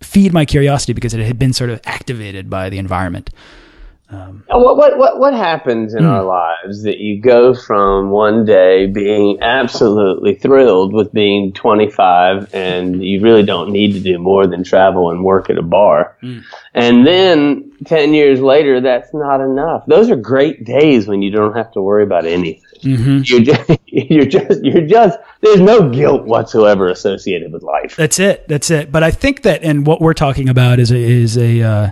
feed 0.00 0.32
my 0.32 0.44
curiosity 0.44 0.92
because 0.92 1.14
it 1.14 1.20
had 1.20 1.38
been 1.38 1.52
sort 1.52 1.70
of 1.70 1.80
activated 1.84 2.48
by 2.48 2.70
the 2.70 2.78
environment. 2.78 3.30
Um, 4.08 4.44
and 4.48 4.62
What, 4.62 4.76
what, 4.76 4.98
what, 4.98 5.18
what 5.18 5.34
happens 5.34 5.92
in 5.92 6.04
our 6.04 6.22
hmm. 6.22 6.28
lives 6.28 6.84
that 6.84 6.98
you 6.98 7.20
go 7.20 7.54
from 7.54 8.10
one 8.10 8.44
day 8.44 8.86
being 8.86 9.42
absolutely 9.42 10.36
thrilled 10.36 10.92
with 10.92 11.12
being 11.12 11.52
25 11.52 12.54
and 12.54 13.04
you 13.04 13.20
really 13.20 13.42
don't 13.42 13.72
need 13.72 13.94
to 13.94 14.00
do 14.00 14.18
more 14.18 14.46
than 14.46 14.62
travel 14.62 15.10
and 15.10 15.24
work 15.24 15.50
at 15.50 15.58
a 15.58 15.62
bar. 15.62 16.16
Hmm. 16.20 16.38
And 16.72 17.04
then 17.04 17.72
10 17.84 18.14
years 18.14 18.40
later, 18.40 18.80
that's 18.80 19.12
not 19.12 19.40
enough. 19.40 19.84
Those 19.86 20.08
are 20.10 20.16
great 20.16 20.64
days 20.64 21.08
when 21.08 21.22
you 21.22 21.32
don't 21.32 21.56
have 21.56 21.72
to 21.72 21.82
worry 21.82 22.04
about 22.04 22.26
anything. 22.26 22.62
Mm-hmm. 22.82 23.22
You're, 23.24 23.40
just, 23.40 23.80
you're 23.86 24.26
just, 24.26 24.64
you're 24.64 24.86
just, 24.86 25.18
there's 25.40 25.60
no 25.60 25.90
guilt 25.90 26.26
whatsoever 26.26 26.88
associated 26.88 27.52
with 27.52 27.64
life. 27.64 27.96
That's 27.96 28.20
it. 28.20 28.46
That's 28.46 28.70
it. 28.70 28.92
But 28.92 29.02
I 29.02 29.10
think 29.10 29.42
that, 29.42 29.64
and 29.64 29.84
what 29.84 30.00
we're 30.00 30.14
talking 30.14 30.48
about 30.48 30.78
is 30.78 30.92
a, 30.92 30.96
is 30.96 31.36
a 31.36 31.62
uh, 31.62 31.90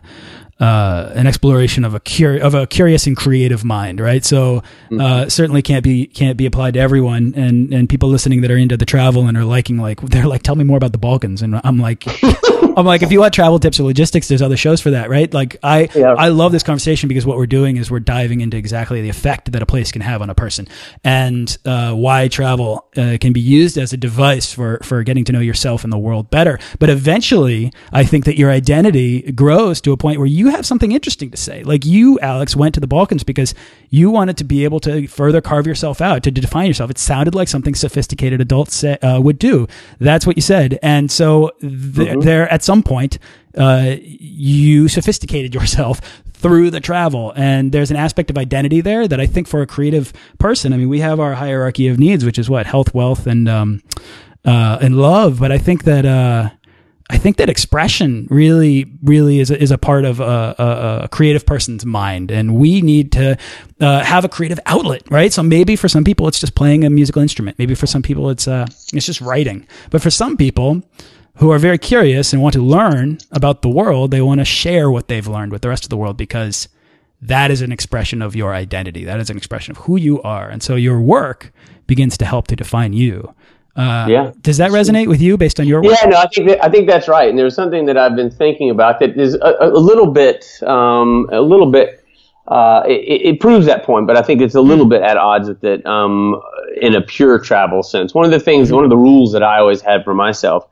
uh, 0.60 1.10
an 1.14 1.26
exploration 1.26 1.84
of 1.84 1.94
a 1.94 2.00
cur- 2.00 2.38
of 2.38 2.54
a 2.54 2.66
curious 2.66 3.06
and 3.06 3.16
creative 3.16 3.64
mind, 3.64 4.00
right? 4.00 4.24
So 4.24 4.62
uh, 4.98 5.28
certainly 5.28 5.62
can't 5.62 5.82
be 5.82 6.06
can't 6.06 6.36
be 6.36 6.46
applied 6.46 6.74
to 6.74 6.80
everyone, 6.80 7.34
and 7.36 7.72
and 7.72 7.88
people 7.88 8.08
listening 8.08 8.40
that 8.42 8.50
are 8.50 8.56
into 8.56 8.76
the 8.76 8.86
travel 8.86 9.26
and 9.26 9.36
are 9.36 9.44
liking 9.44 9.78
like 9.78 10.00
they're 10.00 10.26
like, 10.26 10.42
tell 10.42 10.54
me 10.56 10.64
more 10.64 10.76
about 10.76 10.92
the 10.92 10.98
Balkans, 10.98 11.42
and 11.42 11.60
I'm 11.64 11.78
like, 11.78 12.04
I'm 12.76 12.86
like, 12.86 13.02
if 13.02 13.12
you 13.12 13.20
want 13.20 13.34
travel 13.34 13.58
tips 13.58 13.78
or 13.80 13.84
logistics, 13.84 14.28
there's 14.28 14.42
other 14.42 14.56
shows 14.56 14.80
for 14.80 14.90
that, 14.90 15.10
right? 15.10 15.32
Like 15.32 15.56
I 15.62 15.88
Yeah. 15.94 16.14
I 16.14 16.28
love 16.28 16.52
this 16.52 16.62
conversation 16.62 17.08
because 17.08 17.26
what 17.26 17.36
we're 17.36 17.46
doing 17.46 17.76
is 17.76 17.90
we're 17.90 18.00
diving 18.00 18.40
into 18.40 18.56
exactly 18.56 19.00
the 19.02 19.08
effect 19.08 19.52
that 19.52 19.62
a 19.62 19.66
place 19.66 19.90
can 19.92 20.02
have 20.02 20.22
on 20.22 20.30
a 20.30 20.34
person, 20.34 20.68
and 21.02 21.56
uh, 21.64 21.92
why 21.94 22.28
travel 22.28 22.86
uh, 22.96 23.16
can 23.20 23.32
be 23.32 23.40
used 23.40 23.76
as 23.76 23.92
a 23.92 23.96
device 23.96 24.52
for 24.52 24.78
for 24.82 25.02
getting 25.02 25.24
to 25.24 25.32
know 25.32 25.40
yourself 25.40 25.84
and 25.84 25.92
the 25.92 25.98
world 25.98 26.30
better. 26.30 26.58
But 26.78 26.90
eventually, 26.90 27.72
I 27.92 28.04
think 28.04 28.24
that 28.24 28.38
your 28.38 28.50
identity 28.50 29.32
grows 29.32 29.80
to 29.82 29.92
a 29.92 29.96
point 29.96 30.18
where 30.18 30.26
you 30.28 30.43
have 30.50 30.66
something 30.66 30.92
interesting 30.92 31.30
to 31.30 31.36
say. 31.36 31.62
Like 31.62 31.84
you, 31.84 32.18
Alex, 32.20 32.56
went 32.56 32.74
to 32.74 32.80
the 32.80 32.86
Balkans 32.86 33.24
because 33.24 33.54
you 33.90 34.10
wanted 34.10 34.36
to 34.38 34.44
be 34.44 34.64
able 34.64 34.80
to 34.80 35.06
further 35.06 35.40
carve 35.40 35.66
yourself 35.66 36.00
out, 36.00 36.22
to 36.24 36.30
define 36.30 36.66
yourself. 36.66 36.90
It 36.90 36.98
sounded 36.98 37.34
like 37.34 37.48
something 37.48 37.74
sophisticated 37.74 38.40
adults 38.40 38.74
say, 38.74 38.96
uh, 38.98 39.20
would 39.20 39.38
do. 39.38 39.66
That's 39.98 40.26
what 40.26 40.36
you 40.36 40.42
said, 40.42 40.78
and 40.82 41.10
so 41.10 41.50
th- 41.60 42.20
there 42.20 42.50
at 42.52 42.62
some 42.62 42.82
point. 42.82 43.18
Uh, 43.56 43.94
you 44.00 44.88
sophisticated 44.88 45.54
yourself 45.54 46.00
through 46.44 46.70
the 46.70 46.80
travel. 46.80 47.32
And 47.36 47.72
there's 47.72 47.90
an 47.90 47.96
aspect 47.96 48.28
of 48.28 48.36
identity 48.36 48.80
there 48.80 49.08
that 49.08 49.20
I 49.20 49.26
think 49.26 49.46
for 49.46 49.62
a 49.62 49.66
creative 49.66 50.12
person, 50.38 50.72
I 50.72 50.76
mean, 50.76 50.88
we 50.88 51.00
have 51.00 51.20
our 51.20 51.34
hierarchy 51.34 51.88
of 51.88 51.98
needs, 51.98 52.24
which 52.24 52.38
is 52.38 52.50
what 52.50 52.66
health, 52.66 52.92
wealth, 52.92 53.26
and, 53.26 53.48
um, 53.48 53.80
uh, 54.44 54.76
and 54.82 54.98
love. 54.98 55.38
But 55.40 55.52
I 55.52 55.58
think 55.58 55.84
that, 55.84 56.04
uh, 56.04 56.50
I 57.10 57.18
think 57.18 57.36
that 57.36 57.50
expression 57.50 58.26
really, 58.30 58.86
really 59.02 59.38
is 59.38 59.50
a, 59.50 59.60
is 59.60 59.70
a 59.70 59.76
part 59.76 60.06
of 60.06 60.20
a, 60.20 60.54
a, 60.58 61.00
a 61.04 61.08
creative 61.08 61.44
person's 61.44 61.84
mind, 61.84 62.30
and 62.30 62.56
we 62.56 62.80
need 62.80 63.12
to 63.12 63.36
uh, 63.80 64.02
have 64.02 64.24
a 64.24 64.28
creative 64.28 64.58
outlet, 64.64 65.02
right? 65.10 65.30
So 65.30 65.42
maybe 65.42 65.76
for 65.76 65.86
some 65.88 66.02
people 66.02 66.26
it's 66.28 66.40
just 66.40 66.54
playing 66.54 66.82
a 66.84 66.90
musical 66.90 67.20
instrument. 67.20 67.58
Maybe 67.58 67.74
for 67.74 67.86
some 67.86 68.00
people 68.00 68.30
it's 68.30 68.48
uh, 68.48 68.66
it's 68.92 69.04
just 69.04 69.20
writing. 69.20 69.66
But 69.90 70.00
for 70.00 70.10
some 70.10 70.38
people 70.38 70.82
who 71.36 71.50
are 71.50 71.58
very 71.58 71.78
curious 71.78 72.32
and 72.32 72.40
want 72.40 72.54
to 72.54 72.62
learn 72.62 73.18
about 73.32 73.60
the 73.60 73.68
world, 73.68 74.10
they 74.10 74.22
want 74.22 74.40
to 74.40 74.44
share 74.46 74.90
what 74.90 75.08
they've 75.08 75.26
learned 75.26 75.52
with 75.52 75.60
the 75.60 75.68
rest 75.68 75.84
of 75.84 75.90
the 75.90 75.96
world 75.98 76.16
because 76.16 76.68
that 77.20 77.50
is 77.50 77.60
an 77.60 77.72
expression 77.72 78.22
of 78.22 78.34
your 78.34 78.54
identity. 78.54 79.04
That 79.04 79.20
is 79.20 79.28
an 79.28 79.36
expression 79.36 79.72
of 79.72 79.78
who 79.78 79.96
you 79.96 80.22
are, 80.22 80.48
and 80.48 80.62
so 80.62 80.74
your 80.74 81.00
work 81.00 81.52
begins 81.86 82.16
to 82.16 82.24
help 82.24 82.46
to 82.46 82.56
define 82.56 82.94
you. 82.94 83.34
Uh, 83.76 84.06
Yeah. 84.08 84.32
Does 84.40 84.58
that 84.58 84.70
resonate 84.70 85.08
with 85.08 85.20
you 85.20 85.36
based 85.36 85.58
on 85.58 85.66
your 85.66 85.82
work? 85.82 85.96
Yeah, 86.00 86.08
no, 86.08 86.16
I 86.18 86.26
think 86.28 86.48
that, 86.48 86.64
I 86.64 86.68
think 86.68 86.88
that's 86.88 87.08
right. 87.08 87.28
And 87.28 87.38
there's 87.38 87.54
something 87.54 87.86
that 87.86 87.96
I've 87.96 88.14
been 88.16 88.30
thinking 88.30 88.70
about 88.70 89.00
that 89.00 89.18
is 89.18 89.34
a, 89.34 89.54
a 89.60 89.68
little 89.68 90.06
bit, 90.06 90.46
um, 90.64 91.28
a 91.32 91.40
little 91.40 91.70
bit. 91.70 92.00
Uh, 92.46 92.82
it, 92.86 93.34
it 93.34 93.40
proves 93.40 93.64
that 93.66 93.84
point, 93.84 94.06
but 94.06 94.16
I 94.18 94.22
think 94.22 94.42
it's 94.42 94.54
a 94.54 94.60
little 94.60 94.84
bit 94.84 95.02
at 95.02 95.16
odds 95.16 95.48
with 95.48 95.64
it 95.64 95.84
um, 95.86 96.40
in 96.80 96.94
a 96.94 97.00
pure 97.00 97.38
travel 97.38 97.82
sense. 97.82 98.14
One 98.14 98.26
of 98.26 98.30
the 98.30 98.38
things, 98.40 98.70
one 98.70 98.84
of 98.84 98.90
the 98.90 98.98
rules 98.98 99.32
that 99.32 99.42
I 99.42 99.58
always 99.58 99.80
had 99.80 100.04
for 100.04 100.14
myself 100.14 100.68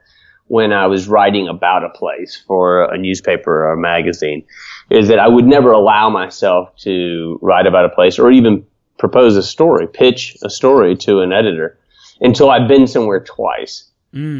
when 0.48 0.70
I 0.70 0.86
was 0.86 1.08
writing 1.08 1.48
about 1.48 1.82
a 1.82 1.88
place 1.88 2.36
for 2.46 2.84
a 2.84 2.98
newspaper 2.98 3.64
or 3.64 3.72
a 3.72 3.76
magazine 3.76 4.44
is 4.90 5.08
that 5.08 5.18
I 5.18 5.26
would 5.26 5.46
never 5.46 5.72
allow 5.72 6.10
myself 6.10 6.76
to 6.80 7.38
write 7.40 7.66
about 7.66 7.86
a 7.86 7.88
place 7.88 8.18
or 8.18 8.30
even 8.30 8.66
propose 8.98 9.36
a 9.36 9.42
story, 9.42 9.86
pitch 9.86 10.36
a 10.42 10.50
story 10.50 10.94
to 10.96 11.20
an 11.20 11.32
editor 11.32 11.78
until 12.22 12.50
I've 12.50 12.68
been 12.68 12.86
somewhere 12.86 13.20
twice. 13.20 13.84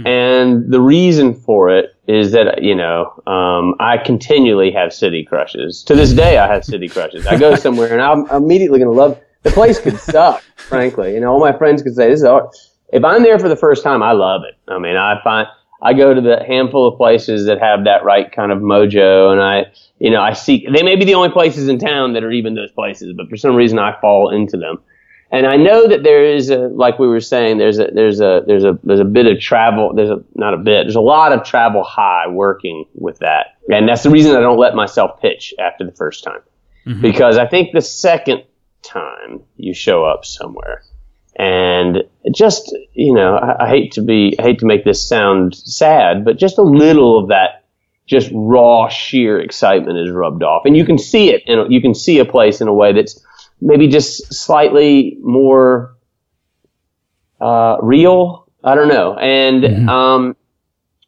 And 0.07 0.71
the 0.71 0.81
reason 0.81 1.35
for 1.35 1.71
it 1.71 1.95
is 2.07 2.33
that, 2.33 2.63
you 2.63 2.75
know, 2.75 3.13
um, 3.27 3.75
I 3.81 3.97
continually 3.97 4.71
have 4.73 4.93
city 4.93 5.25
crushes. 5.25 5.83
To 5.85 5.95
this 5.95 6.13
day, 6.13 6.39
I 6.39 6.47
have 6.47 6.65
city 6.65 6.89
crushes. 6.89 7.27
I 7.27 7.39
go 7.39 7.55
somewhere 7.67 7.93
and 7.93 8.03
I'm 8.03 8.27
immediately 8.31 8.79
going 8.79 8.91
to 8.91 8.99
love 8.99 9.19
the 9.43 9.51
place 9.51 9.81
could 9.81 9.99
suck, 10.15 10.43
frankly. 10.57 11.15
You 11.15 11.21
know, 11.21 11.33
all 11.33 11.41
my 11.41 11.57
friends 11.57 11.83
could 11.83 11.95
say, 11.95 12.11
this 12.11 12.21
is 12.21 12.27
hard. 12.27 12.47
If 12.93 13.03
I'm 13.05 13.23
there 13.23 13.39
for 13.39 13.49
the 13.49 13.57
first 13.57 13.83
time, 13.83 14.03
I 14.03 14.13
love 14.13 14.43
it. 14.47 14.55
I 14.71 14.79
mean, 14.79 14.97
I 14.97 15.21
find, 15.25 15.49
I 15.81 15.95
go 15.95 16.13
to 16.13 16.21
the 16.21 16.45
handful 16.47 16.87
of 16.87 16.99
places 16.99 17.47
that 17.47 17.59
have 17.59 17.85
that 17.85 18.05
right 18.05 18.31
kind 18.31 18.53
of 18.53 18.59
mojo 18.59 19.33
and 19.33 19.41
I, 19.41 19.73
you 19.99 20.11
know, 20.11 20.21
I 20.21 20.35
see, 20.35 20.67
they 20.71 20.83
may 20.83 20.97
be 20.97 21.07
the 21.07 21.15
only 21.15 21.31
places 21.31 21.69
in 21.69 21.79
town 21.79 22.13
that 22.13 22.23
are 22.23 22.31
even 22.31 22.55
those 22.55 22.71
places, 22.73 23.15
but 23.17 23.29
for 23.31 23.37
some 23.39 23.57
reason 23.57 23.79
I 23.79 23.99
fall 24.01 24.31
into 24.31 24.59
them. 24.59 24.83
And 25.33 25.47
I 25.47 25.57
know 25.57 25.89
that 25.89 26.03
there 26.03 26.23
is 26.23 26.51
a, 26.51 26.69
like 26.69 26.99
we 26.99 27.09
were 27.09 27.21
saying, 27.21 27.57
there's 27.57 27.79
a, 27.79 27.87
there's 27.87 28.21
a, 28.21 28.43
there's 28.47 28.65
a, 28.65 28.79
there's 28.85 29.01
a 29.01 29.05
bit 29.05 29.27
of 29.27 29.41
travel. 29.41 29.95
There's 29.95 30.11
a, 30.11 30.23
not 30.35 30.53
a 30.53 30.59
bit, 30.59 30.85
there's 30.85 30.95
a 30.95 31.01
lot 31.01 31.33
of 31.33 31.43
travel 31.43 31.83
high 31.83 32.29
working 32.29 32.85
with 32.95 33.21
that. 33.21 33.57
And 33.71 33.89
that's 33.89 34.03
the 34.03 34.11
reason 34.11 34.37
I 34.37 34.41
don't 34.41 34.59
let 34.59 34.75
myself 34.75 35.23
pitch 35.23 35.55
after 35.59 35.87
the 35.87 35.93
first 35.93 36.23
time. 36.23 36.41
Mm-hmm. 36.87 37.01
Because 37.01 37.39
I 37.39 37.47
think 37.47 37.73
the 37.73 37.81
second 37.81 38.45
time 38.83 39.41
you 39.57 39.73
show 39.73 40.05
up 40.05 40.27
somewhere 40.27 40.83
and 41.37 42.05
just, 42.35 42.77
you 42.93 43.15
know, 43.15 43.37
I, 43.37 43.65
I 43.65 43.69
hate 43.71 43.93
to 43.93 44.03
be, 44.03 44.37
I 44.39 44.43
hate 44.43 44.59
to 44.59 44.67
make 44.67 44.85
this 44.85 45.09
sound 45.09 45.55
sad, 45.55 46.27
but 46.27 46.37
just 46.37 46.59
a 46.59 46.63
little 46.63 47.19
of 47.19 47.29
that 47.29 47.65
just 48.07 48.31
raw 48.35 48.89
sheer 48.89 49.41
excitement 49.41 49.97
is 49.97 50.11
rubbed 50.11 50.43
off. 50.43 50.67
And 50.67 50.77
you 50.77 50.85
can 50.85 50.99
see 50.99 51.31
it 51.31 51.43
and 51.47 51.73
you 51.73 51.81
can 51.81 51.95
see 51.95 52.19
a 52.19 52.27
place 52.27 52.61
in 52.61 52.69
a 52.69 52.75
way 52.75 52.93
that's 52.93 53.25
maybe 53.63 53.89
just 53.89 54.35
slightly 54.35 55.17
more 55.23 55.95
uh, 57.41 57.77
real. 57.81 58.49
I 58.65 58.75
don't 58.75 58.89
know. 58.89 59.17
And 59.17 59.89
um, 59.89 60.37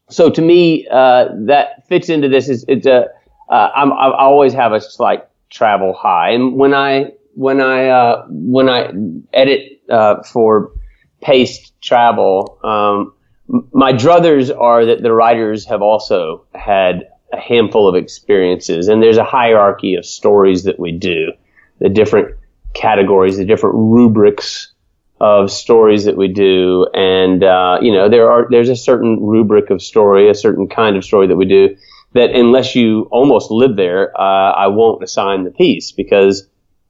so 0.09 0.31
to 0.31 0.43
me, 0.43 0.87
uh, 0.91 1.27
that 1.47 1.87
fits 1.89 2.09
into 2.09 2.29
this. 2.29 2.49
Is 2.49 2.65
it's 2.69 2.87
a 2.87 3.09
uh, 3.49 3.69
I'm, 3.75 3.93
I 3.93 4.11
always 4.17 4.53
have 4.55 4.73
a 4.73 4.81
slight 4.81 5.25
travel 5.51 5.93
high, 5.93 6.31
and 6.31 6.55
when 6.55 6.75
I 6.75 7.13
when 7.35 7.61
I 7.61 7.89
uh, 7.89 8.27
when 8.29 8.69
I 8.69 8.91
edit 9.33 9.83
uh, 9.91 10.23
for 10.23 10.73
Paste 11.21 11.73
travel, 11.81 12.59
um, 12.63 13.15
m- 13.53 13.69
my 13.73 13.93
druthers 13.93 14.55
are 14.57 14.85
that 14.87 15.03
the 15.03 15.13
writers 15.13 15.65
have 15.67 15.83
also 15.83 16.45
had 16.55 17.09
a 17.33 17.41
handful 17.41 17.89
of 17.89 17.95
experiences, 17.95 18.89
and 18.89 19.03
there's 19.03 19.17
a 19.17 19.25
hierarchy 19.25 19.95
of 19.95 20.05
stories 20.05 20.65
that 20.65 20.79
we 20.79 20.93
do, 20.93 21.33
the 21.81 21.89
different 21.89 22.37
categories, 22.75 23.37
the 23.37 23.45
different 23.45 23.77
rubrics 23.77 24.73
of 25.21 25.51
stories 25.51 26.05
that 26.05 26.17
we 26.17 26.29
do, 26.29 26.87
and 26.93 27.43
uh, 27.43 27.79
you 27.81 27.93
know 27.93 28.09
there 28.09 28.31
are 28.31 28.47
there's 28.51 28.69
a 28.69 28.77
certain 28.77 29.19
rubric 29.21 29.71
of 29.71 29.81
story, 29.81 30.29
a 30.29 30.35
certain 30.35 30.69
kind 30.69 30.97
of 30.97 31.05
story 31.05 31.27
that 31.29 31.37
we 31.37 31.47
do 31.47 31.77
that 32.15 32.31
unless 32.31 32.75
you 32.75 33.09
almost 33.11 33.51
live 33.51 33.77
there, 33.77 34.19
uh, 34.19 34.53
I 34.53 34.69
won't 34.69 35.03
assign 35.03 35.45
the 35.45 35.51
piece 35.51 35.93
because 35.93 36.47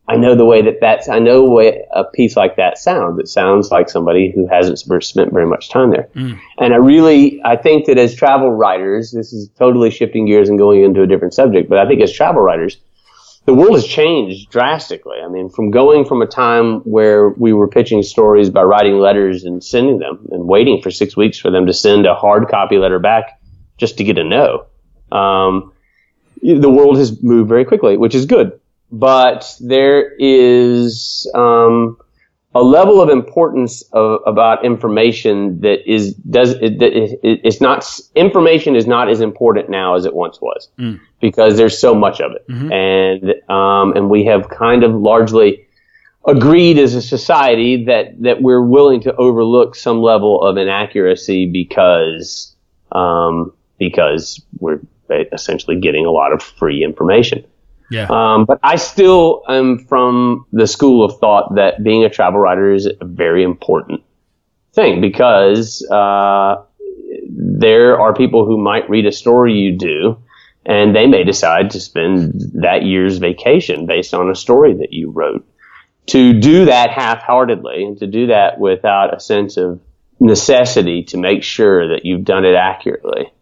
I 0.06 0.16
know 0.16 0.34
the 0.34 0.44
way 0.44 0.60
that 0.62 0.80
that's 0.80 1.08
I 1.08 1.18
know 1.18 1.44
way 1.44 1.82
a 1.94 2.04
piece 2.04 2.36
like 2.36 2.56
that 2.56 2.76
sounds. 2.76 3.18
It 3.18 3.28
sounds 3.28 3.70
like 3.70 3.88
somebody 3.88 4.32
who 4.34 4.46
hasn't 4.46 4.78
spent 4.78 5.32
very 5.32 5.46
much 5.46 5.70
time 5.70 5.90
there, 5.90 6.08
and 6.58 6.74
I 6.74 6.76
really 6.76 7.40
I 7.44 7.56
think 7.56 7.86
that 7.86 7.98
as 7.98 8.14
travel 8.14 8.50
writers, 8.50 9.12
this 9.12 9.32
is 9.32 9.48
totally 9.58 9.90
shifting 9.90 10.26
gears 10.26 10.48
and 10.48 10.58
going 10.58 10.84
into 10.84 11.02
a 11.02 11.06
different 11.06 11.34
subject, 11.34 11.70
but 11.70 11.78
I 11.78 11.86
think 11.88 12.02
as 12.02 12.12
travel 12.12 12.42
writers, 12.42 12.76
the 13.46 13.54
world 13.54 13.74
has 13.74 13.86
changed 13.86 14.50
drastically. 14.50 15.18
I 15.22 15.28
mean, 15.28 15.50
from 15.50 15.70
going 15.70 16.04
from 16.04 16.22
a 16.22 16.26
time 16.26 16.80
where 16.80 17.28
we 17.28 17.52
were 17.52 17.68
pitching 17.68 18.02
stories 18.02 18.50
by 18.50 18.62
writing 18.62 18.98
letters 18.98 19.44
and 19.44 19.62
sending 19.62 19.98
them 19.98 20.26
and 20.30 20.46
waiting 20.46 20.80
for 20.80 20.90
six 20.90 21.16
weeks 21.16 21.38
for 21.38 21.50
them 21.50 21.66
to 21.66 21.72
send 21.72 22.06
a 22.06 22.14
hard 22.14 22.48
copy 22.48 22.78
letter 22.78 22.98
back 22.98 23.40
just 23.76 23.98
to 23.98 24.04
get 24.04 24.18
a 24.18 24.24
no. 24.24 24.66
Um, 25.12 25.72
the 26.42 26.70
world 26.70 26.96
has 26.98 27.22
moved 27.22 27.48
very 27.48 27.64
quickly, 27.64 27.96
which 27.96 28.14
is 28.14 28.26
good. 28.26 28.58
But 28.90 29.56
there 29.60 30.14
is 30.18 31.30
um, 31.34 31.98
a 32.54 32.62
level 32.62 33.00
of 33.00 33.08
importance 33.08 33.82
of, 33.92 34.20
about 34.26 34.64
information 34.64 35.60
that 35.60 35.90
is 35.90 36.14
does 36.14 36.52
it, 36.52 36.80
it, 36.80 37.20
it's 37.22 37.60
not 37.60 37.84
information 38.14 38.76
is 38.76 38.86
not 38.86 39.10
as 39.10 39.20
important 39.20 39.68
now 39.68 39.94
as 39.96 40.04
it 40.04 40.14
once 40.14 40.40
was 40.40 40.68
mm. 40.78 41.00
because 41.20 41.56
there's 41.56 41.78
so 41.78 41.94
much 41.94 42.20
of 42.20 42.32
it, 42.32 42.46
mm-hmm. 42.48 42.72
and 42.72 43.50
um, 43.50 43.96
and 43.96 44.08
we 44.08 44.24
have 44.24 44.48
kind 44.48 44.84
of 44.84 44.94
largely 44.94 45.66
agreed 46.26 46.78
as 46.78 46.94
a 46.94 47.02
society 47.02 47.84
that 47.84 48.22
that 48.22 48.40
we're 48.40 48.62
willing 48.62 49.00
to 49.00 49.14
overlook 49.16 49.74
some 49.74 50.00
level 50.00 50.42
of 50.42 50.56
inaccuracy 50.56 51.46
because 51.46 52.54
um, 52.92 53.52
because 53.78 54.40
we're 54.58 54.80
essentially 55.32 55.78
getting 55.78 56.06
a 56.06 56.10
lot 56.10 56.32
of 56.32 56.42
free 56.42 56.84
information. 56.84 57.44
Yeah. 57.94 58.06
Um, 58.10 58.44
but 58.44 58.58
I 58.62 58.76
still 58.76 59.42
am 59.48 59.78
from 59.86 60.46
the 60.52 60.66
school 60.66 61.04
of 61.04 61.18
thought 61.18 61.54
that 61.54 61.82
being 61.82 62.04
a 62.04 62.10
travel 62.10 62.40
writer 62.40 62.72
is 62.72 62.86
a 62.86 63.04
very 63.04 63.44
important 63.44 64.02
thing 64.74 65.00
because 65.00 65.86
uh, 65.90 66.56
there 67.28 68.00
are 68.00 68.12
people 68.12 68.44
who 68.44 68.58
might 68.58 68.90
read 68.90 69.06
a 69.06 69.12
story 69.12 69.54
you 69.54 69.78
do 69.78 70.18
and 70.66 70.96
they 70.96 71.06
may 71.06 71.24
decide 71.24 71.70
to 71.70 71.80
spend 71.80 72.32
that 72.54 72.82
year's 72.82 73.18
vacation 73.18 73.86
based 73.86 74.14
on 74.14 74.30
a 74.30 74.34
story 74.34 74.74
that 74.74 74.92
you 74.92 75.10
wrote. 75.10 75.46
To 76.08 76.38
do 76.38 76.66
that 76.66 76.90
half-heartedly 76.90 77.84
and 77.84 77.98
to 77.98 78.06
do 78.06 78.26
that 78.26 78.58
without 78.58 79.16
a 79.16 79.20
sense 79.20 79.56
of 79.56 79.80
necessity 80.20 81.04
to 81.04 81.16
make 81.16 81.42
sure 81.42 81.88
that 81.88 82.04
you've 82.04 82.24
done 82.24 82.44
it 82.44 82.54
accurately, 82.54 83.32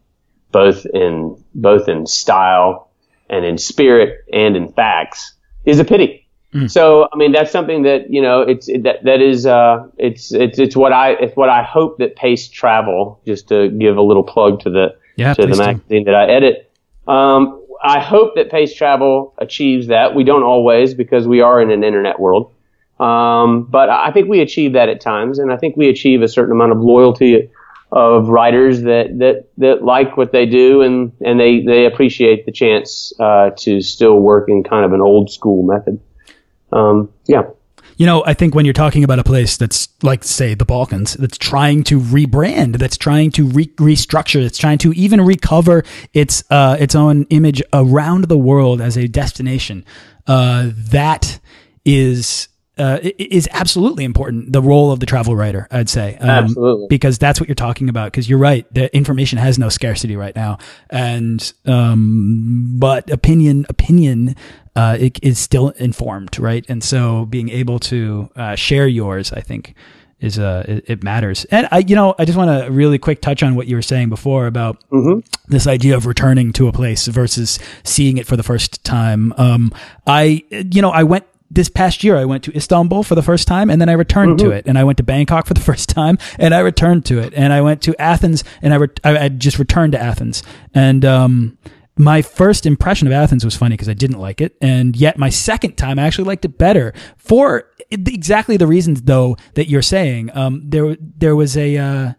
both 0.53 0.87
in 0.87 1.43
both 1.55 1.89
in 1.89 2.07
style 2.07 2.92
and 3.33 3.45
in 3.45 3.59
spirit 3.59 4.25
and 4.33 4.57
in 4.57 4.73
facts 4.73 5.35
is 5.65 5.81
a 5.81 5.85
pity. 5.85 6.29
Mm. 6.55 6.71
So, 6.71 7.09
I 7.13 7.17
mean, 7.17 7.33
that's 7.33 7.51
something 7.51 7.83
that, 7.83 8.11
you 8.11 8.21
know, 8.21 8.43
it's, 8.43 8.69
it, 8.69 8.83
that, 8.83 9.03
that 9.05 9.23
is, 9.23 9.47
uh, 9.47 9.89
it's, 9.97 10.33
it's, 10.33 10.59
it's 10.59 10.77
what 10.77 10.93
I, 10.93 11.13
it's 11.13 11.35
what 11.35 11.49
I 11.49 11.63
hope 11.63 11.99
that 11.99 12.15
Paste 12.15 12.53
Travel, 12.53 13.21
just 13.27 13.49
to 13.49 13.71
give 13.71 13.97
a 13.97 14.03
little 14.03 14.23
plug 14.23 14.61
to 14.61 14.71
the, 14.71 14.95
yeah, 15.17 15.33
to 15.35 15.47
the 15.47 15.57
magazine 15.57 16.05
do. 16.05 16.13
that 16.13 16.15
I 16.15 16.27
edit. 16.27 16.71
Um, 17.09 17.67
I 17.83 18.01
hope 18.01 18.35
that 18.37 18.51
Paste 18.51 18.77
Travel 18.77 19.35
achieves 19.39 19.87
that. 19.89 20.15
We 20.15 20.25
don't 20.25 20.45
always 20.45 20.95
because 20.95 21.27
we 21.27 21.41
are 21.41 21.61
in 21.61 21.71
an 21.71 21.83
internet 21.83 22.21
world. 22.21 22.53
Um, 23.01 23.65
but 23.65 23.89
I 23.89 24.13
think 24.13 24.29
we 24.29 24.41
achieve 24.41 24.75
that 24.75 24.89
at 24.89 25.01
times, 25.01 25.39
and 25.39 25.51
I 25.51 25.57
think 25.57 25.77
we 25.77 25.89
achieve 25.89 26.23
a 26.23 26.29
certain 26.29 26.53
amount 26.53 26.73
of 26.73 26.79
loyalty 26.79 27.51
of 27.93 28.29
writers 28.29 28.83
that, 28.83 29.19
that, 29.19 29.49
that 29.59 29.85
like 29.85 30.17
what 30.17 30.33
they 30.33 30.47
do 30.47 30.81
and, 30.81 31.13
and 31.21 31.39
they, 31.39 31.61
they 31.61 31.85
appreciate 31.85 32.47
the 32.47 32.53
chance 32.53 33.13
uh, 33.21 33.51
to 33.59 33.83
still 33.83 34.19
work 34.19 34.49
in 34.49 34.65
kind 34.65 34.85
of 34.85 34.95
an 34.95 35.03
old 35.03 35.31
school 35.31 35.63
method. 35.63 36.01
Um, 36.73 37.13
yeah. 37.27 37.43
You 37.99 38.07
know, 38.07 38.25
I 38.25 38.33
think 38.33 38.55
when 38.55 38.65
you're 38.65 38.73
talking 38.73 39.05
about 39.05 39.19
a 39.19 39.25
place 39.25 39.59
that's 39.59 39.89
like, 40.03 40.25
say, 40.25 40.55
the 40.55 40.65
Balkans, 40.65 41.13
that's 41.15 41.37
trying 41.37 41.85
to 41.85 42.01
rebrand, 42.01 42.79
that's 42.79 42.97
trying 42.97 43.31
to 43.33 43.47
re- 43.47 43.67
restructure, 43.77 44.43
that's 44.43 44.59
trying 44.59 44.79
to 44.79 44.93
even 44.95 45.21
recover 45.21 45.85
its 46.15 46.43
uh, 46.51 46.79
its 46.81 46.95
own 46.95 47.25
image 47.29 47.63
around 47.73 48.25
the 48.25 48.39
world 48.39 48.81
as 48.81 48.97
a 48.97 49.07
destination, 49.07 49.85
uh, 50.27 50.71
that 50.75 51.39
is 51.85 52.49
uh, 52.83 52.99
is 53.17 53.49
absolutely 53.53 54.03
important. 54.03 54.53
The 54.53 54.61
role 54.61 54.91
of 54.91 54.99
the 54.99 55.07
travel 55.07 55.37
writer, 55.37 55.69
I'd 55.71 55.89
say, 55.89 56.17
um, 56.17 56.29
absolutely, 56.29 56.89
because 56.89 57.17
that's 57.17 57.39
what 57.39 57.49
you're 57.49 57.55
talking 57.55 57.89
about. 57.89 58.11
Because 58.11 58.29
you're 58.29 58.41
right, 58.41 58.67
the 58.75 58.95
information 58.95 59.39
has 59.39 59.57
no 59.57 59.69
scarcity 59.69 60.17
right 60.17 60.35
now, 60.35 60.59
and 60.91 61.53
um, 61.65 62.75
but 62.81 63.09
opinion, 63.09 63.67
opinion, 63.69 64.35
uh, 64.75 64.97
it 64.99 65.23
is 65.23 65.39
still 65.39 65.69
informed, 65.71 66.37
right? 66.41 66.67
And 66.69 66.83
so 66.83 67.25
being 67.27 67.51
able 67.51 67.79
to 67.79 68.29
uh, 68.35 68.57
share 68.57 68.89
yours, 68.89 69.33
I 69.33 69.43
think, 69.43 69.77
is 70.19 70.41
uh, 70.41 70.65
it, 70.67 70.85
it, 70.89 71.05
matters. 71.05 71.45
And 71.53 71.69
I, 71.71 71.79
you 71.79 71.95
know, 71.95 72.17
I 72.19 72.25
just 72.25 72.37
want 72.37 72.65
to 72.65 72.69
really 72.69 72.99
quick 72.99 73.21
touch 73.21 73.45
on 73.45 73.55
what 73.55 73.69
you 73.69 73.77
were 73.77 73.83
saying 73.83 74.09
before 74.09 74.49
about 74.49 74.83
mm-hmm. 74.91 75.21
this 75.47 75.69
idea 75.69 75.97
of 75.97 76.07
returning 76.07 76.53
to 76.55 76.67
a 76.67 76.73
place 76.73 77.07
versus 77.07 77.61
seeing 77.85 78.19
it 78.19 78.27
for 78.27 78.37
the 78.37 78.43
first 78.43 78.83
time. 78.83 79.33
Um, 79.37 79.73
I, 80.05 80.43
you 80.51 80.83
know, 80.83 80.91
I 80.91 81.05
went 81.05 81.27
this 81.53 81.69
past 81.69 82.03
year 82.03 82.17
I 82.17 82.25
went 82.25 82.43
to 82.45 82.57
Istanbul 82.57 83.03
for 83.03 83.15
the 83.15 83.23
first 83.23 83.47
time 83.47 83.69
and 83.69 83.81
then 83.81 83.89
I 83.89 83.93
returned 83.93 84.39
mm-hmm. 84.39 84.49
to 84.49 84.55
it. 84.55 84.67
And 84.67 84.79
I 84.79 84.85
went 84.85 84.97
to 84.97 85.03
Bangkok 85.03 85.47
for 85.47 85.55
the 85.55 85.61
first 85.71 85.89
time 85.89 86.19
and 86.39 86.55
I 86.55 86.61
returned 86.61 87.05
to 87.07 87.19
it. 87.19 87.35
And 87.35 87.53
I 87.53 87.61
went 87.61 87.83
to 87.83 87.95
Athens 88.01 88.43
and 88.63 88.73
I, 88.73 88.77
re- 88.79 88.89
I, 89.05 89.19
I 89.19 89.29
just 89.29 89.59
returned 89.59 89.93
to 89.93 90.01
Athens. 90.01 90.43
And 90.75 91.05
um, 91.05 91.59
my 91.97 92.23
first 92.23 92.65
impression 92.65 93.07
of 93.07 93.13
Athens 93.13 93.45
was 93.45 93.55
funny 93.55 93.75
because 93.75 93.89
I 93.89 93.95
didn't 93.95 94.19
like 94.19 94.41
it. 94.41 94.57
And 94.63 94.97
yet 94.97 95.19
my 95.19 95.29
second 95.29 95.77
time 95.77 95.99
I 95.99 96.05
actually 96.05 96.25
liked 96.25 96.45
it 96.45 96.57
better 96.57 96.95
for 97.19 97.69
exactly 97.91 98.57
the 98.57 98.67
reasons 98.67 99.03
though 99.03 99.37
that 99.55 99.69
you're 99.69 99.83
saying. 99.83 100.31
Um, 100.35 100.63
there 100.65 100.97
there 100.99 101.37
was 101.37 101.57
a 101.57 101.77
uh, 101.77 102.13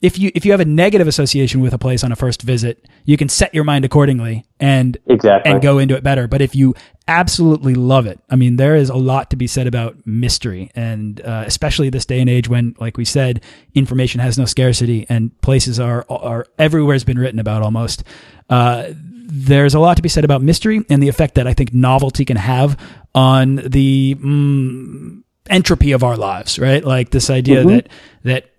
if 0.00 0.18
you 0.18 0.30
if 0.34 0.46
you 0.46 0.52
have 0.52 0.60
a 0.60 0.64
negative 0.64 1.06
association 1.06 1.60
with 1.60 1.74
a 1.74 1.78
place 1.78 2.02
on 2.02 2.10
a 2.10 2.16
first 2.16 2.40
visit, 2.40 2.88
you 3.04 3.18
can 3.18 3.28
set 3.28 3.54
your 3.54 3.64
mind 3.64 3.84
accordingly 3.84 4.46
and 4.58 4.96
exactly. 5.06 5.52
and 5.52 5.60
go 5.60 5.78
into 5.78 5.94
it 5.94 6.02
better. 6.02 6.26
But 6.26 6.40
if 6.40 6.54
you 6.54 6.74
absolutely 7.06 7.74
love 7.74 8.06
it, 8.06 8.18
I 8.30 8.36
mean, 8.36 8.56
there 8.56 8.76
is 8.76 8.88
a 8.88 8.96
lot 8.96 9.28
to 9.30 9.36
be 9.36 9.46
said 9.46 9.66
about 9.66 10.06
mystery, 10.06 10.70
and 10.74 11.20
uh, 11.20 11.44
especially 11.46 11.90
this 11.90 12.06
day 12.06 12.20
and 12.20 12.30
age 12.30 12.48
when, 12.48 12.74
like 12.80 12.96
we 12.96 13.04
said, 13.04 13.42
information 13.74 14.20
has 14.20 14.38
no 14.38 14.46
scarcity 14.46 15.04
and 15.10 15.38
places 15.42 15.78
are 15.78 16.06
are 16.08 16.46
everywhere 16.58 16.94
has 16.94 17.04
been 17.04 17.18
written 17.18 17.38
about 17.38 17.62
almost. 17.62 18.02
Uh, 18.48 18.88
there's 19.32 19.74
a 19.74 19.80
lot 19.80 19.96
to 19.96 20.02
be 20.02 20.08
said 20.08 20.24
about 20.24 20.42
mystery 20.42 20.84
and 20.88 21.02
the 21.02 21.08
effect 21.08 21.34
that 21.34 21.46
I 21.46 21.52
think 21.52 21.74
novelty 21.74 22.24
can 22.24 22.38
have 22.38 22.80
on 23.14 23.56
the. 23.56 24.14
Mm, 24.14 25.24
entropy 25.48 25.92
of 25.92 26.04
our 26.04 26.16
lives, 26.16 26.58
right? 26.58 26.84
Like 26.84 27.10
this 27.10 27.30
idea 27.30 27.64
mm-hmm. 27.64 27.68
that 27.68 27.88
that 28.22 28.50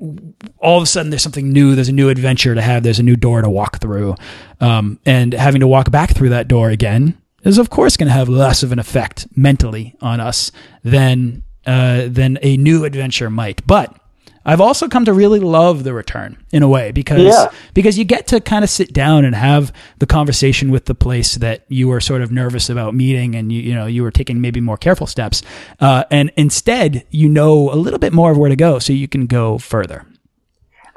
all 0.57 0.77
of 0.77 0.83
a 0.83 0.87
sudden 0.87 1.11
there's 1.11 1.21
something 1.21 1.51
new, 1.51 1.75
there's 1.75 1.89
a 1.89 1.93
new 1.93 2.09
adventure 2.09 2.55
to 2.55 2.61
have, 2.61 2.83
there's 2.83 2.99
a 2.99 3.03
new 3.03 3.15
door 3.15 3.41
to 3.41 3.49
walk 3.49 3.79
through, 3.79 4.15
um, 4.59 4.99
and 5.05 5.33
having 5.33 5.61
to 5.61 5.67
walk 5.67 5.91
back 5.91 6.15
through 6.15 6.29
that 6.29 6.47
door 6.47 6.69
again 6.69 7.17
is 7.43 7.57
of 7.57 7.69
course 7.69 7.97
going 7.97 8.07
to 8.07 8.13
have 8.13 8.29
less 8.29 8.63
of 8.63 8.71
an 8.71 8.79
effect 8.79 9.27
mentally 9.35 9.95
on 10.01 10.19
us 10.19 10.51
than 10.83 11.43
uh, 11.65 12.07
than 12.07 12.39
a 12.41 12.57
new 12.57 12.85
adventure 12.85 13.29
might. 13.29 13.65
But 13.67 13.95
I've 14.43 14.61
also 14.61 14.87
come 14.87 15.05
to 15.05 15.13
really 15.13 15.39
love 15.39 15.83
the 15.83 15.93
return 15.93 16.37
in 16.51 16.63
a 16.63 16.67
way 16.67 16.91
because 16.91 17.21
yeah. 17.21 17.51
because 17.73 17.97
you 17.97 18.05
get 18.05 18.27
to 18.27 18.41
kind 18.41 18.63
of 18.63 18.69
sit 18.69 18.91
down 18.91 19.23
and 19.23 19.35
have 19.35 19.71
the 19.99 20.07
conversation 20.07 20.71
with 20.71 20.85
the 20.85 20.95
place 20.95 21.35
that 21.35 21.65
you 21.67 21.87
were 21.87 22.01
sort 22.01 22.21
of 22.21 22.31
nervous 22.31 22.69
about 22.69 22.95
meeting 22.95 23.35
and 23.35 23.51
you 23.51 23.61
you 23.61 23.75
know 23.75 23.85
you 23.85 24.01
were 24.01 24.11
taking 24.11 24.41
maybe 24.41 24.59
more 24.59 24.77
careful 24.77 25.05
steps 25.05 25.43
uh, 25.79 26.03
and 26.09 26.31
instead 26.35 27.05
you 27.11 27.29
know 27.29 27.71
a 27.71 27.75
little 27.75 27.99
bit 27.99 28.13
more 28.13 28.31
of 28.31 28.37
where 28.37 28.49
to 28.49 28.55
go 28.55 28.79
so 28.79 28.93
you 28.93 29.07
can 29.07 29.27
go 29.27 29.57
further. 29.57 30.05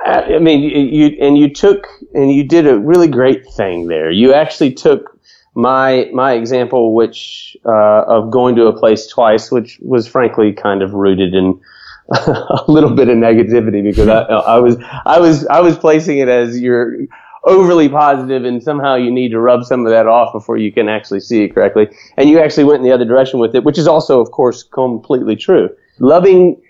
I 0.05 0.39
mean, 0.39 0.61
you 0.61 1.17
and 1.21 1.39
you 1.39 1.49
took 1.49 1.87
and 2.13 2.31
you 2.31 2.45
did 2.45 2.67
a 2.67 2.79
really 2.79 3.09
great 3.09 3.47
thing 3.47 3.87
there. 3.87 4.11
You 4.11 4.35
actually 4.35 4.75
took 4.75 5.19
my 5.55 6.11
my 6.13 6.33
example, 6.33 6.95
which 6.95 7.57
uh, 7.65 8.03
of 8.07 8.31
going 8.31 8.55
to 8.57 8.67
a 8.67 8.79
place 8.79 9.07
twice, 9.07 9.51
which 9.51 9.79
was 9.81 10.07
frankly 10.07 10.53
kind 10.53 10.83
of 10.83 10.93
rooted 10.93 11.35
in 11.35 11.59
a 12.13 12.65
little 12.69 12.91
bit 12.91 13.09
of 13.09 13.17
negativity 13.17 13.83
because 13.83 14.09
I, 14.09 14.21
I 14.23 14.59
was 14.59 14.77
I 15.07 15.21
was 15.21 15.47
I 15.47 15.61
was 15.61 15.79
placing 15.79 16.19
it 16.19 16.29
as 16.29 16.61
you're 16.61 16.99
overly 17.45 17.89
positive 17.89 18.45
and 18.45 18.63
somehow 18.63 18.95
you 18.95 19.11
need 19.11 19.31
to 19.31 19.41
rub 19.41 19.65
some 19.65 19.87
of 19.87 19.91
that 19.93 20.07
off 20.07 20.33
before 20.33 20.57
you 20.57 20.73
can 20.73 20.89
actually 20.89 21.21
see 21.21 21.45
it 21.45 21.55
correctly. 21.55 21.89
And 22.17 22.29
you 22.29 22.41
actually 22.41 22.65
went 22.65 22.79
in 22.79 22.85
the 22.85 22.93
other 22.93 23.05
direction 23.05 23.39
with 23.39 23.55
it, 23.55 23.65
which 23.65 23.79
is 23.79 23.87
also, 23.87 24.21
of 24.21 24.31
course, 24.31 24.63
completely 24.63 25.37
true. 25.37 25.69
Loving 25.99 26.61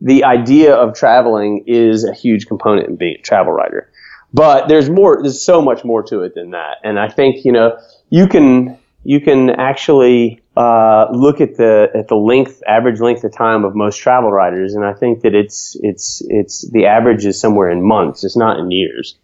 the 0.00 0.24
idea 0.24 0.74
of 0.74 0.94
traveling 0.94 1.64
is 1.66 2.04
a 2.04 2.12
huge 2.12 2.46
component 2.46 2.88
in 2.88 2.96
being 2.96 3.16
a 3.18 3.22
travel 3.22 3.52
writer. 3.52 3.90
But 4.32 4.68
there's 4.68 4.90
more, 4.90 5.22
there's 5.22 5.44
so 5.44 5.62
much 5.62 5.84
more 5.84 6.02
to 6.04 6.22
it 6.22 6.34
than 6.34 6.50
that. 6.50 6.78
And 6.82 6.98
I 6.98 7.08
think, 7.08 7.44
you 7.44 7.52
know, 7.52 7.78
you 8.10 8.26
can, 8.26 8.78
you 9.04 9.20
can 9.20 9.50
actually 9.50 10.42
uh, 10.56 11.08
look 11.12 11.40
at 11.40 11.56
the 11.56 11.90
at 11.94 12.08
the 12.08 12.14
length 12.14 12.62
average 12.66 13.00
length 13.00 13.24
of 13.24 13.32
time 13.32 13.64
of 13.64 13.74
most 13.74 13.96
travel 13.96 14.30
writers, 14.30 14.74
and 14.74 14.84
I 14.84 14.94
think 14.94 15.22
that 15.22 15.34
it's 15.34 15.76
it's 15.82 16.22
it's 16.28 16.68
the 16.70 16.86
average 16.86 17.26
is 17.26 17.40
somewhere 17.40 17.70
in 17.70 17.86
months. 17.86 18.22
It's 18.22 18.36
not 18.36 18.58
in 18.58 18.70
years, 18.70 19.16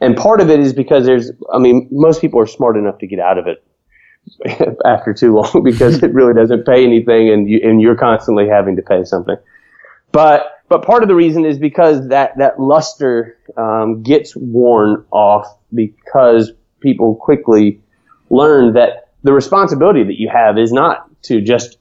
and 0.00 0.16
part 0.16 0.40
of 0.40 0.48
it 0.48 0.60
is 0.60 0.72
because 0.72 1.04
there's 1.04 1.30
I 1.52 1.58
mean 1.58 1.88
most 1.90 2.22
people 2.22 2.40
are 2.40 2.46
smart 2.46 2.76
enough 2.76 2.98
to 2.98 3.06
get 3.06 3.18
out 3.18 3.36
of 3.36 3.46
it 3.46 3.62
after 4.86 5.12
too 5.12 5.34
long 5.34 5.62
because 5.64 6.02
it 6.02 6.14
really 6.14 6.32
doesn't 6.32 6.64
pay 6.64 6.84
anything, 6.84 7.28
and 7.28 7.50
you 7.50 7.60
and 7.62 7.82
you're 7.82 7.96
constantly 7.96 8.48
having 8.48 8.76
to 8.76 8.82
pay 8.82 9.04
something. 9.04 9.36
But 10.10 10.62
but 10.70 10.84
part 10.84 11.02
of 11.02 11.08
the 11.10 11.14
reason 11.14 11.44
is 11.44 11.58
because 11.58 12.08
that 12.08 12.38
that 12.38 12.58
luster 12.58 13.36
um, 13.58 14.02
gets 14.02 14.34
worn 14.34 15.04
off 15.10 15.46
because 15.74 16.52
people 16.80 17.14
quickly 17.16 17.80
learn 18.30 18.72
that 18.72 19.07
the 19.22 19.32
responsibility 19.32 20.04
that 20.04 20.18
you 20.18 20.28
have 20.28 20.58
is 20.58 20.72
not 20.72 21.08
to 21.22 21.40
just 21.40 21.78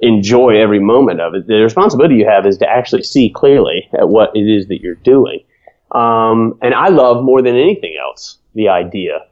enjoy 0.00 0.60
every 0.60 0.78
moment 0.78 1.20
of 1.20 1.34
it. 1.34 1.46
The 1.46 1.54
responsibility 1.54 2.16
you 2.16 2.26
have 2.26 2.46
is 2.46 2.58
to 2.58 2.68
actually 2.68 3.02
see 3.02 3.30
clearly 3.30 3.88
at 3.98 4.08
what 4.08 4.34
it 4.34 4.48
is 4.48 4.68
that 4.68 4.80
you're 4.80 4.94
doing. 4.94 5.44
Um, 5.92 6.58
and 6.62 6.74
I 6.74 6.88
love 6.88 7.24
more 7.24 7.42
than 7.42 7.56
anything 7.56 7.96
else 8.00 8.38
the 8.54 8.68
idea 8.68 9.26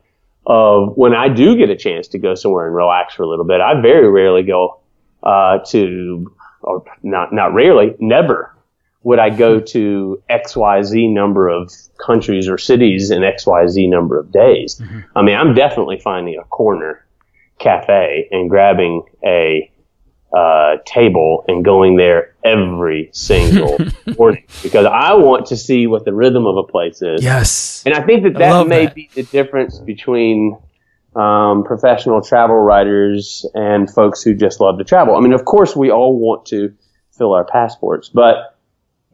of 0.46 0.96
when 0.96 1.14
I 1.14 1.28
do 1.28 1.56
get 1.56 1.70
a 1.70 1.76
chance 1.76 2.08
to 2.08 2.18
go 2.18 2.34
somewhere 2.34 2.66
and 2.66 2.74
relax 2.74 3.14
for 3.14 3.22
a 3.22 3.28
little 3.28 3.44
bit. 3.44 3.60
I 3.60 3.80
very 3.80 4.10
rarely 4.10 4.42
go 4.42 4.80
uh, 5.22 5.58
to, 5.68 6.34
or 6.62 6.84
not 7.02 7.32
not 7.32 7.52
rarely, 7.54 7.94
never 7.98 8.54
would 9.02 9.18
I 9.18 9.30
go 9.30 9.60
to 9.60 10.22
XYZ 10.28 11.12
number 11.12 11.48
of 11.48 11.72
countries 12.04 12.48
or 12.48 12.58
cities 12.58 13.10
in 13.10 13.22
XYZ 13.22 13.88
number 13.88 14.18
of 14.18 14.32
days. 14.32 14.76
Mm-hmm. 14.76 15.00
I 15.16 15.22
mean, 15.22 15.36
I'm 15.36 15.54
definitely 15.54 15.98
finding 15.98 16.36
a 16.36 16.44
corner 16.44 17.04
cafe 17.58 18.28
and 18.30 18.48
grabbing 18.48 19.04
a 19.24 19.70
uh, 20.36 20.76
table 20.84 21.44
and 21.48 21.64
going 21.64 21.96
there 21.96 22.34
every 22.44 23.10
single 23.12 23.78
morning 24.18 24.44
because 24.62 24.84
I 24.84 25.14
want 25.14 25.46
to 25.46 25.56
see 25.56 25.86
what 25.86 26.04
the 26.04 26.12
rhythm 26.12 26.46
of 26.46 26.56
a 26.56 26.62
place 26.62 27.00
is. 27.00 27.22
Yes. 27.22 27.82
And 27.86 27.94
I 27.94 28.04
think 28.04 28.24
that 28.24 28.34
that 28.38 28.66
may 28.66 28.86
that. 28.86 28.94
be 28.94 29.10
the 29.14 29.22
difference 29.22 29.78
between 29.78 30.58
um, 31.16 31.64
professional 31.64 32.20
travel 32.20 32.56
writers 32.56 33.46
and 33.54 33.90
folks 33.90 34.22
who 34.22 34.34
just 34.34 34.60
love 34.60 34.78
to 34.78 34.84
travel. 34.84 35.16
I 35.16 35.20
mean, 35.20 35.32
of 35.32 35.44
course, 35.44 35.74
we 35.74 35.90
all 35.90 36.18
want 36.18 36.46
to 36.46 36.74
fill 37.16 37.32
our 37.32 37.44
passports, 37.44 38.08
but 38.08 38.57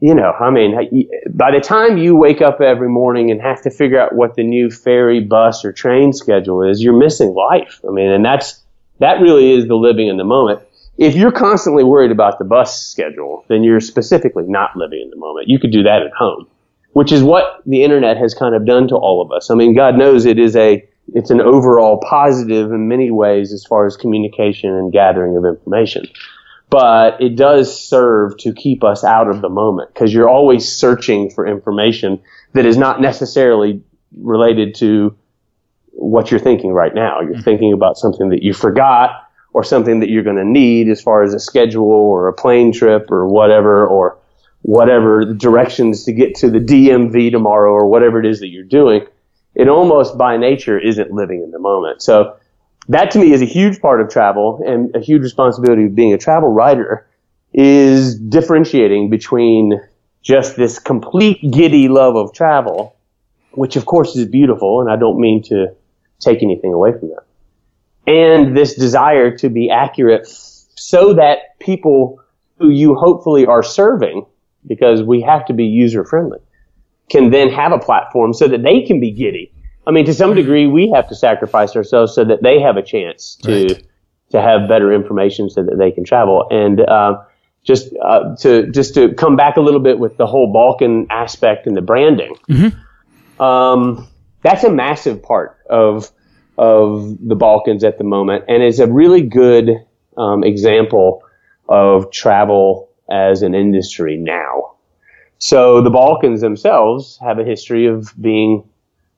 you 0.01 0.13
know, 0.13 0.31
I 0.31 0.49
mean, 0.51 1.07
by 1.29 1.51
the 1.51 1.61
time 1.61 1.97
you 1.97 2.15
wake 2.15 2.41
up 2.41 2.61
every 2.61 2.89
morning 2.89 3.31
and 3.31 3.41
have 3.41 3.61
to 3.63 3.69
figure 3.69 3.99
out 3.99 4.13
what 4.13 4.35
the 4.35 4.43
new 4.43 4.69
ferry, 4.69 5.21
bus, 5.21 5.63
or 5.63 5.71
train 5.71 6.13
schedule 6.13 6.63
is, 6.63 6.83
you're 6.83 6.97
missing 6.97 7.33
life. 7.33 7.79
I 7.87 7.91
mean, 7.91 8.11
and 8.11 8.23
that's 8.23 8.61
that 8.99 9.21
really 9.21 9.51
is 9.51 9.67
the 9.67 9.75
living 9.75 10.07
in 10.07 10.17
the 10.17 10.23
moment 10.23 10.61
if 10.97 11.15
you're 11.15 11.31
constantly 11.31 11.83
worried 11.83 12.11
about 12.11 12.39
the 12.39 12.45
bus 12.45 12.81
schedule, 12.81 13.43
then 13.49 13.63
you're 13.63 13.81
specifically 13.81 14.45
not 14.47 14.75
living 14.75 15.01
in 15.01 15.09
the 15.09 15.17
moment. 15.17 15.47
You 15.47 15.59
could 15.59 15.71
do 15.71 15.83
that 15.83 16.01
at 16.01 16.13
home, 16.17 16.47
which 16.93 17.11
is 17.11 17.21
what 17.21 17.61
the 17.65 17.83
internet 17.83 18.17
has 18.17 18.33
kind 18.33 18.55
of 18.55 18.65
done 18.65 18.87
to 18.89 18.95
all 18.95 19.21
of 19.21 19.31
us. 19.31 19.49
I 19.49 19.55
mean, 19.55 19.75
God 19.75 19.97
knows 19.97 20.25
it 20.25 20.39
is 20.39 20.55
a, 20.55 20.87
it's 21.13 21.31
an 21.31 21.41
overall 21.41 21.99
positive 21.99 22.71
in 22.71 22.87
many 22.87 23.11
ways 23.11 23.51
as 23.51 23.65
far 23.65 23.85
as 23.85 23.97
communication 23.97 24.71
and 24.71 24.91
gathering 24.91 25.35
of 25.35 25.45
information. 25.45 26.05
But 26.69 27.21
it 27.21 27.35
does 27.35 27.79
serve 27.79 28.37
to 28.39 28.53
keep 28.53 28.83
us 28.83 29.03
out 29.03 29.29
of 29.29 29.41
the 29.41 29.49
moment 29.49 29.93
because 29.93 30.13
you're 30.13 30.29
always 30.29 30.69
searching 30.69 31.29
for 31.29 31.45
information 31.47 32.19
that 32.53 32.65
is 32.65 32.75
not 32.75 32.99
necessarily 32.99 33.81
related 34.17 34.75
to 34.75 35.15
what 35.91 36.31
you're 36.31 36.39
thinking 36.39 36.71
right 36.73 36.93
now. 36.93 37.21
You're 37.21 37.33
mm-hmm. 37.33 37.41
thinking 37.41 37.73
about 37.73 37.97
something 37.97 38.29
that 38.29 38.43
you 38.43 38.53
forgot 38.53 39.11
or 39.53 39.63
something 39.63 40.01
that 40.01 40.09
you're 40.09 40.23
going 40.23 40.35
to 40.35 40.45
need 40.45 40.89
as 40.89 41.01
far 41.01 41.23
as 41.23 41.33
a 41.33 41.39
schedule 41.39 41.89
or 41.89 42.27
a 42.27 42.33
plane 42.33 42.73
trip 42.73 43.09
or 43.09 43.27
whatever, 43.27 43.87
or 43.87 44.17
whatever 44.63 45.33
directions 45.33 46.03
to 46.05 46.11
get 46.11 46.35
to 46.35 46.49
the 46.49 46.59
DMV 46.59 47.31
tomorrow 47.31 47.71
or 47.71 47.85
whatever 47.87 48.19
it 48.19 48.25
is 48.25 48.39
that 48.39 48.47
you're 48.47 48.63
doing, 48.63 49.05
it 49.53 49.69
almost 49.69 50.17
by 50.17 50.35
nature 50.35 50.77
isn't 50.77 51.11
living 51.11 51.41
in 51.41 51.51
the 51.51 51.59
moment. 51.59 52.01
So 52.01 52.35
that 52.89 53.11
to 53.11 53.19
me 53.19 53.33
is 53.33 53.41
a 53.41 53.45
huge 53.45 53.79
part 53.81 54.01
of 54.01 54.09
travel 54.09 54.61
and 54.65 54.95
a 54.95 54.99
huge 54.99 55.23
responsibility 55.23 55.85
of 55.85 55.95
being 55.95 56.13
a 56.13 56.17
travel 56.17 56.49
writer 56.49 57.07
is 57.53 58.19
differentiating 58.19 59.09
between 59.09 59.79
just 60.21 60.55
this 60.55 60.79
complete 60.79 61.39
giddy 61.51 61.87
love 61.87 62.15
of 62.15 62.33
travel, 62.33 62.95
which 63.51 63.75
of 63.75 63.85
course 63.85 64.15
is 64.15 64.25
beautiful, 64.27 64.81
and 64.81 64.89
I 64.89 64.95
don't 64.95 65.19
mean 65.19 65.43
to 65.43 65.67
take 66.19 66.41
anything 66.41 66.73
away 66.73 66.91
from 66.91 67.09
that 67.09 67.25
and 68.07 68.55
this 68.55 68.75
desire 68.75 69.35
to 69.37 69.49
be 69.49 69.69
accurate 69.69 70.27
so 70.27 71.13
that 71.13 71.57
people 71.59 72.21
who 72.59 72.69
you 72.69 72.95
hopefully 72.95 73.45
are 73.45 73.63
serving, 73.63 74.25
because 74.67 75.03
we 75.03 75.21
have 75.21 75.45
to 75.45 75.53
be 75.53 75.65
user 75.65 76.03
friendly, 76.03 76.39
can 77.09 77.31
then 77.31 77.49
have 77.49 77.71
a 77.71 77.79
platform 77.79 78.33
so 78.33 78.47
that 78.47 78.63
they 78.63 78.81
can 78.81 78.99
be 78.99 79.11
giddy. 79.11 79.51
I 79.87 79.91
mean, 79.91 80.05
to 80.05 80.13
some 80.13 80.33
degree, 80.33 80.67
we 80.67 80.91
have 80.93 81.07
to 81.09 81.15
sacrifice 81.15 81.75
ourselves 81.75 82.13
so 82.13 82.23
that 82.25 82.41
they 82.41 82.59
have 82.59 82.77
a 82.77 82.81
chance 82.81 83.35
to 83.43 83.65
right. 83.67 83.83
to 84.31 84.41
have 84.41 84.67
better 84.67 84.93
information 84.93 85.49
so 85.49 85.63
that 85.63 85.77
they 85.77 85.91
can 85.91 86.03
travel. 86.03 86.47
And 86.49 86.81
uh, 86.81 87.21
just 87.63 87.93
uh, 88.01 88.35
to 88.37 88.69
just 88.71 88.93
to 88.95 89.13
come 89.13 89.35
back 89.35 89.57
a 89.57 89.61
little 89.61 89.79
bit 89.79 89.99
with 89.99 90.17
the 90.17 90.25
whole 90.25 90.51
Balkan 90.51 91.07
aspect 91.09 91.67
and 91.67 91.75
the 91.75 91.81
branding, 91.81 92.35
mm-hmm. 92.49 93.41
um, 93.41 94.07
that's 94.41 94.63
a 94.63 94.71
massive 94.71 95.21
part 95.21 95.57
of 95.69 96.11
of 96.57 97.17
the 97.21 97.35
Balkans 97.35 97.83
at 97.83 97.97
the 97.97 98.03
moment 98.03 98.45
and 98.47 98.63
is 98.63 98.79
a 98.79 98.87
really 98.87 99.21
good 99.21 99.71
um, 100.17 100.43
example 100.43 101.21
of 101.67 102.11
travel 102.11 102.89
as 103.09 103.41
an 103.41 103.53
industry 103.53 104.17
now. 104.17 104.75
So 105.37 105.81
the 105.81 105.89
Balkans 105.89 106.41
themselves 106.41 107.19
have 107.21 107.39
a 107.39 107.43
history 107.43 107.87
of 107.87 108.13
being, 108.19 108.63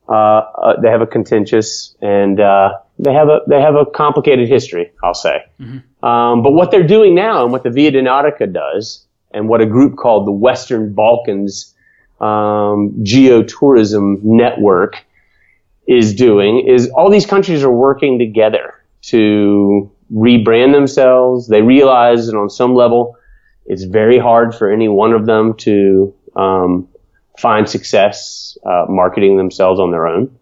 uh, 0.09 0.13
uh, 0.13 0.81
they 0.81 0.89
have 0.89 1.01
a 1.01 1.07
contentious 1.07 1.95
and 2.01 2.39
uh, 2.39 2.69
they 2.99 3.13
have 3.13 3.27
a 3.27 3.39
they 3.47 3.61
have 3.61 3.75
a 3.75 3.85
complicated 3.85 4.47
history, 4.47 4.91
I'll 5.03 5.13
say. 5.13 5.43
Mm-hmm. 5.59 6.05
Um, 6.05 6.43
but 6.43 6.51
what 6.51 6.71
they're 6.71 6.87
doing 6.87 7.15
now 7.15 7.43
and 7.43 7.51
what 7.51 7.63
the 7.63 7.69
Via 7.69 7.91
Dinarica 7.91 8.51
does, 8.51 9.05
and 9.31 9.49
what 9.49 9.61
a 9.61 9.65
group 9.65 9.97
called 9.97 10.25
the 10.25 10.31
Western 10.31 10.93
Balkans 10.93 11.75
um, 12.21 12.93
Geotourism 13.03 14.23
Network 14.23 15.05
is 15.87 16.13
doing 16.13 16.65
is 16.67 16.89
all 16.89 17.09
these 17.09 17.25
countries 17.25 17.63
are 17.63 17.71
working 17.71 18.19
together 18.19 18.73
to 19.01 19.91
rebrand 20.13 20.73
themselves. 20.73 21.47
They 21.47 21.61
realize 21.61 22.27
that 22.27 22.35
on 22.35 22.49
some 22.49 22.75
level, 22.75 23.15
it's 23.65 23.83
very 23.83 24.19
hard 24.19 24.55
for 24.55 24.71
any 24.71 24.87
one 24.87 25.13
of 25.13 25.25
them 25.25 25.53
to 25.57 26.13
um, 26.35 26.87
find 27.37 27.69
success 27.69 28.57
uh, 28.65 28.85
marketing 28.89 29.37
themselves 29.37 29.79
on 29.79 29.91
their 29.91 30.07
own. 30.07 30.35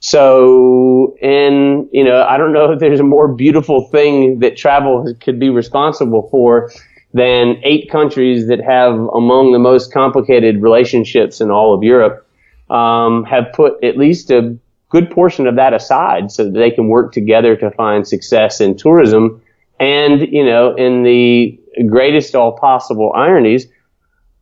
So, 0.00 1.16
and 1.22 1.88
you 1.92 2.04
know, 2.04 2.22
I 2.22 2.36
don't 2.36 2.52
know 2.52 2.70
if 2.72 2.80
there's 2.80 3.00
a 3.00 3.04
more 3.04 3.28
beautiful 3.28 3.88
thing 3.88 4.40
that 4.40 4.56
travel 4.56 5.14
could 5.20 5.40
be 5.40 5.48
responsible 5.48 6.28
for 6.30 6.70
than 7.14 7.58
eight 7.64 7.90
countries 7.90 8.46
that 8.48 8.60
have 8.60 8.92
among 8.92 9.52
the 9.52 9.58
most 9.58 9.92
complicated 9.92 10.62
relationships 10.62 11.40
in 11.40 11.50
all 11.50 11.74
of 11.74 11.82
Europe 11.82 12.26
um, 12.68 13.24
have 13.24 13.46
put 13.54 13.82
at 13.82 13.96
least 13.96 14.30
a 14.30 14.56
good 14.90 15.10
portion 15.10 15.46
of 15.46 15.56
that 15.56 15.72
aside 15.72 16.30
so 16.30 16.44
that 16.44 16.52
they 16.52 16.70
can 16.70 16.88
work 16.88 17.12
together 17.12 17.56
to 17.56 17.70
find 17.70 18.06
success 18.06 18.60
in 18.60 18.76
tourism. 18.76 19.40
And, 19.80 20.20
you 20.30 20.44
know, 20.44 20.74
in 20.74 21.02
the 21.02 21.58
greatest 21.88 22.34
all 22.34 22.58
possible 22.58 23.12
ironies, 23.14 23.66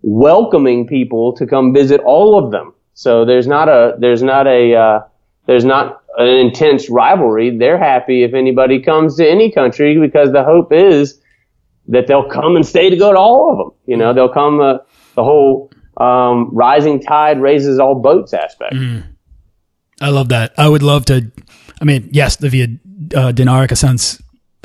welcoming 0.05 0.87
people 0.87 1.33
to 1.33 1.47
come 1.47 1.73
visit 1.73 2.01
all 2.05 2.39
of 2.39 2.53
them. 2.53 2.75
So 2.93 3.25
there's 3.25 3.47
not 3.47 3.69
a, 3.69 3.97
there's 3.99 4.23
not 4.23 4.47
a, 4.47 4.75
uh, 4.75 5.01
there's 5.47 5.65
not 5.65 6.03
an 6.19 6.29
intense 6.29 6.91
rivalry. 6.91 7.57
They're 7.57 7.79
happy 7.79 8.23
if 8.23 8.35
anybody 8.35 8.83
comes 8.83 9.17
to 9.17 9.29
any 9.29 9.51
country 9.51 9.99
because 9.99 10.31
the 10.31 10.45
hope 10.45 10.73
is 10.73 11.21
that 11.89 12.07
they'll 12.07 12.29
come 12.29 12.55
and 12.57 12.65
stay 12.65 12.91
to 12.91 12.97
go 12.97 13.13
to 13.13 13.19
all 13.19 13.51
of 13.51 13.59
them. 13.59 13.71
You 13.87 13.97
know, 13.97 14.13
they'll 14.13 14.33
come, 14.33 14.61
uh, 14.61 14.79
the 15.15 15.25
whole, 15.25 15.71
um, 15.97 16.51
rising 16.53 17.01
tide 17.01 17.41
raises 17.41 17.79
all 17.79 17.95
boats 17.95 18.35
aspect. 18.35 18.75
Mm. 18.75 19.05
I 20.01 20.11
love 20.11 20.29
that. 20.29 20.53
I 20.59 20.69
would 20.69 20.83
love 20.83 21.05
to. 21.07 21.31
I 21.81 21.85
mean, 21.85 22.09
yes, 22.13 22.37
the 22.37 22.49
Via 22.49 22.67
uh, 23.15 23.33
Dinarica 23.33 23.77
sounds 23.77 24.21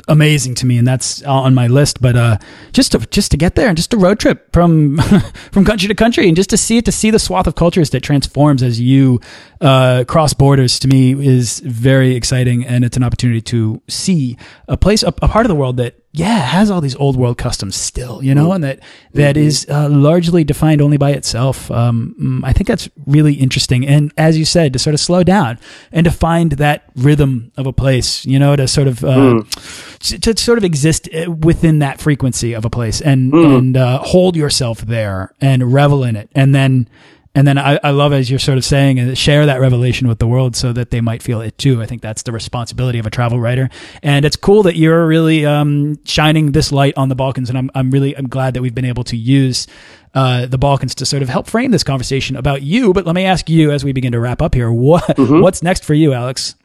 amazing 0.08 0.54
to 0.56 0.66
me, 0.66 0.78
and 0.78 0.86
that's 0.86 1.22
on 1.22 1.54
my 1.54 1.66
list. 1.66 2.00
But 2.00 2.16
uh, 2.16 2.38
just 2.72 2.92
to 2.92 2.98
just 2.98 3.30
to 3.30 3.36
get 3.36 3.54
there 3.54 3.68
and 3.68 3.76
just 3.76 3.92
a 3.92 3.96
road 3.96 4.18
trip 4.18 4.52
from 4.52 4.98
from 5.52 5.64
country 5.64 5.88
to 5.88 5.94
country, 5.94 6.26
and 6.28 6.36
just 6.36 6.50
to 6.50 6.56
see 6.56 6.78
it, 6.78 6.84
to 6.84 6.92
see 6.92 7.10
the 7.10 7.18
swath 7.18 7.46
of 7.46 7.54
cultures 7.54 7.90
that 7.90 8.02
transforms 8.02 8.62
as 8.62 8.80
you 8.80 9.20
uh, 9.60 10.04
cross 10.06 10.32
borders, 10.34 10.78
to 10.80 10.88
me 10.88 11.12
is 11.12 11.60
very 11.60 12.14
exciting, 12.14 12.64
and 12.66 12.84
it's 12.84 12.96
an 12.96 13.04
opportunity 13.04 13.40
to 13.40 13.80
see 13.88 14.36
a 14.68 14.76
place, 14.76 15.02
a, 15.02 15.08
a 15.08 15.28
part 15.28 15.46
of 15.46 15.48
the 15.48 15.54
world 15.54 15.76
that 15.76 15.96
yeah, 16.12 16.40
has 16.40 16.72
all 16.72 16.80
these 16.80 16.96
old 16.96 17.16
world 17.16 17.38
customs 17.38 17.76
still, 17.76 18.20
you 18.20 18.34
know, 18.34 18.46
mm-hmm. 18.46 18.54
and 18.54 18.64
that 18.64 18.80
that 19.12 19.36
mm-hmm. 19.36 19.46
is 19.46 19.64
uh, 19.70 19.88
largely 19.88 20.42
defined 20.42 20.82
only 20.82 20.96
by 20.96 21.12
itself. 21.12 21.70
Um, 21.70 22.16
mm, 22.20 22.40
I 22.42 22.52
think 22.52 22.66
that's 22.66 22.88
really 23.06 23.34
interesting, 23.34 23.86
and 23.86 24.12
as 24.16 24.36
you 24.36 24.44
said, 24.44 24.72
to 24.72 24.80
sort 24.80 24.94
of 24.94 25.00
slow 25.00 25.22
down 25.22 25.60
and 25.92 26.04
to 26.04 26.10
find 26.10 26.52
that 26.52 26.90
rhythm 26.96 27.52
of 27.56 27.66
a 27.66 27.72
place, 27.72 28.26
you 28.26 28.40
know, 28.40 28.56
to 28.56 28.66
sort 28.66 28.88
of 28.88 29.04
uh, 29.04 29.16
mm. 29.16 30.20
to, 30.20 30.34
to, 30.34 30.42
sort 30.42 30.58
of 30.58 30.64
exist 30.64 31.08
uh, 31.14 31.30
within 31.30 31.78
that 31.78 32.00
frequency 32.00 32.54
of 32.54 32.64
a 32.64 32.70
place 32.70 33.00
and 33.00 33.32
mm. 33.32 33.58
and 33.58 33.76
uh, 33.76 33.98
hold 33.98 34.34
yourself 34.34 34.80
there 34.80 35.32
and 35.40 35.72
revel 35.72 36.02
in 36.02 36.16
it, 36.16 36.28
and 36.34 36.52
then 36.52 36.88
and 37.34 37.46
then 37.46 37.58
I, 37.58 37.78
I 37.82 37.90
love 37.90 38.12
as 38.12 38.28
you're 38.28 38.40
sort 38.40 38.58
of 38.58 38.64
saying 38.64 38.98
uh, 38.98 39.14
share 39.14 39.46
that 39.46 39.60
revelation 39.60 40.08
with 40.08 40.18
the 40.18 40.26
world 40.26 40.56
so 40.56 40.72
that 40.72 40.90
they 40.90 41.00
might 41.00 41.22
feel 41.22 41.40
it 41.40 41.56
too. 41.58 41.80
I 41.80 41.86
think 41.86 42.02
that's 42.02 42.22
the 42.22 42.32
responsibility 42.32 42.98
of 42.98 43.06
a 43.06 43.10
travel 43.10 43.38
writer, 43.38 43.70
and 44.02 44.24
it's 44.24 44.36
cool 44.36 44.64
that 44.64 44.76
you're 44.76 45.06
really 45.06 45.46
um, 45.46 45.98
shining 46.04 46.52
this 46.52 46.72
light 46.72 46.94
on 46.96 47.08
the 47.08 47.14
Balkans. 47.14 47.48
And 47.48 47.56
I'm 47.56 47.70
I'm 47.74 47.90
really 47.90 48.16
I'm 48.16 48.28
glad 48.28 48.54
that 48.54 48.62
we've 48.62 48.74
been 48.74 48.84
able 48.84 49.04
to 49.04 49.16
use 49.16 49.66
uh, 50.14 50.46
the 50.46 50.58
Balkans 50.58 50.94
to 50.96 51.06
sort 51.06 51.22
of 51.22 51.28
help 51.28 51.46
frame 51.46 51.70
this 51.70 51.84
conversation 51.84 52.36
about 52.36 52.62
you. 52.62 52.92
But 52.92 53.06
let 53.06 53.14
me 53.14 53.24
ask 53.24 53.48
you 53.48 53.70
as 53.70 53.84
we 53.84 53.92
begin 53.92 54.12
to 54.12 54.20
wrap 54.20 54.42
up 54.42 54.54
here, 54.54 54.72
what 54.72 55.04
mm-hmm. 55.04 55.40
what's 55.40 55.62
next 55.62 55.84
for 55.84 55.94
you, 55.94 56.12
Alex? 56.12 56.56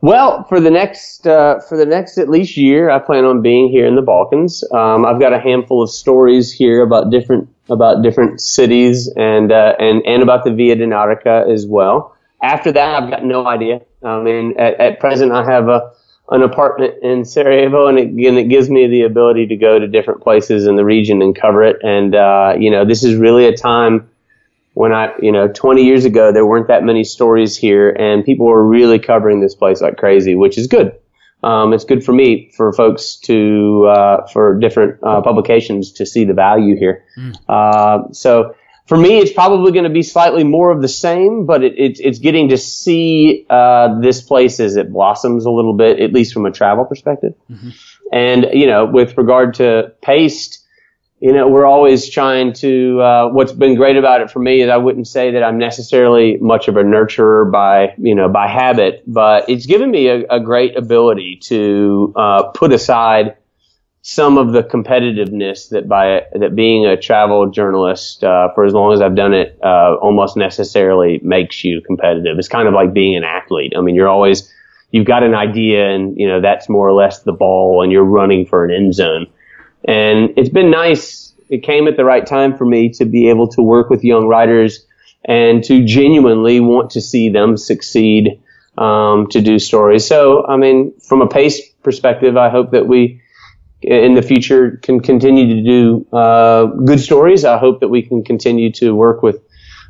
Well, 0.00 0.44
for 0.44 0.60
the 0.60 0.70
next 0.70 1.26
uh, 1.26 1.58
for 1.60 1.76
the 1.76 1.86
next 1.86 2.18
at 2.18 2.28
least 2.28 2.56
year, 2.56 2.88
I 2.88 3.00
plan 3.00 3.24
on 3.24 3.42
being 3.42 3.68
here 3.68 3.84
in 3.84 3.96
the 3.96 4.02
Balkans. 4.02 4.62
Um, 4.72 5.04
I've 5.04 5.18
got 5.18 5.32
a 5.32 5.40
handful 5.40 5.82
of 5.82 5.90
stories 5.90 6.52
here 6.52 6.82
about 6.82 7.10
different 7.10 7.48
about 7.68 8.02
different 8.02 8.40
cities 8.40 9.12
and 9.16 9.50
uh, 9.50 9.74
and 9.80 10.02
and 10.06 10.22
about 10.22 10.44
the 10.44 10.52
Via 10.52 10.76
Dinarica 10.76 11.52
as 11.52 11.66
well. 11.66 12.16
After 12.40 12.70
that, 12.70 13.02
I've 13.02 13.10
got 13.10 13.24
no 13.24 13.48
idea. 13.48 13.80
I 14.04 14.20
mean, 14.22 14.54
at, 14.56 14.78
at 14.78 15.00
present, 15.00 15.32
I 15.32 15.44
have 15.44 15.68
a 15.68 15.90
an 16.30 16.42
apartment 16.42 17.02
in 17.02 17.24
Sarajevo, 17.24 17.88
and 17.88 17.98
it, 17.98 18.08
and 18.08 18.38
it 18.38 18.48
gives 18.48 18.70
me 18.70 18.86
the 18.86 19.02
ability 19.02 19.48
to 19.48 19.56
go 19.56 19.80
to 19.80 19.88
different 19.88 20.22
places 20.22 20.66
in 20.66 20.76
the 20.76 20.84
region 20.84 21.22
and 21.22 21.34
cover 21.34 21.64
it. 21.64 21.76
And 21.82 22.14
uh, 22.14 22.54
you 22.56 22.70
know, 22.70 22.84
this 22.84 23.02
is 23.02 23.16
really 23.16 23.46
a 23.46 23.56
time 23.56 24.08
when 24.78 24.92
I, 24.92 25.12
you 25.20 25.32
know, 25.32 25.48
20 25.48 25.82
years 25.82 26.04
ago 26.04 26.30
there 26.30 26.46
weren't 26.46 26.68
that 26.68 26.84
many 26.84 27.02
stories 27.02 27.56
here, 27.56 27.90
and 27.90 28.24
people 28.24 28.46
were 28.46 28.64
really 28.64 29.00
covering 29.00 29.40
this 29.40 29.56
place 29.56 29.80
like 29.80 29.96
crazy, 29.96 30.36
which 30.36 30.56
is 30.56 30.68
good. 30.68 30.96
Um, 31.42 31.72
it's 31.72 31.84
good 31.84 32.04
for 32.04 32.12
me, 32.12 32.52
for 32.56 32.72
folks 32.72 33.16
to, 33.24 33.86
uh, 33.88 34.28
for 34.28 34.56
different 34.60 35.02
uh, 35.02 35.20
publications 35.20 35.90
to 35.94 36.06
see 36.06 36.24
the 36.24 36.32
value 36.32 36.76
here. 36.76 37.04
Mm. 37.18 37.34
Uh, 37.48 38.12
so 38.12 38.54
for 38.86 38.96
me, 38.96 39.18
it's 39.18 39.32
probably 39.32 39.72
going 39.72 39.82
to 39.82 39.90
be 39.90 40.04
slightly 40.04 40.44
more 40.44 40.70
of 40.70 40.80
the 40.80 40.88
same, 40.88 41.44
but 41.44 41.64
it, 41.64 41.76
it, 41.76 41.98
it's 41.98 42.20
getting 42.20 42.48
to 42.50 42.56
see 42.56 43.46
uh, 43.50 43.98
this 44.00 44.22
place 44.22 44.60
as 44.60 44.76
it 44.76 44.92
blossoms 44.92 45.44
a 45.44 45.50
little 45.50 45.74
bit, 45.74 45.98
at 45.98 46.12
least 46.12 46.32
from 46.32 46.46
a 46.46 46.52
travel 46.52 46.84
perspective. 46.84 47.34
Mm-hmm. 47.50 47.70
And 48.12 48.46
you 48.52 48.68
know, 48.68 48.86
with 48.86 49.18
regard 49.18 49.54
to 49.54 49.92
paste, 50.02 50.57
you 51.20 51.32
know, 51.32 51.48
we're 51.48 51.66
always 51.66 52.08
trying 52.08 52.52
to. 52.54 53.00
Uh, 53.00 53.28
what's 53.30 53.52
been 53.52 53.74
great 53.74 53.96
about 53.96 54.20
it 54.20 54.30
for 54.30 54.38
me 54.38 54.62
is 54.62 54.70
I 54.70 54.76
wouldn't 54.76 55.08
say 55.08 55.32
that 55.32 55.42
I'm 55.42 55.58
necessarily 55.58 56.36
much 56.40 56.68
of 56.68 56.76
a 56.76 56.82
nurturer 56.82 57.50
by 57.50 57.94
you 57.98 58.14
know 58.14 58.28
by 58.28 58.46
habit, 58.46 59.02
but 59.06 59.48
it's 59.48 59.66
given 59.66 59.90
me 59.90 60.08
a, 60.08 60.24
a 60.28 60.40
great 60.40 60.76
ability 60.76 61.40
to 61.44 62.12
uh, 62.16 62.42
put 62.54 62.72
aside 62.72 63.36
some 64.02 64.38
of 64.38 64.52
the 64.52 64.62
competitiveness 64.62 65.70
that 65.70 65.88
by 65.88 66.22
that 66.32 66.54
being 66.54 66.86
a 66.86 66.96
travel 66.96 67.50
journalist 67.50 68.22
uh, 68.22 68.48
for 68.54 68.64
as 68.64 68.72
long 68.72 68.92
as 68.92 69.02
I've 69.02 69.16
done 69.16 69.34
it 69.34 69.58
uh, 69.62 69.96
almost 70.00 70.36
necessarily 70.36 71.20
makes 71.22 71.64
you 71.64 71.80
competitive. 71.80 72.38
It's 72.38 72.48
kind 72.48 72.68
of 72.68 72.74
like 72.74 72.94
being 72.94 73.16
an 73.16 73.24
athlete. 73.24 73.72
I 73.76 73.80
mean, 73.80 73.96
you're 73.96 74.08
always 74.08 74.52
you've 74.92 75.06
got 75.06 75.24
an 75.24 75.34
idea, 75.34 75.90
and 75.90 76.16
you 76.16 76.28
know 76.28 76.40
that's 76.40 76.68
more 76.68 76.88
or 76.88 76.92
less 76.92 77.22
the 77.24 77.32
ball, 77.32 77.82
and 77.82 77.90
you're 77.90 78.04
running 78.04 78.46
for 78.46 78.64
an 78.64 78.70
end 78.70 78.94
zone. 78.94 79.26
And 79.84 80.30
it's 80.36 80.48
been 80.48 80.70
nice. 80.70 81.32
It 81.48 81.62
came 81.62 81.88
at 81.88 81.96
the 81.96 82.04
right 82.04 82.26
time 82.26 82.56
for 82.56 82.64
me 82.64 82.90
to 82.90 83.04
be 83.04 83.28
able 83.30 83.48
to 83.48 83.62
work 83.62 83.90
with 83.90 84.04
young 84.04 84.26
writers 84.26 84.86
and 85.24 85.62
to 85.64 85.84
genuinely 85.84 86.60
want 86.60 86.90
to 86.90 87.00
see 87.00 87.28
them 87.28 87.56
succeed 87.56 88.40
um, 88.76 89.26
to 89.28 89.40
do 89.40 89.58
stories. 89.58 90.06
So, 90.06 90.46
I 90.46 90.56
mean, 90.56 90.98
from 91.00 91.22
a 91.22 91.26
Paste 91.26 91.82
perspective, 91.82 92.36
I 92.36 92.50
hope 92.50 92.70
that 92.72 92.86
we 92.86 93.20
in 93.80 94.14
the 94.14 94.22
future 94.22 94.78
can 94.82 95.00
continue 95.00 95.54
to 95.54 95.62
do 95.62 96.06
uh, 96.16 96.66
good 96.66 97.00
stories. 97.00 97.44
I 97.44 97.58
hope 97.58 97.80
that 97.80 97.88
we 97.88 98.02
can 98.02 98.24
continue 98.24 98.72
to 98.72 98.94
work 98.94 99.22
with 99.22 99.40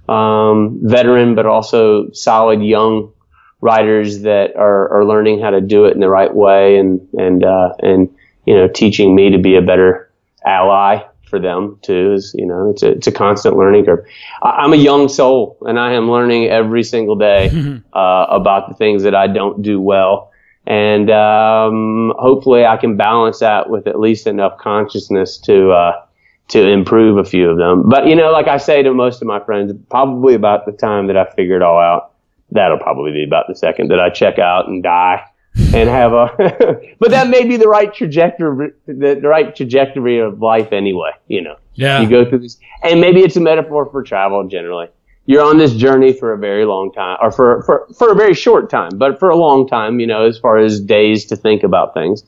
um, 0.08 0.80
veteran 0.82 1.34
but 1.34 1.46
also 1.46 2.10
solid 2.12 2.62
young 2.62 3.12
writers 3.60 4.22
that 4.22 4.56
are, 4.56 4.88
are 4.98 5.04
learning 5.04 5.40
how 5.40 5.50
to 5.50 5.60
do 5.60 5.84
it 5.84 5.94
in 5.94 6.00
the 6.00 6.08
right 6.08 6.34
way 6.34 6.78
and 6.78 7.06
and 7.18 7.44
uh, 7.44 7.74
and 7.80 8.08
you 8.48 8.54
know 8.54 8.68
teaching 8.68 9.14
me 9.14 9.30
to 9.30 9.38
be 9.38 9.56
a 9.56 9.62
better 9.62 10.10
ally 10.44 11.02
for 11.28 11.38
them 11.38 11.78
too. 11.82 12.14
Is 12.14 12.34
you 12.36 12.46
know 12.46 12.70
it's 12.70 12.82
a 12.82 12.92
it's 12.92 13.06
a 13.06 13.12
constant 13.12 13.56
learning 13.56 13.84
curve. 13.84 14.04
I, 14.42 14.64
am 14.64 14.72
a 14.72 14.76
young 14.76 15.08
soul 15.08 15.58
and 15.62 15.78
I 15.78 15.92
am 15.92 16.10
learning 16.10 16.46
every 16.46 16.82
single 16.82 17.16
day 17.16 17.50
uh, 17.92 18.26
about 18.28 18.68
the 18.68 18.74
things 18.74 19.02
that 19.02 19.14
I 19.14 19.26
don't 19.26 19.62
do 19.62 19.80
well 19.80 20.32
and 20.68 21.10
um, 21.10 22.12
hopefully 22.18 22.66
I 22.66 22.76
can 22.76 22.98
balance 22.98 23.38
that 23.38 23.70
with 23.70 23.86
at 23.86 23.98
least 23.98 24.26
enough 24.26 24.58
consciousness 24.58 25.38
to 25.38 25.70
uh, 25.70 26.04
to 26.48 26.68
improve 26.68 27.16
a 27.16 27.24
few 27.24 27.48
of 27.48 27.56
them. 27.56 27.88
But 27.88 28.06
you 28.06 28.14
know, 28.14 28.30
like 28.30 28.48
I 28.48 28.58
say 28.58 28.82
to 28.82 28.92
most 28.92 29.22
of 29.22 29.28
my 29.28 29.40
friends, 29.40 29.72
probably 29.90 30.34
about 30.34 30.66
the 30.66 30.72
time 30.72 31.06
that 31.06 31.16
I 31.16 31.24
figure 31.34 31.56
it 31.56 31.62
all 31.62 31.78
out, 31.78 32.12
that'll 32.50 32.78
probably 32.78 33.12
be 33.12 33.24
about 33.24 33.46
the 33.48 33.54
second 33.54 33.88
that 33.88 33.98
I 33.98 34.10
check 34.10 34.38
out 34.38 34.68
and 34.68 34.82
die 34.82 35.24
and 35.56 35.88
have 35.88 36.12
a. 36.12 36.80
but 36.98 37.10
that 37.10 37.28
may 37.28 37.46
be 37.46 37.56
the 37.56 37.68
right 37.68 37.92
trajectory, 37.92 38.72
the, 38.86 39.18
the 39.20 39.28
right 39.28 39.54
trajectory 39.54 40.18
of 40.18 40.40
life 40.40 40.72
anyway. 40.72 41.12
You 41.26 41.42
know, 41.42 41.56
yeah, 41.74 42.00
you 42.00 42.08
go 42.08 42.28
through 42.28 42.40
this, 42.40 42.58
and 42.82 43.00
maybe 43.00 43.20
it's 43.20 43.36
a 43.36 43.40
metaphor 43.40 43.88
for 43.90 44.02
travel 44.02 44.46
generally 44.48 44.88
you're 45.28 45.44
on 45.44 45.58
this 45.58 45.74
journey 45.74 46.10
for 46.10 46.32
a 46.32 46.38
very 46.38 46.64
long 46.64 46.90
time 46.90 47.18
or 47.20 47.30
for, 47.30 47.62
for, 47.64 47.86
for 47.98 48.10
a 48.10 48.14
very 48.14 48.32
short 48.32 48.70
time, 48.70 48.88
but 48.94 49.18
for 49.18 49.28
a 49.28 49.36
long 49.36 49.68
time, 49.68 50.00
you 50.00 50.06
know, 50.06 50.22
as 50.22 50.38
far 50.38 50.56
as 50.56 50.80
days 50.80 51.26
to 51.26 51.36
think 51.36 51.62
about 51.62 51.92
things. 51.92 52.24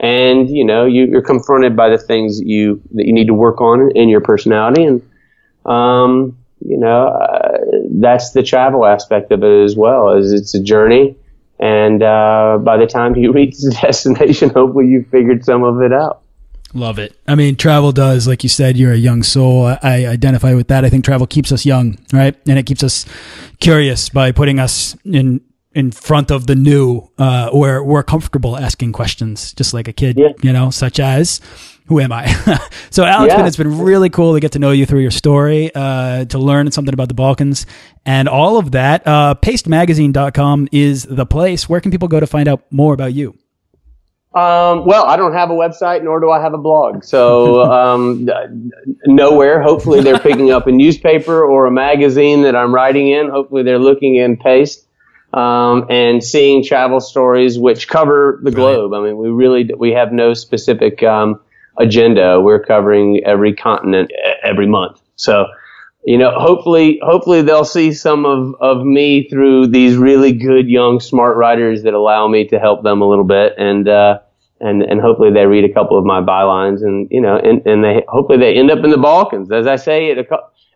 And, 0.00 0.50
you 0.50 0.64
know, 0.64 0.84
you, 0.84 1.16
are 1.16 1.22
confronted 1.22 1.76
by 1.76 1.88
the 1.88 1.98
things 1.98 2.40
you, 2.40 2.82
that 2.94 3.06
you 3.06 3.12
need 3.12 3.28
to 3.28 3.34
work 3.34 3.60
on 3.60 3.92
in 3.96 4.08
your 4.08 4.20
personality. 4.20 4.82
And, 4.82 5.08
um, 5.66 6.36
you 6.58 6.76
know, 6.76 7.06
uh, 7.06 7.58
that's 8.00 8.32
the 8.32 8.42
travel 8.42 8.86
aspect 8.86 9.30
of 9.30 9.44
it 9.44 9.64
as 9.64 9.76
well 9.76 10.10
as 10.10 10.32
it's 10.32 10.52
a 10.52 10.60
journey. 10.60 11.16
And, 11.58 12.02
uh, 12.02 12.58
by 12.62 12.76
the 12.76 12.86
time 12.86 13.16
you 13.16 13.32
reach 13.40 13.58
the 13.58 13.76
destination, 13.80 14.50
hopefully 14.50 14.88
you've 14.88 15.08
figured 15.08 15.44
some 15.44 15.62
of 15.62 15.80
it 15.80 15.92
out. 15.92 16.22
Love 16.74 16.98
it. 16.98 17.14
I 17.28 17.34
mean, 17.34 17.56
travel 17.56 17.92
does, 17.92 18.26
like 18.26 18.42
you 18.42 18.48
said, 18.48 18.78
you're 18.78 18.92
a 18.92 18.96
young 18.96 19.22
soul. 19.22 19.66
I, 19.66 19.78
I, 19.82 20.06
identify 20.06 20.54
with 20.54 20.68
that. 20.68 20.86
I 20.86 20.88
think 20.88 21.04
travel 21.04 21.26
keeps 21.26 21.52
us 21.52 21.66
young, 21.66 21.98
right? 22.14 22.34
And 22.48 22.58
it 22.58 22.64
keeps 22.64 22.82
us 22.82 23.04
curious 23.60 24.08
by 24.08 24.32
putting 24.32 24.58
us 24.58 24.96
in 25.04 25.42
in 25.74 25.90
front 25.90 26.30
of 26.30 26.46
the 26.46 26.54
new, 26.54 27.08
uh, 27.18 27.50
where 27.50 27.82
we're 27.82 28.02
comfortable 28.02 28.58
asking 28.58 28.92
questions, 28.92 29.52
just 29.54 29.72
like 29.72 29.88
a 29.88 29.92
kid, 29.92 30.18
yeah. 30.18 30.28
you 30.42 30.52
know, 30.52 30.70
such 30.70 31.00
as, 31.00 31.40
who 31.86 32.00
am 32.00 32.12
I? 32.12 32.26
so, 32.90 33.04
Alex, 33.04 33.34
yeah. 33.34 33.46
it's 33.46 33.56
been 33.56 33.78
really 33.80 34.10
cool 34.10 34.34
to 34.34 34.40
get 34.40 34.52
to 34.52 34.58
know 34.58 34.70
you 34.70 34.86
through 34.86 35.00
your 35.00 35.10
story, 35.10 35.70
uh, 35.74 36.24
to 36.26 36.38
learn 36.38 36.70
something 36.70 36.94
about 36.94 37.08
the 37.08 37.14
Balkans 37.14 37.66
and 38.06 38.28
all 38.28 38.58
of 38.58 38.72
that. 38.72 39.06
Uh, 39.06 39.34
pastemagazine.com 39.40 40.68
is 40.72 41.04
the 41.04 41.26
place. 41.26 41.68
Where 41.68 41.80
can 41.80 41.90
people 41.90 42.08
go 42.08 42.20
to 42.20 42.26
find 42.26 42.48
out 42.48 42.62
more 42.70 42.94
about 42.94 43.12
you? 43.14 43.36
Um, 44.34 44.86
well, 44.86 45.04
I 45.04 45.16
don't 45.16 45.34
have 45.34 45.50
a 45.50 45.54
website, 45.54 46.02
nor 46.02 46.18
do 46.18 46.30
I 46.30 46.40
have 46.40 46.54
a 46.54 46.58
blog. 46.58 47.04
So 47.04 47.62
um, 47.70 48.28
nowhere. 49.06 49.60
Hopefully, 49.60 50.00
they're 50.00 50.18
picking 50.18 50.50
up 50.50 50.66
a 50.66 50.72
newspaper 50.72 51.44
or 51.44 51.66
a 51.66 51.70
magazine 51.70 52.42
that 52.42 52.56
I'm 52.56 52.74
writing 52.74 53.08
in. 53.08 53.28
Hopefully, 53.28 53.62
they're 53.62 53.78
looking 53.78 54.16
in 54.16 54.38
Paste 54.38 54.86
um, 55.34 55.86
and 55.90 56.24
seeing 56.24 56.64
travel 56.64 57.00
stories 57.00 57.58
which 57.58 57.88
cover 57.88 58.40
the 58.42 58.50
globe. 58.50 58.94
I 58.94 59.00
mean, 59.00 59.18
we 59.18 59.28
really 59.28 59.70
we 59.76 59.90
have 59.92 60.12
no 60.12 60.32
specific 60.32 61.02
um, 61.02 61.40
agenda. 61.78 62.40
We're 62.40 62.62
covering 62.62 63.22
every 63.24 63.54
continent 63.54 64.10
every 64.42 64.66
month. 64.66 65.00
So 65.16 65.46
you 66.04 66.18
know, 66.18 66.32
hopefully, 66.36 67.00
hopefully 67.02 67.42
they'll 67.42 67.64
see 67.64 67.92
some 67.92 68.26
of, 68.26 68.54
of 68.60 68.84
me 68.84 69.28
through 69.28 69.68
these 69.68 69.96
really 69.96 70.32
good 70.32 70.68
young 70.68 70.98
smart 70.98 71.36
writers 71.36 71.84
that 71.84 71.94
allow 71.94 72.26
me 72.26 72.46
to 72.48 72.58
help 72.58 72.82
them 72.82 73.00
a 73.00 73.08
little 73.08 73.24
bit. 73.24 73.54
And, 73.56 73.88
uh, 73.88 74.18
and, 74.60 74.82
and 74.82 75.00
hopefully 75.00 75.30
they 75.32 75.46
read 75.46 75.64
a 75.64 75.72
couple 75.72 75.98
of 75.98 76.04
my 76.04 76.20
bylines 76.20 76.82
and, 76.82 77.08
you 77.10 77.20
know, 77.20 77.36
and, 77.36 77.64
and 77.66 77.84
they, 77.84 78.04
hopefully 78.08 78.38
they 78.38 78.54
end 78.54 78.70
up 78.70 78.82
in 78.84 78.90
the 78.90 78.98
Balkans. 78.98 79.50
As 79.52 79.66
I 79.66 79.76
say, 79.76 80.10
at, 80.10 80.18
a, 80.18 80.24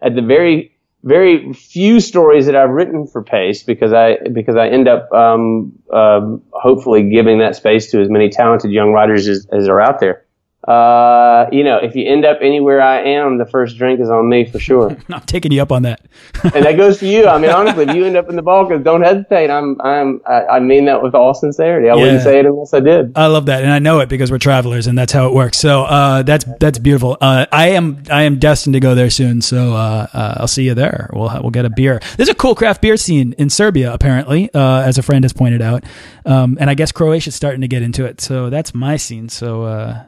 at 0.01 0.15
the 0.15 0.23
very, 0.23 0.73
very 1.03 1.53
few 1.53 1.99
stories 1.99 2.47
that 2.47 2.55
I've 2.55 2.71
written 2.71 3.07
for 3.07 3.23
Paste 3.23 3.67
because 3.67 3.93
I, 3.93 4.19
because 4.33 4.55
I 4.55 4.69
end 4.69 4.87
up, 4.87 5.11
um, 5.13 5.73
uh, 5.93 6.37
hopefully 6.53 7.11
giving 7.11 7.41
that 7.41 7.57
space 7.57 7.91
to 7.91 8.01
as 8.01 8.09
many 8.09 8.29
talented 8.29 8.71
young 8.71 8.93
writers 8.93 9.27
as, 9.27 9.47
as 9.53 9.69
are 9.69 9.81
out 9.81 9.99
there 9.99 10.26
uh, 10.67 11.49
you 11.53 11.63
know, 11.63 11.79
if 11.79 11.95
you 11.95 12.05
end 12.05 12.25
up 12.25 12.39
anywhere 12.41 12.81
I 12.81 13.01
am, 13.03 13.39
the 13.39 13.47
first 13.47 13.79
drink 13.79 14.01
is 14.01 14.11
on 14.11 14.29
me 14.29 14.51
for 14.51 14.59
sure. 14.59 14.97
I'm 15.09 15.21
taking 15.21 15.53
you 15.53 15.63
up 15.63 15.71
on 15.71 15.83
that. 15.83 16.01
and 16.43 16.65
that 16.65 16.77
goes 16.77 16.99
to 16.99 17.07
you. 17.07 17.29
I 17.29 17.39
mean, 17.39 17.51
honestly, 17.51 17.85
if 17.85 17.95
you 17.95 18.05
end 18.05 18.17
up 18.17 18.29
in 18.29 18.35
the 18.35 18.43
Balkans, 18.43 18.83
don't 18.83 19.03
hesitate. 19.03 19.49
I'm, 19.49 19.81
I'm, 19.81 20.21
I, 20.27 20.47
I 20.47 20.61
mean 20.61 20.87
that 20.87 21.03
with 21.03 21.15
all 21.15 21.35
sincerity. 21.35 21.89
I 21.89 21.95
yeah. 21.95 22.03
wouldn't 22.03 22.23
say 22.23 22.41
it 22.41 22.47
unless 22.47 22.75
I 22.75 22.81
did. 22.81 23.13
I 23.17 23.27
love 23.27 23.47
that, 23.47 23.63
and 23.63 23.73
I 23.73 23.79
know 23.79 24.01
it 24.01 24.09
because 24.09 24.31
we're 24.31 24.39
travelers, 24.39 24.89
and 24.89 24.99
that's 24.99 25.13
how 25.13 25.29
it 25.29 25.35
works. 25.35 25.59
So, 25.59 25.85
uh, 25.85 26.23
that's 26.23 26.45
that's 26.59 26.79
beautiful. 26.79 27.17
Uh, 27.21 27.47
I 27.53 27.69
am 27.71 28.03
I 28.11 28.23
am 28.23 28.39
destined 28.39 28.75
to 28.75 28.81
go 28.81 28.97
there 28.97 29.11
soon. 29.11 29.43
So, 29.43 29.75
uh, 29.75 30.07
uh, 30.13 30.35
I'll 30.39 30.49
see 30.49 30.65
you 30.65 30.75
there. 30.75 31.11
We'll 31.13 31.31
we'll 31.43 31.51
get 31.51 31.65
a 31.65 31.71
beer. 31.71 32.01
There's 32.17 32.29
a 32.29 32.35
cool 32.35 32.57
craft 32.57 32.83
beer 32.83 32.97
scene 32.97 33.35
in 33.35 33.51
Serbia, 33.51 33.93
apparently, 33.93 34.53
uh, 34.53 34.81
as 34.81 34.99
a 34.99 35.03
friend 35.03 35.25
has 35.25 35.33
pointed 35.33 35.63
out, 35.63 35.85
um, 36.25 36.59
and 36.61 36.69
I 36.69 36.75
guess 36.75 36.91
Croatia's 36.91 37.37
starting 37.37 37.61
to 37.61 37.69
get 37.69 37.83
into 37.83 38.05
it. 38.05 38.21
So 38.21 38.51
that's 38.51 38.75
my 38.75 38.97
scene. 38.97 39.29
So. 39.29 40.07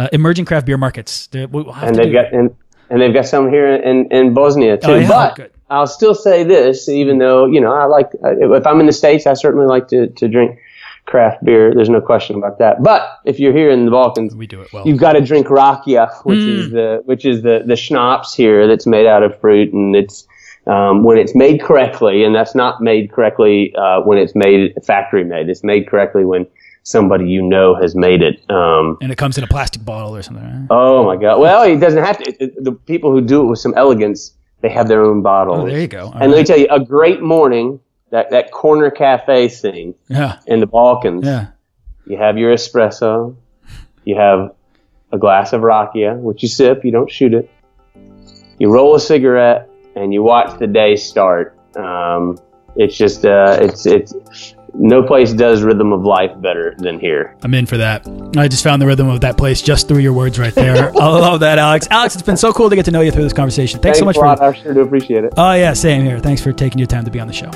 Uh, 0.00 0.04
uh, 0.04 0.08
emerging 0.12 0.46
craft 0.46 0.66
beer 0.66 0.78
markets. 0.78 1.28
We'll 1.32 1.72
and 1.74 1.94
they've 1.94 2.12
got 2.12 2.32
and, 2.32 2.56
and, 2.88 3.00
they've 3.00 3.12
got 3.12 3.26
some 3.26 3.50
here 3.50 3.66
in, 3.74 4.10
in 4.10 4.32
Bosnia 4.32 4.78
too. 4.78 4.92
Oh, 4.92 4.94
yeah? 4.96 5.08
But 5.08 5.36
Good. 5.36 5.52
I'll 5.68 5.86
still 5.86 6.14
say 6.14 6.42
this, 6.42 6.88
even 6.88 7.18
though 7.18 7.46
you 7.46 7.60
know 7.60 7.72
I 7.72 7.84
like 7.84 8.08
if 8.22 8.66
I'm 8.66 8.80
in 8.80 8.86
the 8.86 8.92
states, 8.92 9.26
I 9.26 9.34
certainly 9.34 9.66
like 9.66 9.88
to 9.88 10.08
to 10.08 10.28
drink 10.28 10.58
craft 11.04 11.44
beer. 11.44 11.74
There's 11.74 11.90
no 11.90 12.00
question 12.00 12.36
about 12.36 12.58
that. 12.58 12.82
But 12.82 13.20
if 13.24 13.38
you're 13.38 13.52
here 13.52 13.70
in 13.70 13.84
the 13.84 13.90
Balkans, 13.90 14.34
we 14.34 14.46
do 14.46 14.62
it 14.62 14.72
well. 14.72 14.86
You've 14.86 14.98
got 14.98 15.12
to 15.12 15.20
drink 15.20 15.48
rakia, 15.48 16.24
which 16.24 16.38
mm. 16.38 16.58
is 16.58 16.70
the 16.70 17.02
which 17.04 17.26
is 17.26 17.42
the 17.42 17.62
the 17.66 17.76
schnapps 17.76 18.34
here 18.34 18.66
that's 18.66 18.86
made 18.86 19.06
out 19.06 19.22
of 19.22 19.38
fruit, 19.40 19.72
and 19.72 19.94
it's 19.94 20.26
um, 20.66 21.04
when 21.04 21.18
it's 21.18 21.34
made 21.34 21.60
correctly, 21.60 22.24
and 22.24 22.34
that's 22.34 22.54
not 22.54 22.80
made 22.80 23.12
correctly 23.12 23.74
uh, 23.76 24.00
when 24.00 24.18
it's 24.18 24.34
made 24.34 24.74
factory 24.84 25.24
made. 25.24 25.48
It's 25.48 25.62
made 25.62 25.88
correctly 25.88 26.24
when 26.24 26.46
somebody 26.90 27.28
you 27.28 27.42
know 27.42 27.74
has 27.74 27.94
made 27.94 28.22
it. 28.22 28.48
Um, 28.50 28.98
and 29.00 29.12
it 29.12 29.16
comes 29.16 29.38
in 29.38 29.44
a 29.44 29.46
plastic 29.46 29.84
bottle 29.84 30.14
or 30.16 30.22
something. 30.22 30.44
Right? 30.44 30.66
Oh 30.70 31.04
my 31.04 31.16
god! 31.16 31.40
Well, 31.40 31.62
it 31.62 31.78
doesn't 31.78 32.02
have 32.02 32.18
to. 32.18 32.44
It, 32.44 32.64
the 32.64 32.72
people 32.72 33.10
who 33.12 33.20
do 33.20 33.42
it 33.42 33.46
with 33.46 33.58
some 33.58 33.74
elegance, 33.76 34.34
they 34.60 34.68
have 34.68 34.88
their 34.88 35.02
own 35.02 35.22
bottle. 35.22 35.54
Oh, 35.54 35.66
there 35.66 35.80
you 35.80 35.88
go. 35.88 36.06
All 36.06 36.12
and 36.12 36.20
right. 36.20 36.30
let 36.30 36.38
me 36.38 36.44
tell 36.44 36.58
you, 36.58 36.66
a 36.70 36.80
great 36.80 37.22
morning, 37.22 37.80
that 38.10 38.30
that 38.30 38.50
corner 38.50 38.90
cafe 38.90 39.48
scene 39.48 39.94
yeah, 40.08 40.40
in 40.46 40.60
the 40.60 40.66
Balkans. 40.66 41.24
yeah. 41.24 41.48
You 42.06 42.16
have 42.16 42.38
your 42.38 42.52
espresso. 42.52 43.36
You 44.04 44.16
have 44.16 44.54
a 45.12 45.18
glass 45.18 45.52
of 45.52 45.60
rakia, 45.60 46.18
which 46.18 46.42
you 46.42 46.48
sip. 46.48 46.84
You 46.84 46.90
don't 46.90 47.10
shoot 47.10 47.34
it. 47.34 47.48
You 48.58 48.72
roll 48.72 48.94
a 48.94 49.00
cigarette 49.00 49.68
and 49.94 50.12
you 50.12 50.22
watch 50.22 50.58
the 50.58 50.66
day 50.66 50.96
start. 50.96 51.56
Um, 51.76 52.38
it's 52.76 52.96
just 52.96 53.24
uh, 53.24 53.58
it's 53.60 53.86
it's 53.86 54.14
no 54.74 55.02
place 55.02 55.32
does 55.32 55.62
rhythm 55.62 55.92
of 55.92 56.02
life 56.02 56.30
better 56.40 56.74
than 56.78 56.98
here. 57.00 57.36
I'm 57.42 57.54
in 57.54 57.66
for 57.66 57.76
that. 57.78 58.06
I 58.36 58.48
just 58.48 58.62
found 58.64 58.80
the 58.80 58.86
rhythm 58.86 59.08
of 59.08 59.20
that 59.22 59.36
place 59.36 59.62
just 59.62 59.88
through 59.88 59.98
your 59.98 60.12
words 60.12 60.38
right 60.38 60.54
there. 60.54 60.90
I 60.90 61.08
love 61.08 61.40
that, 61.40 61.58
Alex. 61.58 61.86
Alex, 61.90 62.14
it's 62.14 62.22
been 62.22 62.36
so 62.36 62.52
cool 62.52 62.70
to 62.70 62.76
get 62.76 62.84
to 62.86 62.90
know 62.90 63.00
you 63.00 63.10
through 63.10 63.24
this 63.24 63.32
conversation. 63.32 63.80
Thanks, 63.80 63.98
so 63.98 64.04
much 64.04 64.16
a 64.16 64.20
lot. 64.20 64.38
for. 64.38 64.44
I 64.44 64.52
sure 64.52 64.74
do 64.74 64.80
appreciate 64.80 65.24
it. 65.24 65.34
Oh 65.36 65.52
yeah, 65.52 65.72
same 65.72 66.04
here. 66.04 66.18
Thanks 66.18 66.42
for 66.42 66.52
taking 66.52 66.78
your 66.78 66.88
time 66.88 67.04
to 67.04 67.10
be 67.10 67.20
on 67.20 67.26
the 67.26 67.32
show. 67.32 67.50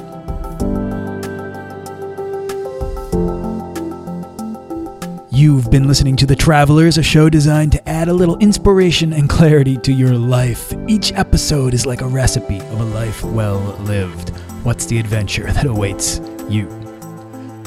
You've 5.30 5.68
been 5.68 5.88
listening 5.88 6.14
to 6.16 6.26
The 6.26 6.36
Travelers, 6.36 6.96
a 6.96 7.02
show 7.02 7.28
designed 7.28 7.72
to 7.72 7.88
add 7.88 8.06
a 8.06 8.12
little 8.12 8.38
inspiration 8.38 9.12
and 9.12 9.28
clarity 9.28 9.76
to 9.78 9.92
your 9.92 10.14
life. 10.14 10.72
Each 10.86 11.12
episode 11.12 11.74
is 11.74 11.86
like 11.86 12.02
a 12.02 12.06
recipe 12.06 12.60
of 12.60 12.80
a 12.80 12.84
life 12.84 13.24
well 13.24 13.58
lived. 13.80 14.28
What's 14.62 14.86
the 14.86 14.98
adventure 15.00 15.52
that 15.52 15.66
awaits 15.66 16.20
you? 16.48 16.83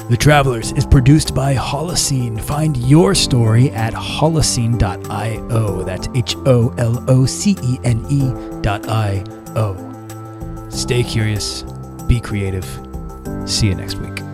The 0.08 0.16
Travelers 0.16 0.72
is 0.72 0.86
produced 0.86 1.34
by 1.34 1.54
Holocene. 1.54 2.40
Find 2.40 2.74
your 2.78 3.14
story 3.14 3.70
at 3.72 3.92
holocene.io. 3.92 5.82
That's 5.84 6.08
H 6.14 6.34
O 6.46 6.74
L 6.78 7.04
O 7.10 7.26
C 7.26 7.58
E 7.62 7.78
N 7.84 8.06
E 8.08 8.62
dot 8.62 8.88
I 8.88 9.22
O. 9.54 9.76
Stay 10.70 11.02
curious, 11.02 11.62
be 12.06 12.20
creative. 12.20 12.64
See 13.44 13.66
you 13.66 13.74
next 13.74 13.96
week. 13.96 14.27